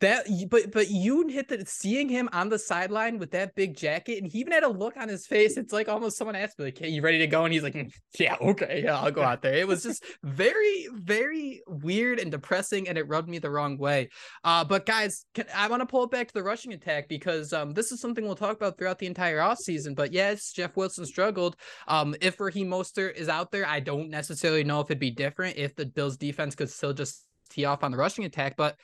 that 0.00 0.26
but 0.50 0.72
but 0.72 0.90
you 0.90 1.28
hit 1.28 1.48
that 1.48 1.68
seeing 1.68 2.08
him 2.08 2.28
on 2.32 2.48
the 2.48 2.58
sideline 2.58 3.18
with 3.18 3.30
that 3.30 3.54
big 3.54 3.76
jacket 3.76 4.20
and 4.20 4.30
he 4.30 4.40
even 4.40 4.52
had 4.52 4.64
a 4.64 4.68
look 4.68 4.96
on 4.96 5.08
his 5.08 5.26
face 5.26 5.56
it's 5.56 5.72
like 5.72 5.88
almost 5.88 6.18
someone 6.18 6.34
asked 6.34 6.58
me 6.58 6.64
like 6.66 6.78
hey 6.78 6.88
you 6.88 7.00
ready 7.02 7.18
to 7.18 7.26
go? 7.28 7.44
And 7.44 7.54
he's 7.54 7.62
like 7.62 7.74
mm, 7.74 7.90
yeah 8.18 8.36
okay 8.40 8.82
yeah 8.84 8.98
i'll 8.98 9.12
go 9.12 9.22
out 9.22 9.42
there. 9.42 9.54
It 9.54 9.68
was 9.68 9.84
just 9.84 10.04
very 10.24 10.88
very 10.92 11.62
weird 11.68 12.18
and 12.18 12.32
depressing 12.32 12.88
and 12.88 12.98
it 12.98 13.06
rubbed 13.06 13.28
me 13.28 13.38
the 13.38 13.50
wrong 13.50 13.78
way. 13.78 14.08
Uh 14.42 14.64
but 14.64 14.86
guys 14.86 15.24
can, 15.34 15.46
i 15.54 15.68
want 15.68 15.80
to 15.82 15.86
pull 15.86 16.02
it 16.02 16.10
back 16.10 16.26
to 16.28 16.34
the 16.34 16.42
rushing 16.42 16.72
attack 16.72 17.08
because 17.08 17.52
um 17.52 17.72
this 17.72 17.92
is 17.92 18.00
something 18.00 18.24
we'll 18.24 18.34
talk 18.34 18.56
about 18.56 18.78
throughout 18.78 18.98
the 18.98 19.06
entire 19.06 19.40
off 19.40 19.58
season 19.58 19.94
but 19.94 20.12
yes 20.12 20.52
jeff 20.52 20.76
wilson 20.76 21.06
struggled. 21.06 21.56
Um 21.86 22.16
if 22.20 22.40
raheem 22.40 22.68
mostert 22.68 23.14
is 23.14 23.28
out 23.28 23.52
there 23.52 23.66
i 23.66 23.78
don't 23.78 24.10
necessarily 24.10 24.64
know 24.64 24.80
if 24.80 24.90
it'd 24.90 24.98
be 24.98 25.12
different 25.12 25.56
if 25.56 25.76
the 25.76 25.86
bills 25.86 26.16
defense 26.16 26.56
could 26.56 26.70
still 26.70 26.92
just 26.92 27.24
tee 27.50 27.64
off 27.64 27.84
on 27.84 27.92
the 27.92 27.96
rushing 27.96 28.24
attack 28.24 28.56
but 28.56 28.76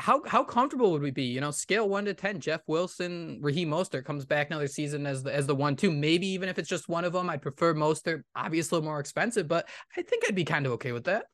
how 0.00 0.22
how 0.26 0.42
comfortable 0.42 0.90
would 0.92 1.02
we 1.02 1.10
be? 1.10 1.24
You 1.24 1.40
know, 1.40 1.50
scale 1.50 1.88
one 1.88 2.06
to 2.06 2.14
ten. 2.14 2.40
Jeff 2.40 2.62
Wilson, 2.66 3.38
Raheem 3.42 3.68
Mostert 3.68 4.04
comes 4.04 4.24
back 4.24 4.48
another 4.48 4.66
season 4.66 5.06
as 5.06 5.22
the 5.22 5.34
as 5.34 5.46
the 5.46 5.54
one 5.54 5.76
two. 5.76 5.92
Maybe 5.92 6.26
even 6.28 6.48
if 6.48 6.58
it's 6.58 6.68
just 6.68 6.88
one 6.88 7.04
of 7.04 7.12
them, 7.12 7.28
I'd 7.28 7.42
prefer 7.42 7.74
Mostert. 7.74 8.22
Obviously, 8.34 8.76
a 8.76 8.78
little 8.78 8.90
more 8.90 9.00
expensive, 9.00 9.46
but 9.46 9.68
I 9.96 10.02
think 10.02 10.24
I'd 10.26 10.34
be 10.34 10.44
kind 10.44 10.64
of 10.66 10.72
okay 10.72 10.92
with 10.92 11.04
that. 11.04 11.26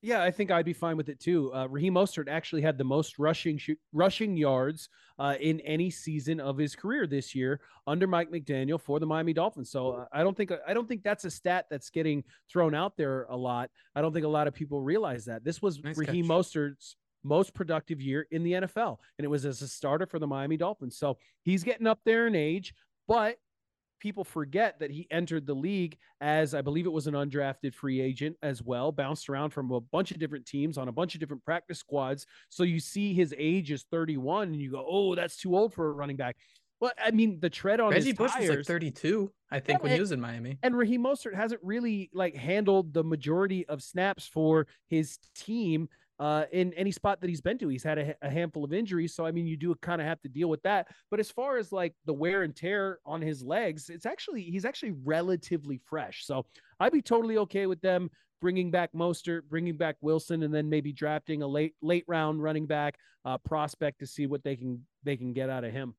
Yeah, 0.00 0.22
I 0.22 0.30
think 0.30 0.50
I'd 0.50 0.66
be 0.66 0.74
fine 0.74 0.98
with 0.98 1.08
it 1.08 1.18
too. 1.18 1.50
Uh, 1.54 1.66
Raheem 1.66 1.94
Mostert 1.94 2.28
actually 2.28 2.60
had 2.60 2.76
the 2.76 2.84
most 2.84 3.18
rushing 3.18 3.56
sh- 3.56 3.70
rushing 3.92 4.36
yards 4.36 4.88
uh, 5.18 5.34
in 5.40 5.60
any 5.60 5.90
season 5.90 6.40
of 6.40 6.58
his 6.58 6.74
career 6.74 7.06
this 7.06 7.34
year 7.34 7.60
under 7.86 8.06
Mike 8.06 8.30
McDaniel 8.30 8.80
for 8.80 9.00
the 9.00 9.06
Miami 9.06 9.32
Dolphins. 9.32 9.70
So 9.70 9.92
uh, 9.92 10.04
I 10.12 10.22
don't 10.22 10.36
think 10.36 10.52
I 10.66 10.74
don't 10.74 10.88
think 10.88 11.02
that's 11.02 11.24
a 11.24 11.30
stat 11.30 11.66
that's 11.70 11.90
getting 11.90 12.24
thrown 12.50 12.74
out 12.74 12.96
there 12.96 13.24
a 13.24 13.36
lot. 13.36 13.70
I 13.94 14.02
don't 14.02 14.12
think 14.12 14.26
a 14.26 14.28
lot 14.28 14.46
of 14.46 14.54
people 14.54 14.80
realize 14.80 15.24
that 15.24 15.44
this 15.44 15.62
was 15.62 15.82
nice 15.82 15.96
Raheem 15.96 16.24
catch. 16.26 16.30
Mostert's 16.30 16.96
most 17.24 17.54
productive 17.54 18.00
year 18.00 18.26
in 18.30 18.44
the 18.44 18.52
NFL, 18.52 18.98
and 19.18 19.24
it 19.24 19.28
was 19.28 19.44
as 19.44 19.62
a 19.62 19.68
starter 19.68 20.06
for 20.06 20.18
the 20.18 20.26
Miami 20.26 20.56
Dolphins. 20.56 20.96
So 20.96 21.18
he's 21.42 21.64
getting 21.64 21.86
up 21.86 22.00
there 22.04 22.26
in 22.26 22.34
age, 22.34 22.74
but 23.08 23.36
people 24.00 24.24
forget 24.24 24.78
that 24.80 24.90
he 24.90 25.06
entered 25.10 25.46
the 25.46 25.54
league 25.54 25.96
as 26.20 26.54
I 26.54 26.60
believe 26.60 26.84
it 26.84 26.92
was 26.92 27.06
an 27.06 27.14
undrafted 27.14 27.72
free 27.74 28.00
agent 28.02 28.36
as 28.42 28.62
well, 28.62 28.92
bounced 28.92 29.30
around 29.30 29.50
from 29.50 29.70
a 29.70 29.80
bunch 29.80 30.10
of 30.10 30.18
different 30.18 30.44
teams 30.44 30.76
on 30.76 30.88
a 30.88 30.92
bunch 30.92 31.14
of 31.14 31.20
different 31.20 31.42
practice 31.42 31.78
squads. 31.78 32.26
So 32.50 32.64
you 32.64 32.80
see 32.80 33.14
his 33.14 33.34
age 33.38 33.70
is 33.70 33.84
31 33.90 34.48
and 34.48 34.60
you 34.60 34.70
go, 34.72 34.84
"Oh, 34.86 35.14
that's 35.14 35.36
too 35.38 35.56
old 35.56 35.72
for 35.72 35.88
a 35.88 35.92
running 35.92 36.16
back." 36.16 36.36
Well, 36.80 36.92
I 37.02 37.12
mean, 37.12 37.40
the 37.40 37.48
tread 37.48 37.80
on 37.80 37.92
Reggie 37.92 38.10
his 38.10 38.18
Bush 38.18 38.32
tires, 38.32 38.48
was 38.48 38.56
like 38.58 38.66
32, 38.66 39.32
I 39.50 39.60
think, 39.60 39.78
Yeah, 39.78 39.82
when 39.84 39.92
he 39.92 40.00
was 40.00 40.12
in 40.12 40.20
Miami. 40.20 40.58
and 40.62 40.76
Raheem 40.76 41.02
Mostert 41.04 41.34
hasn't 41.34 41.62
really 41.62 42.10
like 42.12 42.34
handled 42.34 42.92
the 42.92 43.04
majority 43.04 43.66
of 43.68 43.82
snaps 43.82 44.26
for 44.26 44.66
his 44.88 45.18
team 45.34 45.88
uh, 46.18 46.44
in 46.52 46.72
any 46.74 46.92
spot 46.92 47.20
that 47.20 47.28
he's 47.28 47.40
been 47.40 47.58
to. 47.58 47.68
He's 47.68 47.82
had 47.82 47.98
a, 47.98 48.14
a 48.22 48.30
handful 48.30 48.64
of 48.64 48.72
injuries, 48.72 49.14
so 49.14 49.26
I 49.26 49.32
mean, 49.32 49.46
you 49.46 49.56
do 49.56 49.74
kind 49.82 50.00
of 50.00 50.06
have 50.06 50.20
to 50.22 50.28
deal 50.28 50.48
with 50.48 50.62
that. 50.62 50.88
But 51.10 51.20
as 51.20 51.30
far 51.30 51.58
as 51.58 51.72
like 51.72 51.94
the 52.06 52.12
wear 52.12 52.42
and 52.42 52.54
tear 52.54 52.98
on 53.04 53.20
his 53.20 53.42
legs, 53.42 53.90
it's 53.90 54.06
actually 54.06 54.42
he's 54.42 54.64
actually 54.64 54.94
relatively 55.04 55.80
fresh. 55.84 56.24
So 56.26 56.46
I'd 56.80 56.92
be 56.92 57.02
totally 57.02 57.38
okay 57.38 57.66
with 57.66 57.80
them 57.80 58.10
bringing 58.40 58.70
back 58.70 58.92
Mostert, 58.92 59.42
bringing 59.48 59.76
back 59.76 59.96
Wilson, 60.00 60.42
and 60.42 60.54
then 60.54 60.68
maybe 60.68 60.92
drafting 60.92 61.42
a 61.42 61.46
late 61.46 61.74
late 61.82 62.04
round 62.06 62.42
running 62.42 62.66
back 62.66 62.96
uh, 63.24 63.38
prospect 63.38 64.00
to 64.00 64.06
see 64.06 64.26
what 64.26 64.44
they 64.44 64.56
can 64.56 64.84
they 65.02 65.16
can 65.16 65.32
get 65.32 65.50
out 65.50 65.64
of 65.64 65.72
him. 65.72 65.94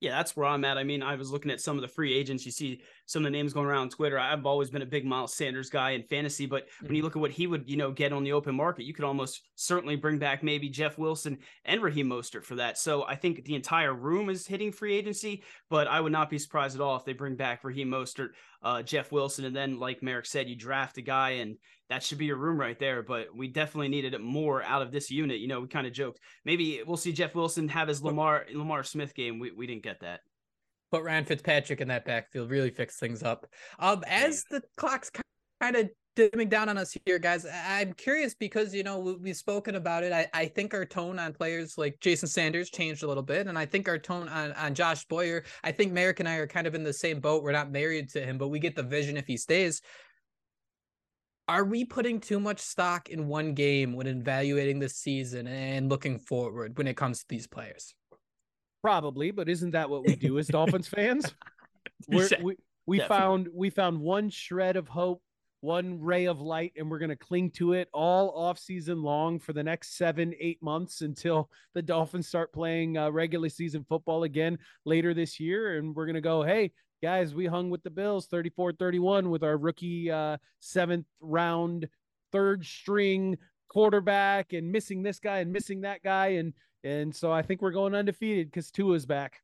Yeah, 0.00 0.12
that's 0.12 0.36
where 0.36 0.46
I'm 0.46 0.64
at. 0.64 0.78
I 0.78 0.84
mean, 0.84 1.02
I 1.02 1.16
was 1.16 1.32
looking 1.32 1.50
at 1.50 1.60
some 1.60 1.76
of 1.76 1.82
the 1.82 1.88
free 1.88 2.14
agents. 2.14 2.46
You 2.46 2.52
see 2.52 2.82
some 3.06 3.22
of 3.22 3.24
the 3.24 3.36
names 3.36 3.52
going 3.52 3.66
around 3.66 3.82
on 3.82 3.88
Twitter. 3.88 4.18
I've 4.18 4.46
always 4.46 4.70
been 4.70 4.82
a 4.82 4.86
big 4.86 5.04
Miles 5.04 5.34
Sanders 5.34 5.70
guy 5.70 5.90
in 5.90 6.04
fantasy, 6.04 6.46
but 6.46 6.68
when 6.82 6.94
you 6.94 7.02
look 7.02 7.16
at 7.16 7.20
what 7.20 7.32
he 7.32 7.48
would, 7.48 7.68
you 7.68 7.76
know, 7.76 7.90
get 7.90 8.12
on 8.12 8.22
the 8.22 8.32
open 8.32 8.54
market, 8.54 8.84
you 8.84 8.94
could 8.94 9.04
almost 9.04 9.42
certainly 9.56 9.96
bring 9.96 10.18
back 10.18 10.44
maybe 10.44 10.68
Jeff 10.68 10.98
Wilson 10.98 11.38
and 11.64 11.82
Raheem 11.82 12.08
Mostert 12.08 12.44
for 12.44 12.54
that. 12.56 12.78
So 12.78 13.04
I 13.06 13.16
think 13.16 13.44
the 13.44 13.56
entire 13.56 13.92
room 13.92 14.30
is 14.30 14.46
hitting 14.46 14.70
free 14.70 14.94
agency, 14.94 15.42
but 15.68 15.88
I 15.88 16.00
would 16.00 16.12
not 16.12 16.30
be 16.30 16.38
surprised 16.38 16.76
at 16.76 16.80
all 16.80 16.96
if 16.96 17.04
they 17.04 17.12
bring 17.12 17.34
back 17.34 17.64
Raheem 17.64 17.88
Mostert, 17.88 18.30
uh, 18.62 18.82
Jeff 18.82 19.10
Wilson, 19.10 19.46
and 19.46 19.56
then 19.56 19.80
like 19.80 20.02
Marek 20.02 20.26
said, 20.26 20.48
you 20.48 20.54
draft 20.54 20.98
a 20.98 21.02
guy 21.02 21.30
and 21.30 21.56
that 21.88 22.02
should 22.02 22.18
be 22.18 22.26
your 22.26 22.36
room 22.36 22.60
right 22.60 22.78
there. 22.78 23.02
But 23.02 23.34
we 23.34 23.48
definitely 23.48 23.88
needed 23.88 24.14
it 24.14 24.20
more 24.20 24.62
out 24.62 24.82
of 24.82 24.92
this 24.92 25.10
unit. 25.10 25.38
You 25.38 25.48
know, 25.48 25.60
we 25.60 25.68
kind 25.68 25.86
of 25.86 25.92
joked 25.92 26.20
maybe 26.44 26.82
we'll 26.86 26.96
see 26.96 27.12
Jeff 27.12 27.34
Wilson 27.34 27.68
have 27.68 27.88
his 27.88 28.02
Lamar 28.02 28.46
Lamar 28.52 28.82
Smith 28.82 29.14
game. 29.14 29.38
We 29.38 29.52
we 29.52 29.66
didn't 29.66 29.82
that. 30.00 30.20
Put 30.90 31.04
Ryan 31.04 31.24
Fitzpatrick 31.24 31.80
in 31.80 31.88
that 31.88 32.04
backfield 32.04 32.50
really 32.50 32.70
fix 32.70 32.98
things 32.98 33.22
up. 33.22 33.46
Um, 33.78 34.02
as 34.06 34.44
the 34.50 34.62
clock's 34.76 35.10
kind 35.60 35.76
of 35.76 35.90
dimming 36.16 36.48
down 36.48 36.68
on 36.68 36.78
us 36.78 36.96
here, 37.04 37.18
guys, 37.18 37.46
I'm 37.66 37.92
curious 37.92 38.34
because 38.34 38.74
you 38.74 38.82
know 38.82 38.98
we- 38.98 39.16
we've 39.16 39.36
spoken 39.36 39.74
about 39.74 40.02
it. 40.02 40.12
I, 40.12 40.28
I 40.32 40.46
think 40.46 40.72
our 40.72 40.86
tone 40.86 41.18
on 41.18 41.34
players 41.34 41.76
like 41.76 42.00
Jason 42.00 42.28
Sanders 42.28 42.70
changed 42.70 43.02
a 43.02 43.06
little 43.06 43.22
bit, 43.22 43.46
and 43.46 43.58
I 43.58 43.66
think 43.66 43.88
our 43.88 43.98
tone 43.98 44.28
on 44.28 44.52
on 44.52 44.74
Josh 44.74 45.04
Boyer. 45.06 45.44
I 45.62 45.72
think 45.72 45.92
Marek 45.92 46.20
and 46.20 46.28
I 46.28 46.36
are 46.36 46.46
kind 46.46 46.66
of 46.66 46.74
in 46.74 46.84
the 46.84 46.92
same 46.92 47.20
boat. 47.20 47.42
We're 47.42 47.52
not 47.52 47.70
married 47.70 48.08
to 48.10 48.24
him, 48.24 48.38
but 48.38 48.48
we 48.48 48.58
get 48.58 48.74
the 48.74 48.82
vision 48.82 49.16
if 49.16 49.26
he 49.26 49.36
stays. 49.36 49.82
Are 51.48 51.64
we 51.64 51.84
putting 51.86 52.20
too 52.20 52.40
much 52.40 52.60
stock 52.60 53.08
in 53.08 53.26
one 53.26 53.54
game 53.54 53.94
when 53.94 54.06
evaluating 54.06 54.80
the 54.80 54.88
season 54.88 55.46
and 55.46 55.88
looking 55.88 56.18
forward 56.18 56.76
when 56.76 56.86
it 56.86 56.96
comes 56.96 57.20
to 57.20 57.24
these 57.28 57.46
players? 57.46 57.94
Probably, 58.82 59.30
but 59.30 59.48
isn't 59.48 59.72
that 59.72 59.90
what 59.90 60.06
we 60.06 60.16
do 60.16 60.38
as 60.38 60.46
Dolphins 60.48 60.88
fans? 60.88 61.34
We're, 62.08 62.28
we 62.42 62.56
we 62.86 62.98
definitely. 62.98 63.18
found 63.18 63.48
we 63.52 63.70
found 63.70 64.00
one 64.00 64.30
shred 64.30 64.76
of 64.76 64.88
hope, 64.88 65.20
one 65.60 66.00
ray 66.00 66.26
of 66.26 66.40
light, 66.40 66.72
and 66.76 66.90
we're 66.90 66.98
going 66.98 67.10
to 67.10 67.16
cling 67.16 67.50
to 67.50 67.72
it 67.74 67.88
all 67.92 68.30
off 68.30 68.58
season 68.58 69.02
long 69.02 69.38
for 69.38 69.52
the 69.52 69.62
next 69.62 69.96
seven, 69.96 70.32
eight 70.40 70.62
months 70.62 71.02
until 71.02 71.50
the 71.74 71.82
Dolphins 71.82 72.28
start 72.28 72.52
playing 72.52 72.96
uh, 72.96 73.10
regular 73.10 73.48
season 73.48 73.84
football 73.88 74.22
again 74.22 74.58
later 74.84 75.12
this 75.12 75.38
year. 75.38 75.76
And 75.76 75.94
we're 75.94 76.06
going 76.06 76.14
to 76.14 76.20
go, 76.20 76.42
hey, 76.42 76.72
guys, 77.02 77.34
we 77.34 77.46
hung 77.46 77.68
with 77.68 77.82
the 77.82 77.90
Bills 77.90 78.26
34 78.26 78.72
31 78.72 79.28
with 79.28 79.42
our 79.42 79.58
rookie 79.58 80.10
uh, 80.10 80.36
seventh 80.60 81.06
round, 81.20 81.88
third 82.32 82.64
string 82.64 83.36
quarterback 83.68 84.54
and 84.54 84.72
missing 84.72 85.02
this 85.02 85.18
guy 85.18 85.38
and 85.38 85.52
missing 85.52 85.82
that 85.82 86.02
guy. 86.02 86.28
And 86.28 86.54
and 86.84 87.14
so 87.14 87.32
I 87.32 87.42
think 87.42 87.62
we're 87.62 87.70
going 87.70 87.94
undefeated 87.94 88.48
because 88.48 88.70
Tua's 88.70 89.06
back. 89.06 89.42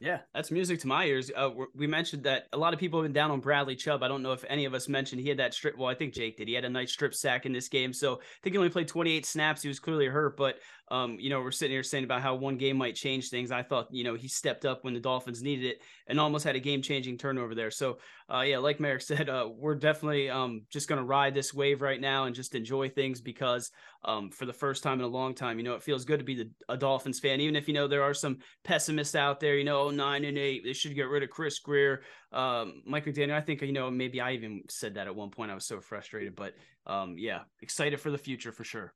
Yeah, 0.00 0.20
that's 0.32 0.50
music 0.50 0.80
to 0.80 0.86
my 0.86 1.04
ears. 1.04 1.30
Uh, 1.36 1.50
we 1.74 1.86
mentioned 1.86 2.22
that 2.22 2.46
a 2.54 2.56
lot 2.56 2.72
of 2.72 2.80
people 2.80 2.98
have 3.00 3.04
been 3.04 3.12
down 3.12 3.30
on 3.30 3.40
Bradley 3.40 3.76
Chubb. 3.76 4.02
I 4.02 4.08
don't 4.08 4.22
know 4.22 4.32
if 4.32 4.42
any 4.48 4.64
of 4.64 4.72
us 4.72 4.88
mentioned 4.88 5.20
he 5.20 5.28
had 5.28 5.38
that 5.38 5.52
strip. 5.52 5.76
Well, 5.76 5.88
I 5.90 5.94
think 5.94 6.14
Jake 6.14 6.38
did. 6.38 6.48
He 6.48 6.54
had 6.54 6.64
a 6.64 6.70
nice 6.70 6.90
strip 6.90 7.14
sack 7.14 7.44
in 7.44 7.52
this 7.52 7.68
game. 7.68 7.92
So 7.92 8.14
I 8.14 8.18
think 8.42 8.54
he 8.54 8.58
only 8.58 8.70
played 8.70 8.88
28 8.88 9.26
snaps. 9.26 9.60
He 9.60 9.68
was 9.68 9.78
clearly 9.78 10.06
hurt, 10.06 10.38
but 10.38 10.56
um, 10.90 11.18
you 11.20 11.30
know, 11.30 11.40
we're 11.40 11.52
sitting 11.52 11.74
here 11.74 11.84
saying 11.84 12.04
about 12.04 12.20
how 12.20 12.34
one 12.34 12.56
game 12.56 12.76
might 12.76 12.96
change 12.96 13.30
things. 13.30 13.52
I 13.52 13.62
thought, 13.62 13.88
you 13.92 14.02
know, 14.02 14.14
he 14.14 14.26
stepped 14.26 14.64
up 14.64 14.82
when 14.82 14.92
the 14.92 15.00
Dolphins 15.00 15.40
needed 15.40 15.66
it 15.66 15.82
and 16.08 16.18
almost 16.18 16.44
had 16.44 16.56
a 16.56 16.60
game-changing 16.60 17.16
turnover 17.16 17.54
there. 17.54 17.70
So, 17.70 17.98
uh, 18.28 18.40
yeah, 18.40 18.58
like 18.58 18.80
Marek 18.80 19.02
said, 19.02 19.28
uh, 19.28 19.48
we're 19.56 19.76
definitely 19.76 20.30
um, 20.30 20.62
just 20.70 20.88
going 20.88 20.98
to 20.98 21.04
ride 21.04 21.32
this 21.32 21.54
wave 21.54 21.80
right 21.80 22.00
now 22.00 22.24
and 22.24 22.34
just 22.34 22.56
enjoy 22.56 22.88
things 22.88 23.20
because 23.20 23.70
um, 24.04 24.30
for 24.30 24.46
the 24.46 24.52
first 24.52 24.82
time 24.82 24.98
in 24.98 25.04
a 25.04 25.08
long 25.08 25.34
time, 25.34 25.58
you 25.58 25.64
know, 25.64 25.74
it 25.74 25.82
feels 25.82 26.04
good 26.04 26.18
to 26.18 26.24
be 26.24 26.34
the, 26.34 26.50
a 26.68 26.76
Dolphins 26.76 27.20
fan, 27.20 27.40
even 27.40 27.54
if 27.54 27.68
you 27.68 27.74
know 27.74 27.86
there 27.86 28.02
are 28.02 28.14
some 28.14 28.38
pessimists 28.64 29.14
out 29.14 29.38
there. 29.38 29.56
You 29.56 29.64
know, 29.64 29.82
oh, 29.82 29.90
nine 29.90 30.24
and 30.24 30.38
eight, 30.38 30.62
they 30.64 30.72
should 30.72 30.94
get 30.94 31.08
rid 31.08 31.22
of 31.22 31.30
Chris 31.30 31.58
Grier, 31.58 32.02
um, 32.32 32.82
Mike 32.84 33.04
McDaniel. 33.04 33.34
I 33.34 33.42
think 33.42 33.62
you 33.62 33.72
know 33.72 33.90
maybe 33.90 34.20
I 34.20 34.32
even 34.32 34.62
said 34.68 34.94
that 34.94 35.06
at 35.06 35.14
one 35.14 35.30
point. 35.30 35.50
I 35.50 35.54
was 35.54 35.66
so 35.66 35.80
frustrated, 35.80 36.34
but 36.34 36.54
um, 36.86 37.16
yeah, 37.18 37.40
excited 37.60 38.00
for 38.00 38.10
the 38.10 38.18
future 38.18 38.52
for 38.52 38.64
sure. 38.64 38.94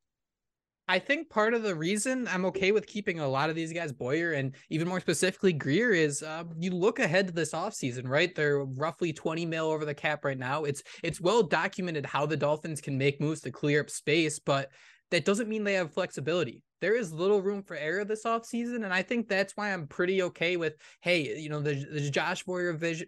I 0.87 0.99
think 0.99 1.31
part 1.31 1.55
of 1.55 1.63
the 1.63 1.75
reason 1.75 2.29
I'm 2.29 2.45
okay 2.47 2.71
with 2.71 2.87
keeping 2.87 3.19
a 3.19 3.29
lot 3.29 3.49
of 3.49 3.57
these 3.57 3.73
guys, 3.73 3.91
Boyer 3.91 4.33
and 4.33 4.55
even 4.69 4.87
more 4.87 5.01
specifically 5.01 5.53
Grier, 5.53 5.93
is 5.93 6.23
uh, 6.23 6.45
you 6.59 6.73
look 6.73 6.99
ahead 6.99 7.27
to 7.27 7.33
this 7.33 7.53
offseason, 7.53 8.07
right? 8.07 8.35
They're 8.35 8.65
roughly 8.65 9.13
20 9.13 9.47
mil 9.47 9.71
over 9.71 9.87
the 9.87 9.95
cap 9.95 10.25
right 10.25 10.39
now. 10.39 10.65
It's 10.65 10.83
it's 11.03 11.21
well 11.21 11.43
documented 11.43 12.05
how 12.05 12.27
the 12.27 12.37
Dolphins 12.37 12.83
can 12.83 12.99
make 12.99 13.21
moves 13.21 13.41
to 13.43 13.51
clear 13.51 13.81
up 13.81 13.89
space, 13.89 14.39
but 14.39 14.69
that 15.11 15.25
doesn't 15.25 15.49
mean 15.49 15.65
they 15.65 15.75
have 15.75 15.95
flexibility. 15.95 16.61
There 16.81 16.97
is 16.97 17.13
little 17.13 17.41
room 17.41 17.63
for 17.63 17.77
error 17.77 18.05
this 18.05 18.25
offseason, 18.25 18.85
and 18.85 18.93
I 18.93 19.03
think 19.03 19.29
that's 19.29 19.57
why 19.57 19.73
I'm 19.73 19.87
pretty 19.87 20.23
okay 20.23 20.59
with, 20.59 20.75
hey, 21.01 21.39
you 21.39 21.49
know, 21.49 21.61
the, 21.61 21.87
the 21.93 22.11
Josh 22.11 22.43
Boyer 22.43 22.75
vision 22.75 23.07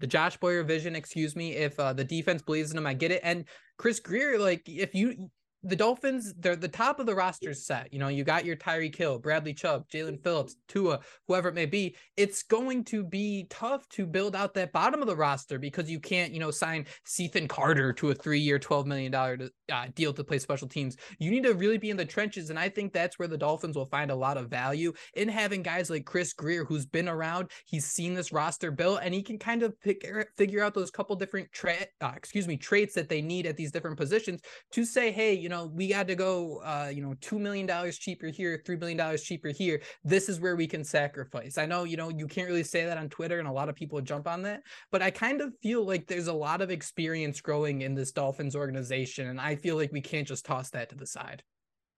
the 0.00 0.06
Josh 0.06 0.38
Boyer 0.38 0.64
vision, 0.64 0.96
excuse 0.96 1.36
me, 1.36 1.54
if 1.54 1.78
uh, 1.78 1.92
the 1.92 2.04
defense 2.04 2.40
believes 2.40 2.72
in 2.72 2.78
him, 2.78 2.86
I 2.86 2.94
get 2.94 3.10
it. 3.10 3.20
And 3.22 3.44
Chris 3.76 4.00
Grier, 4.00 4.38
like 4.38 4.62
if 4.66 4.94
you 4.94 5.28
the 5.62 5.76
Dolphins, 5.76 6.32
they're 6.38 6.56
the 6.56 6.68
top 6.68 7.00
of 7.00 7.06
the 7.06 7.14
roster 7.14 7.52
set. 7.54 7.92
You 7.92 7.98
know, 7.98 8.08
you 8.08 8.24
got 8.24 8.44
your 8.44 8.56
Tyreek 8.56 8.96
Hill, 8.96 9.18
Bradley 9.18 9.52
Chubb, 9.52 9.88
Jaelan 9.88 10.22
Phillips, 10.22 10.56
Tua, 10.68 11.00
whoever 11.28 11.48
it 11.48 11.54
may 11.54 11.66
be. 11.66 11.96
It's 12.16 12.42
going 12.42 12.84
to 12.84 13.04
be 13.04 13.46
tough 13.50 13.88
to 13.90 14.06
build 14.06 14.34
out 14.34 14.54
that 14.54 14.72
bottom 14.72 15.02
of 15.02 15.06
the 15.08 15.16
roster 15.16 15.58
because 15.58 15.90
you 15.90 16.00
can't, 16.00 16.32
you 16.32 16.40
know, 16.40 16.50
sign 16.50 16.86
Cethan 17.04 17.48
Carter 17.48 17.92
to 17.94 18.10
a 18.10 18.14
three-year, 18.14 18.58
twelve 18.58 18.86
million 18.86 19.12
dollar 19.12 19.38
uh, 19.70 19.86
deal 19.94 20.12
to 20.14 20.24
play 20.24 20.38
special 20.38 20.68
teams. 20.68 20.96
You 21.18 21.30
need 21.30 21.44
to 21.44 21.52
really 21.54 21.78
be 21.78 21.90
in 21.90 21.96
the 21.96 22.04
trenches, 22.04 22.50
and 22.50 22.58
I 22.58 22.68
think 22.68 22.92
that's 22.92 23.18
where 23.18 23.28
the 23.28 23.38
Dolphins 23.38 23.76
will 23.76 23.86
find 23.86 24.10
a 24.10 24.16
lot 24.16 24.38
of 24.38 24.48
value 24.48 24.92
in 25.14 25.28
having 25.28 25.62
guys 25.62 25.90
like 25.90 26.06
Chris 26.06 26.32
Grier, 26.32 26.64
who's 26.64 26.86
been 26.86 27.08
around, 27.08 27.50
he's 27.66 27.84
seen 27.84 28.14
this 28.14 28.32
roster 28.32 28.70
built, 28.70 29.00
and 29.02 29.12
he 29.12 29.22
can 29.22 29.38
kind 29.38 29.62
of 29.62 29.74
figure 29.82 30.26
figure 30.38 30.62
out 30.62 30.72
those 30.72 30.90
couple 30.90 31.14
different 31.16 31.52
tra- 31.52 31.86
uh, 32.00 32.12
excuse 32.16 32.48
me 32.48 32.56
traits 32.56 32.94
that 32.94 33.08
they 33.10 33.20
need 33.20 33.46
at 33.46 33.56
these 33.56 33.72
different 33.72 33.98
positions 33.98 34.40
to 34.72 34.84
say, 34.86 35.10
hey, 35.10 35.34
you 35.34 35.49
know, 35.50 35.66
we 35.66 35.88
got 35.88 36.08
to 36.08 36.14
go, 36.14 36.58
uh, 36.64 36.90
you 36.92 37.02
know, 37.02 37.14
two 37.20 37.38
million 37.38 37.66
dollars 37.66 37.98
cheaper 37.98 38.28
here, 38.28 38.62
three 38.64 38.76
million 38.76 38.96
dollars 38.96 39.22
cheaper 39.22 39.48
here. 39.48 39.82
This 40.02 40.28
is 40.28 40.40
where 40.40 40.56
we 40.56 40.66
can 40.66 40.82
sacrifice. 40.82 41.58
I 41.58 41.66
know, 41.66 41.84
you 41.84 41.96
know, 41.96 42.08
you 42.08 42.26
can't 42.26 42.48
really 42.48 42.64
say 42.64 42.84
that 42.84 42.96
on 42.96 43.08
Twitter, 43.08 43.38
and 43.38 43.48
a 43.48 43.52
lot 43.52 43.68
of 43.68 43.74
people 43.74 44.00
jump 44.00 44.26
on 44.26 44.42
that, 44.42 44.62
but 44.90 45.02
I 45.02 45.10
kind 45.10 45.40
of 45.40 45.52
feel 45.62 45.84
like 45.84 46.06
there's 46.06 46.28
a 46.28 46.32
lot 46.32 46.62
of 46.62 46.70
experience 46.70 47.40
growing 47.40 47.82
in 47.82 47.94
this 47.94 48.12
Dolphins 48.12 48.56
organization, 48.56 49.28
and 49.28 49.40
I 49.40 49.56
feel 49.56 49.76
like 49.76 49.92
we 49.92 50.00
can't 50.00 50.26
just 50.26 50.46
toss 50.46 50.70
that 50.70 50.88
to 50.90 50.96
the 50.96 51.06
side. 51.06 51.42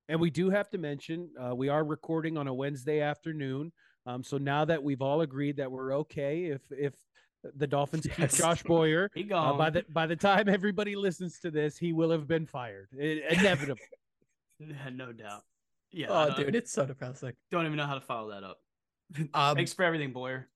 And 0.08 0.20
we 0.20 0.30
do 0.30 0.50
have 0.50 0.68
to 0.70 0.78
mention 0.78 1.30
uh, 1.40 1.54
we 1.54 1.68
are 1.68 1.84
recording 1.84 2.36
on 2.36 2.48
a 2.48 2.54
Wednesday 2.54 3.00
afternoon. 3.00 3.72
Um, 4.04 4.24
so 4.24 4.36
now 4.36 4.64
that 4.64 4.82
we've 4.82 5.00
all 5.00 5.20
agreed 5.20 5.56
that 5.58 5.70
we're 5.70 5.94
okay, 5.98 6.46
if 6.46 6.60
if 6.70 6.94
the 7.56 7.66
Dolphins 7.66 8.06
keep 8.14 8.30
Josh 8.30 8.62
Boyer, 8.62 9.10
He 9.14 9.24
uh, 9.24 9.26
gone. 9.26 9.58
by 9.58 9.70
the 9.70 9.84
by 9.88 10.06
the 10.06 10.16
time 10.16 10.48
everybody 10.48 10.96
listens 10.96 11.40
to 11.40 11.50
this, 11.50 11.76
he 11.76 11.92
will 11.92 12.10
have 12.10 12.26
been 12.26 12.46
fired. 12.46 12.88
It, 12.96 13.38
inevitable. 13.38 13.80
no 14.92 15.12
doubt. 15.12 15.42
Yeah. 15.90 16.06
Oh, 16.08 16.34
dude, 16.34 16.54
it's 16.54 16.72
so 16.72 16.86
depressing. 16.86 17.32
Don't 17.50 17.66
even 17.66 17.76
know 17.76 17.86
how 17.86 17.94
to 17.94 18.00
follow 18.00 18.30
that 18.30 18.44
up. 18.44 18.58
Um, 19.34 19.56
Thanks 19.56 19.74
for 19.74 19.84
everything, 19.84 20.12
Boyer. 20.12 20.48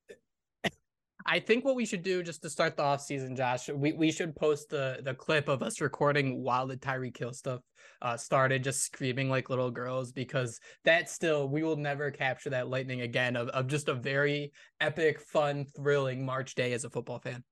I 1.28 1.40
think 1.40 1.64
what 1.64 1.74
we 1.74 1.84
should 1.84 2.04
do 2.04 2.22
just 2.22 2.42
to 2.42 2.50
start 2.50 2.76
the 2.76 2.84
off 2.84 3.00
season, 3.00 3.34
Josh, 3.34 3.68
we, 3.68 3.92
we 3.92 4.12
should 4.12 4.36
post 4.36 4.70
the 4.70 5.00
the 5.02 5.12
clip 5.12 5.48
of 5.48 5.62
us 5.62 5.80
recording 5.80 6.42
while 6.42 6.68
the 6.68 6.76
Tyreek 6.76 7.16
Hill 7.16 7.32
stuff 7.32 7.62
uh, 8.00 8.16
started, 8.16 8.62
just 8.62 8.82
screaming 8.82 9.28
like 9.28 9.50
little 9.50 9.70
girls, 9.70 10.12
because 10.12 10.60
that 10.84 11.10
still 11.10 11.48
we 11.48 11.64
will 11.64 11.76
never 11.76 12.12
capture 12.12 12.50
that 12.50 12.68
lightning 12.68 13.00
again 13.00 13.34
of, 13.34 13.48
of 13.48 13.66
just 13.66 13.88
a 13.88 13.94
very 13.94 14.52
epic, 14.80 15.20
fun, 15.20 15.66
thrilling 15.76 16.24
March 16.24 16.54
day 16.54 16.72
as 16.72 16.84
a 16.84 16.90
football 16.90 17.18
fan. 17.18 17.42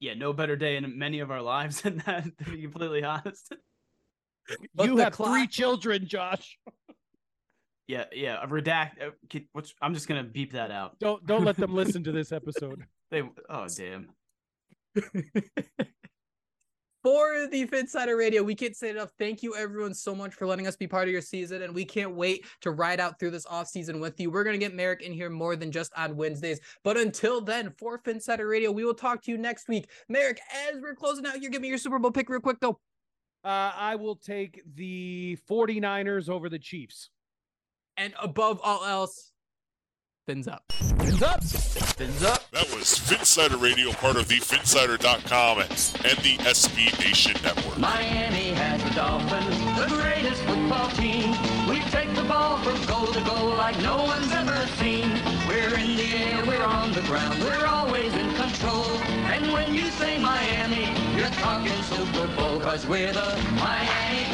Yeah, 0.00 0.14
no 0.14 0.32
better 0.32 0.56
day 0.56 0.76
in 0.76 0.98
many 0.98 1.20
of 1.20 1.30
our 1.30 1.42
lives 1.56 1.82
than 1.82 2.02
that, 2.06 2.24
to 2.24 2.50
be 2.50 2.62
completely 2.62 3.04
honest. 3.04 3.54
You 4.80 4.96
the 4.96 5.04
have 5.04 5.14
three 5.14 5.46
children, 5.46 6.08
Josh. 6.08 6.58
Yeah, 7.92 8.04
yeah. 8.10 8.42
A 8.42 8.46
redact. 8.46 9.02
Uh, 9.02 9.10
can- 9.28 9.46
what's, 9.52 9.74
I'm 9.82 9.92
just 9.92 10.08
gonna 10.08 10.24
beep 10.24 10.52
that 10.52 10.70
out. 10.70 10.98
Don't 10.98 11.26
don't 11.26 11.44
let 11.44 11.58
them 11.58 11.74
listen 11.74 12.02
to 12.04 12.12
this 12.12 12.32
episode. 12.32 12.84
They. 13.10 13.20
Oh 13.50 13.66
damn. 13.68 14.08
for 17.02 17.46
the 17.50 17.66
Phinsider 17.66 18.16
Radio. 18.16 18.42
We 18.42 18.54
can't 18.54 18.74
say 18.74 18.88
enough. 18.88 19.10
Thank 19.18 19.42
you, 19.42 19.54
everyone, 19.54 19.92
so 19.92 20.14
much 20.14 20.32
for 20.32 20.46
letting 20.46 20.66
us 20.66 20.76
be 20.76 20.86
part 20.86 21.08
of 21.08 21.12
your 21.12 21.20
season. 21.20 21.60
And 21.60 21.74
we 21.74 21.84
can't 21.84 22.14
wait 22.14 22.46
to 22.62 22.70
ride 22.70 23.00
out 23.00 23.18
through 23.18 23.32
this 23.32 23.44
off 23.44 23.68
season 23.68 24.00
with 24.00 24.18
you. 24.18 24.30
We're 24.30 24.44
going 24.44 24.58
to 24.58 24.66
get 24.66 24.74
Marek 24.74 25.02
in 25.02 25.12
here 25.12 25.28
more 25.28 25.54
than 25.54 25.70
just 25.70 25.92
on 25.94 26.16
Wednesdays. 26.16 26.58
But 26.84 26.96
until 26.96 27.42
then, 27.42 27.74
for 27.76 27.98
Phinsider 27.98 28.48
Radio, 28.48 28.72
we 28.72 28.86
will 28.86 28.94
talk 28.94 29.20
to 29.24 29.30
you 29.30 29.36
next 29.36 29.68
week. 29.68 29.90
Marek, 30.08 30.40
as 30.66 30.80
we're 30.80 30.94
closing 30.94 31.26
out 31.26 31.42
you 31.42 31.50
give 31.50 31.60
me 31.60 31.68
your 31.68 31.76
Super 31.76 31.98
Bowl 31.98 32.12
pick 32.12 32.30
real 32.30 32.40
quick, 32.40 32.60
though. 32.62 32.80
Uh, 33.44 33.72
I 33.76 33.96
will 33.96 34.16
take 34.16 34.62
the 34.74 35.36
49ers 35.50 36.30
over 36.30 36.48
the 36.48 36.58
Chiefs. 36.58 37.10
And 37.96 38.14
above 38.20 38.60
all 38.62 38.84
else, 38.84 39.32
Fins 40.24 40.46
up. 40.46 40.62
Fins 40.70 41.20
up. 41.20 41.42
Fins 41.42 42.22
up. 42.22 42.48
That 42.52 42.70
was 42.72 42.94
Phinsider 42.94 43.60
Radio, 43.60 43.90
part 43.90 44.14
of 44.14 44.28
the 44.28 44.38
Phinsider.com 44.38 45.58
and 45.58 45.68
the 45.68 46.36
SB 46.46 46.96
Nation 47.00 47.34
Network. 47.42 47.76
Miami 47.76 48.52
has 48.54 48.80
the 48.84 48.90
Dolphins, 48.90 49.58
the 49.80 49.88
greatest 49.88 50.40
football 50.42 50.88
team. 50.90 51.34
We 51.68 51.80
take 51.90 52.14
the 52.14 52.22
ball 52.22 52.58
from 52.58 52.78
goal 52.86 53.06
to 53.12 53.20
goal 53.24 53.48
like 53.56 53.76
no 53.82 54.04
one's 54.04 54.30
ever 54.30 54.64
seen. 54.78 55.10
We're 55.48 55.74
in 55.74 55.96
the 55.96 56.14
air, 56.14 56.46
we're 56.46 56.62
on 56.62 56.92
the 56.92 57.02
ground, 57.02 57.42
we're 57.42 57.66
always 57.66 58.14
in 58.14 58.32
control. 58.36 58.86
And 59.26 59.52
when 59.52 59.74
you 59.74 59.90
say 59.90 60.22
Miami, 60.22 60.86
you're 61.18 61.34
talking 61.42 61.82
Super 61.82 62.28
Bowl, 62.36 62.60
cause 62.60 62.86
we're 62.86 63.12
the 63.12 63.36
Miami 63.56 64.31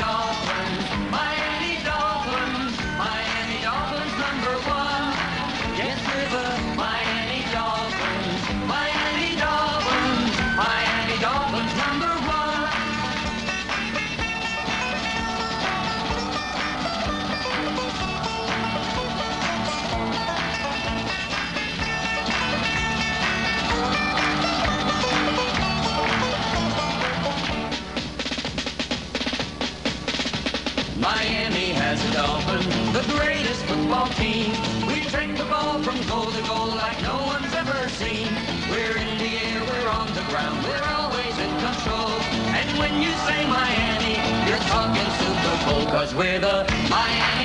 cause 46.09 46.15
we're 46.15 46.39
the 46.39 46.65
Miami 46.89 47.38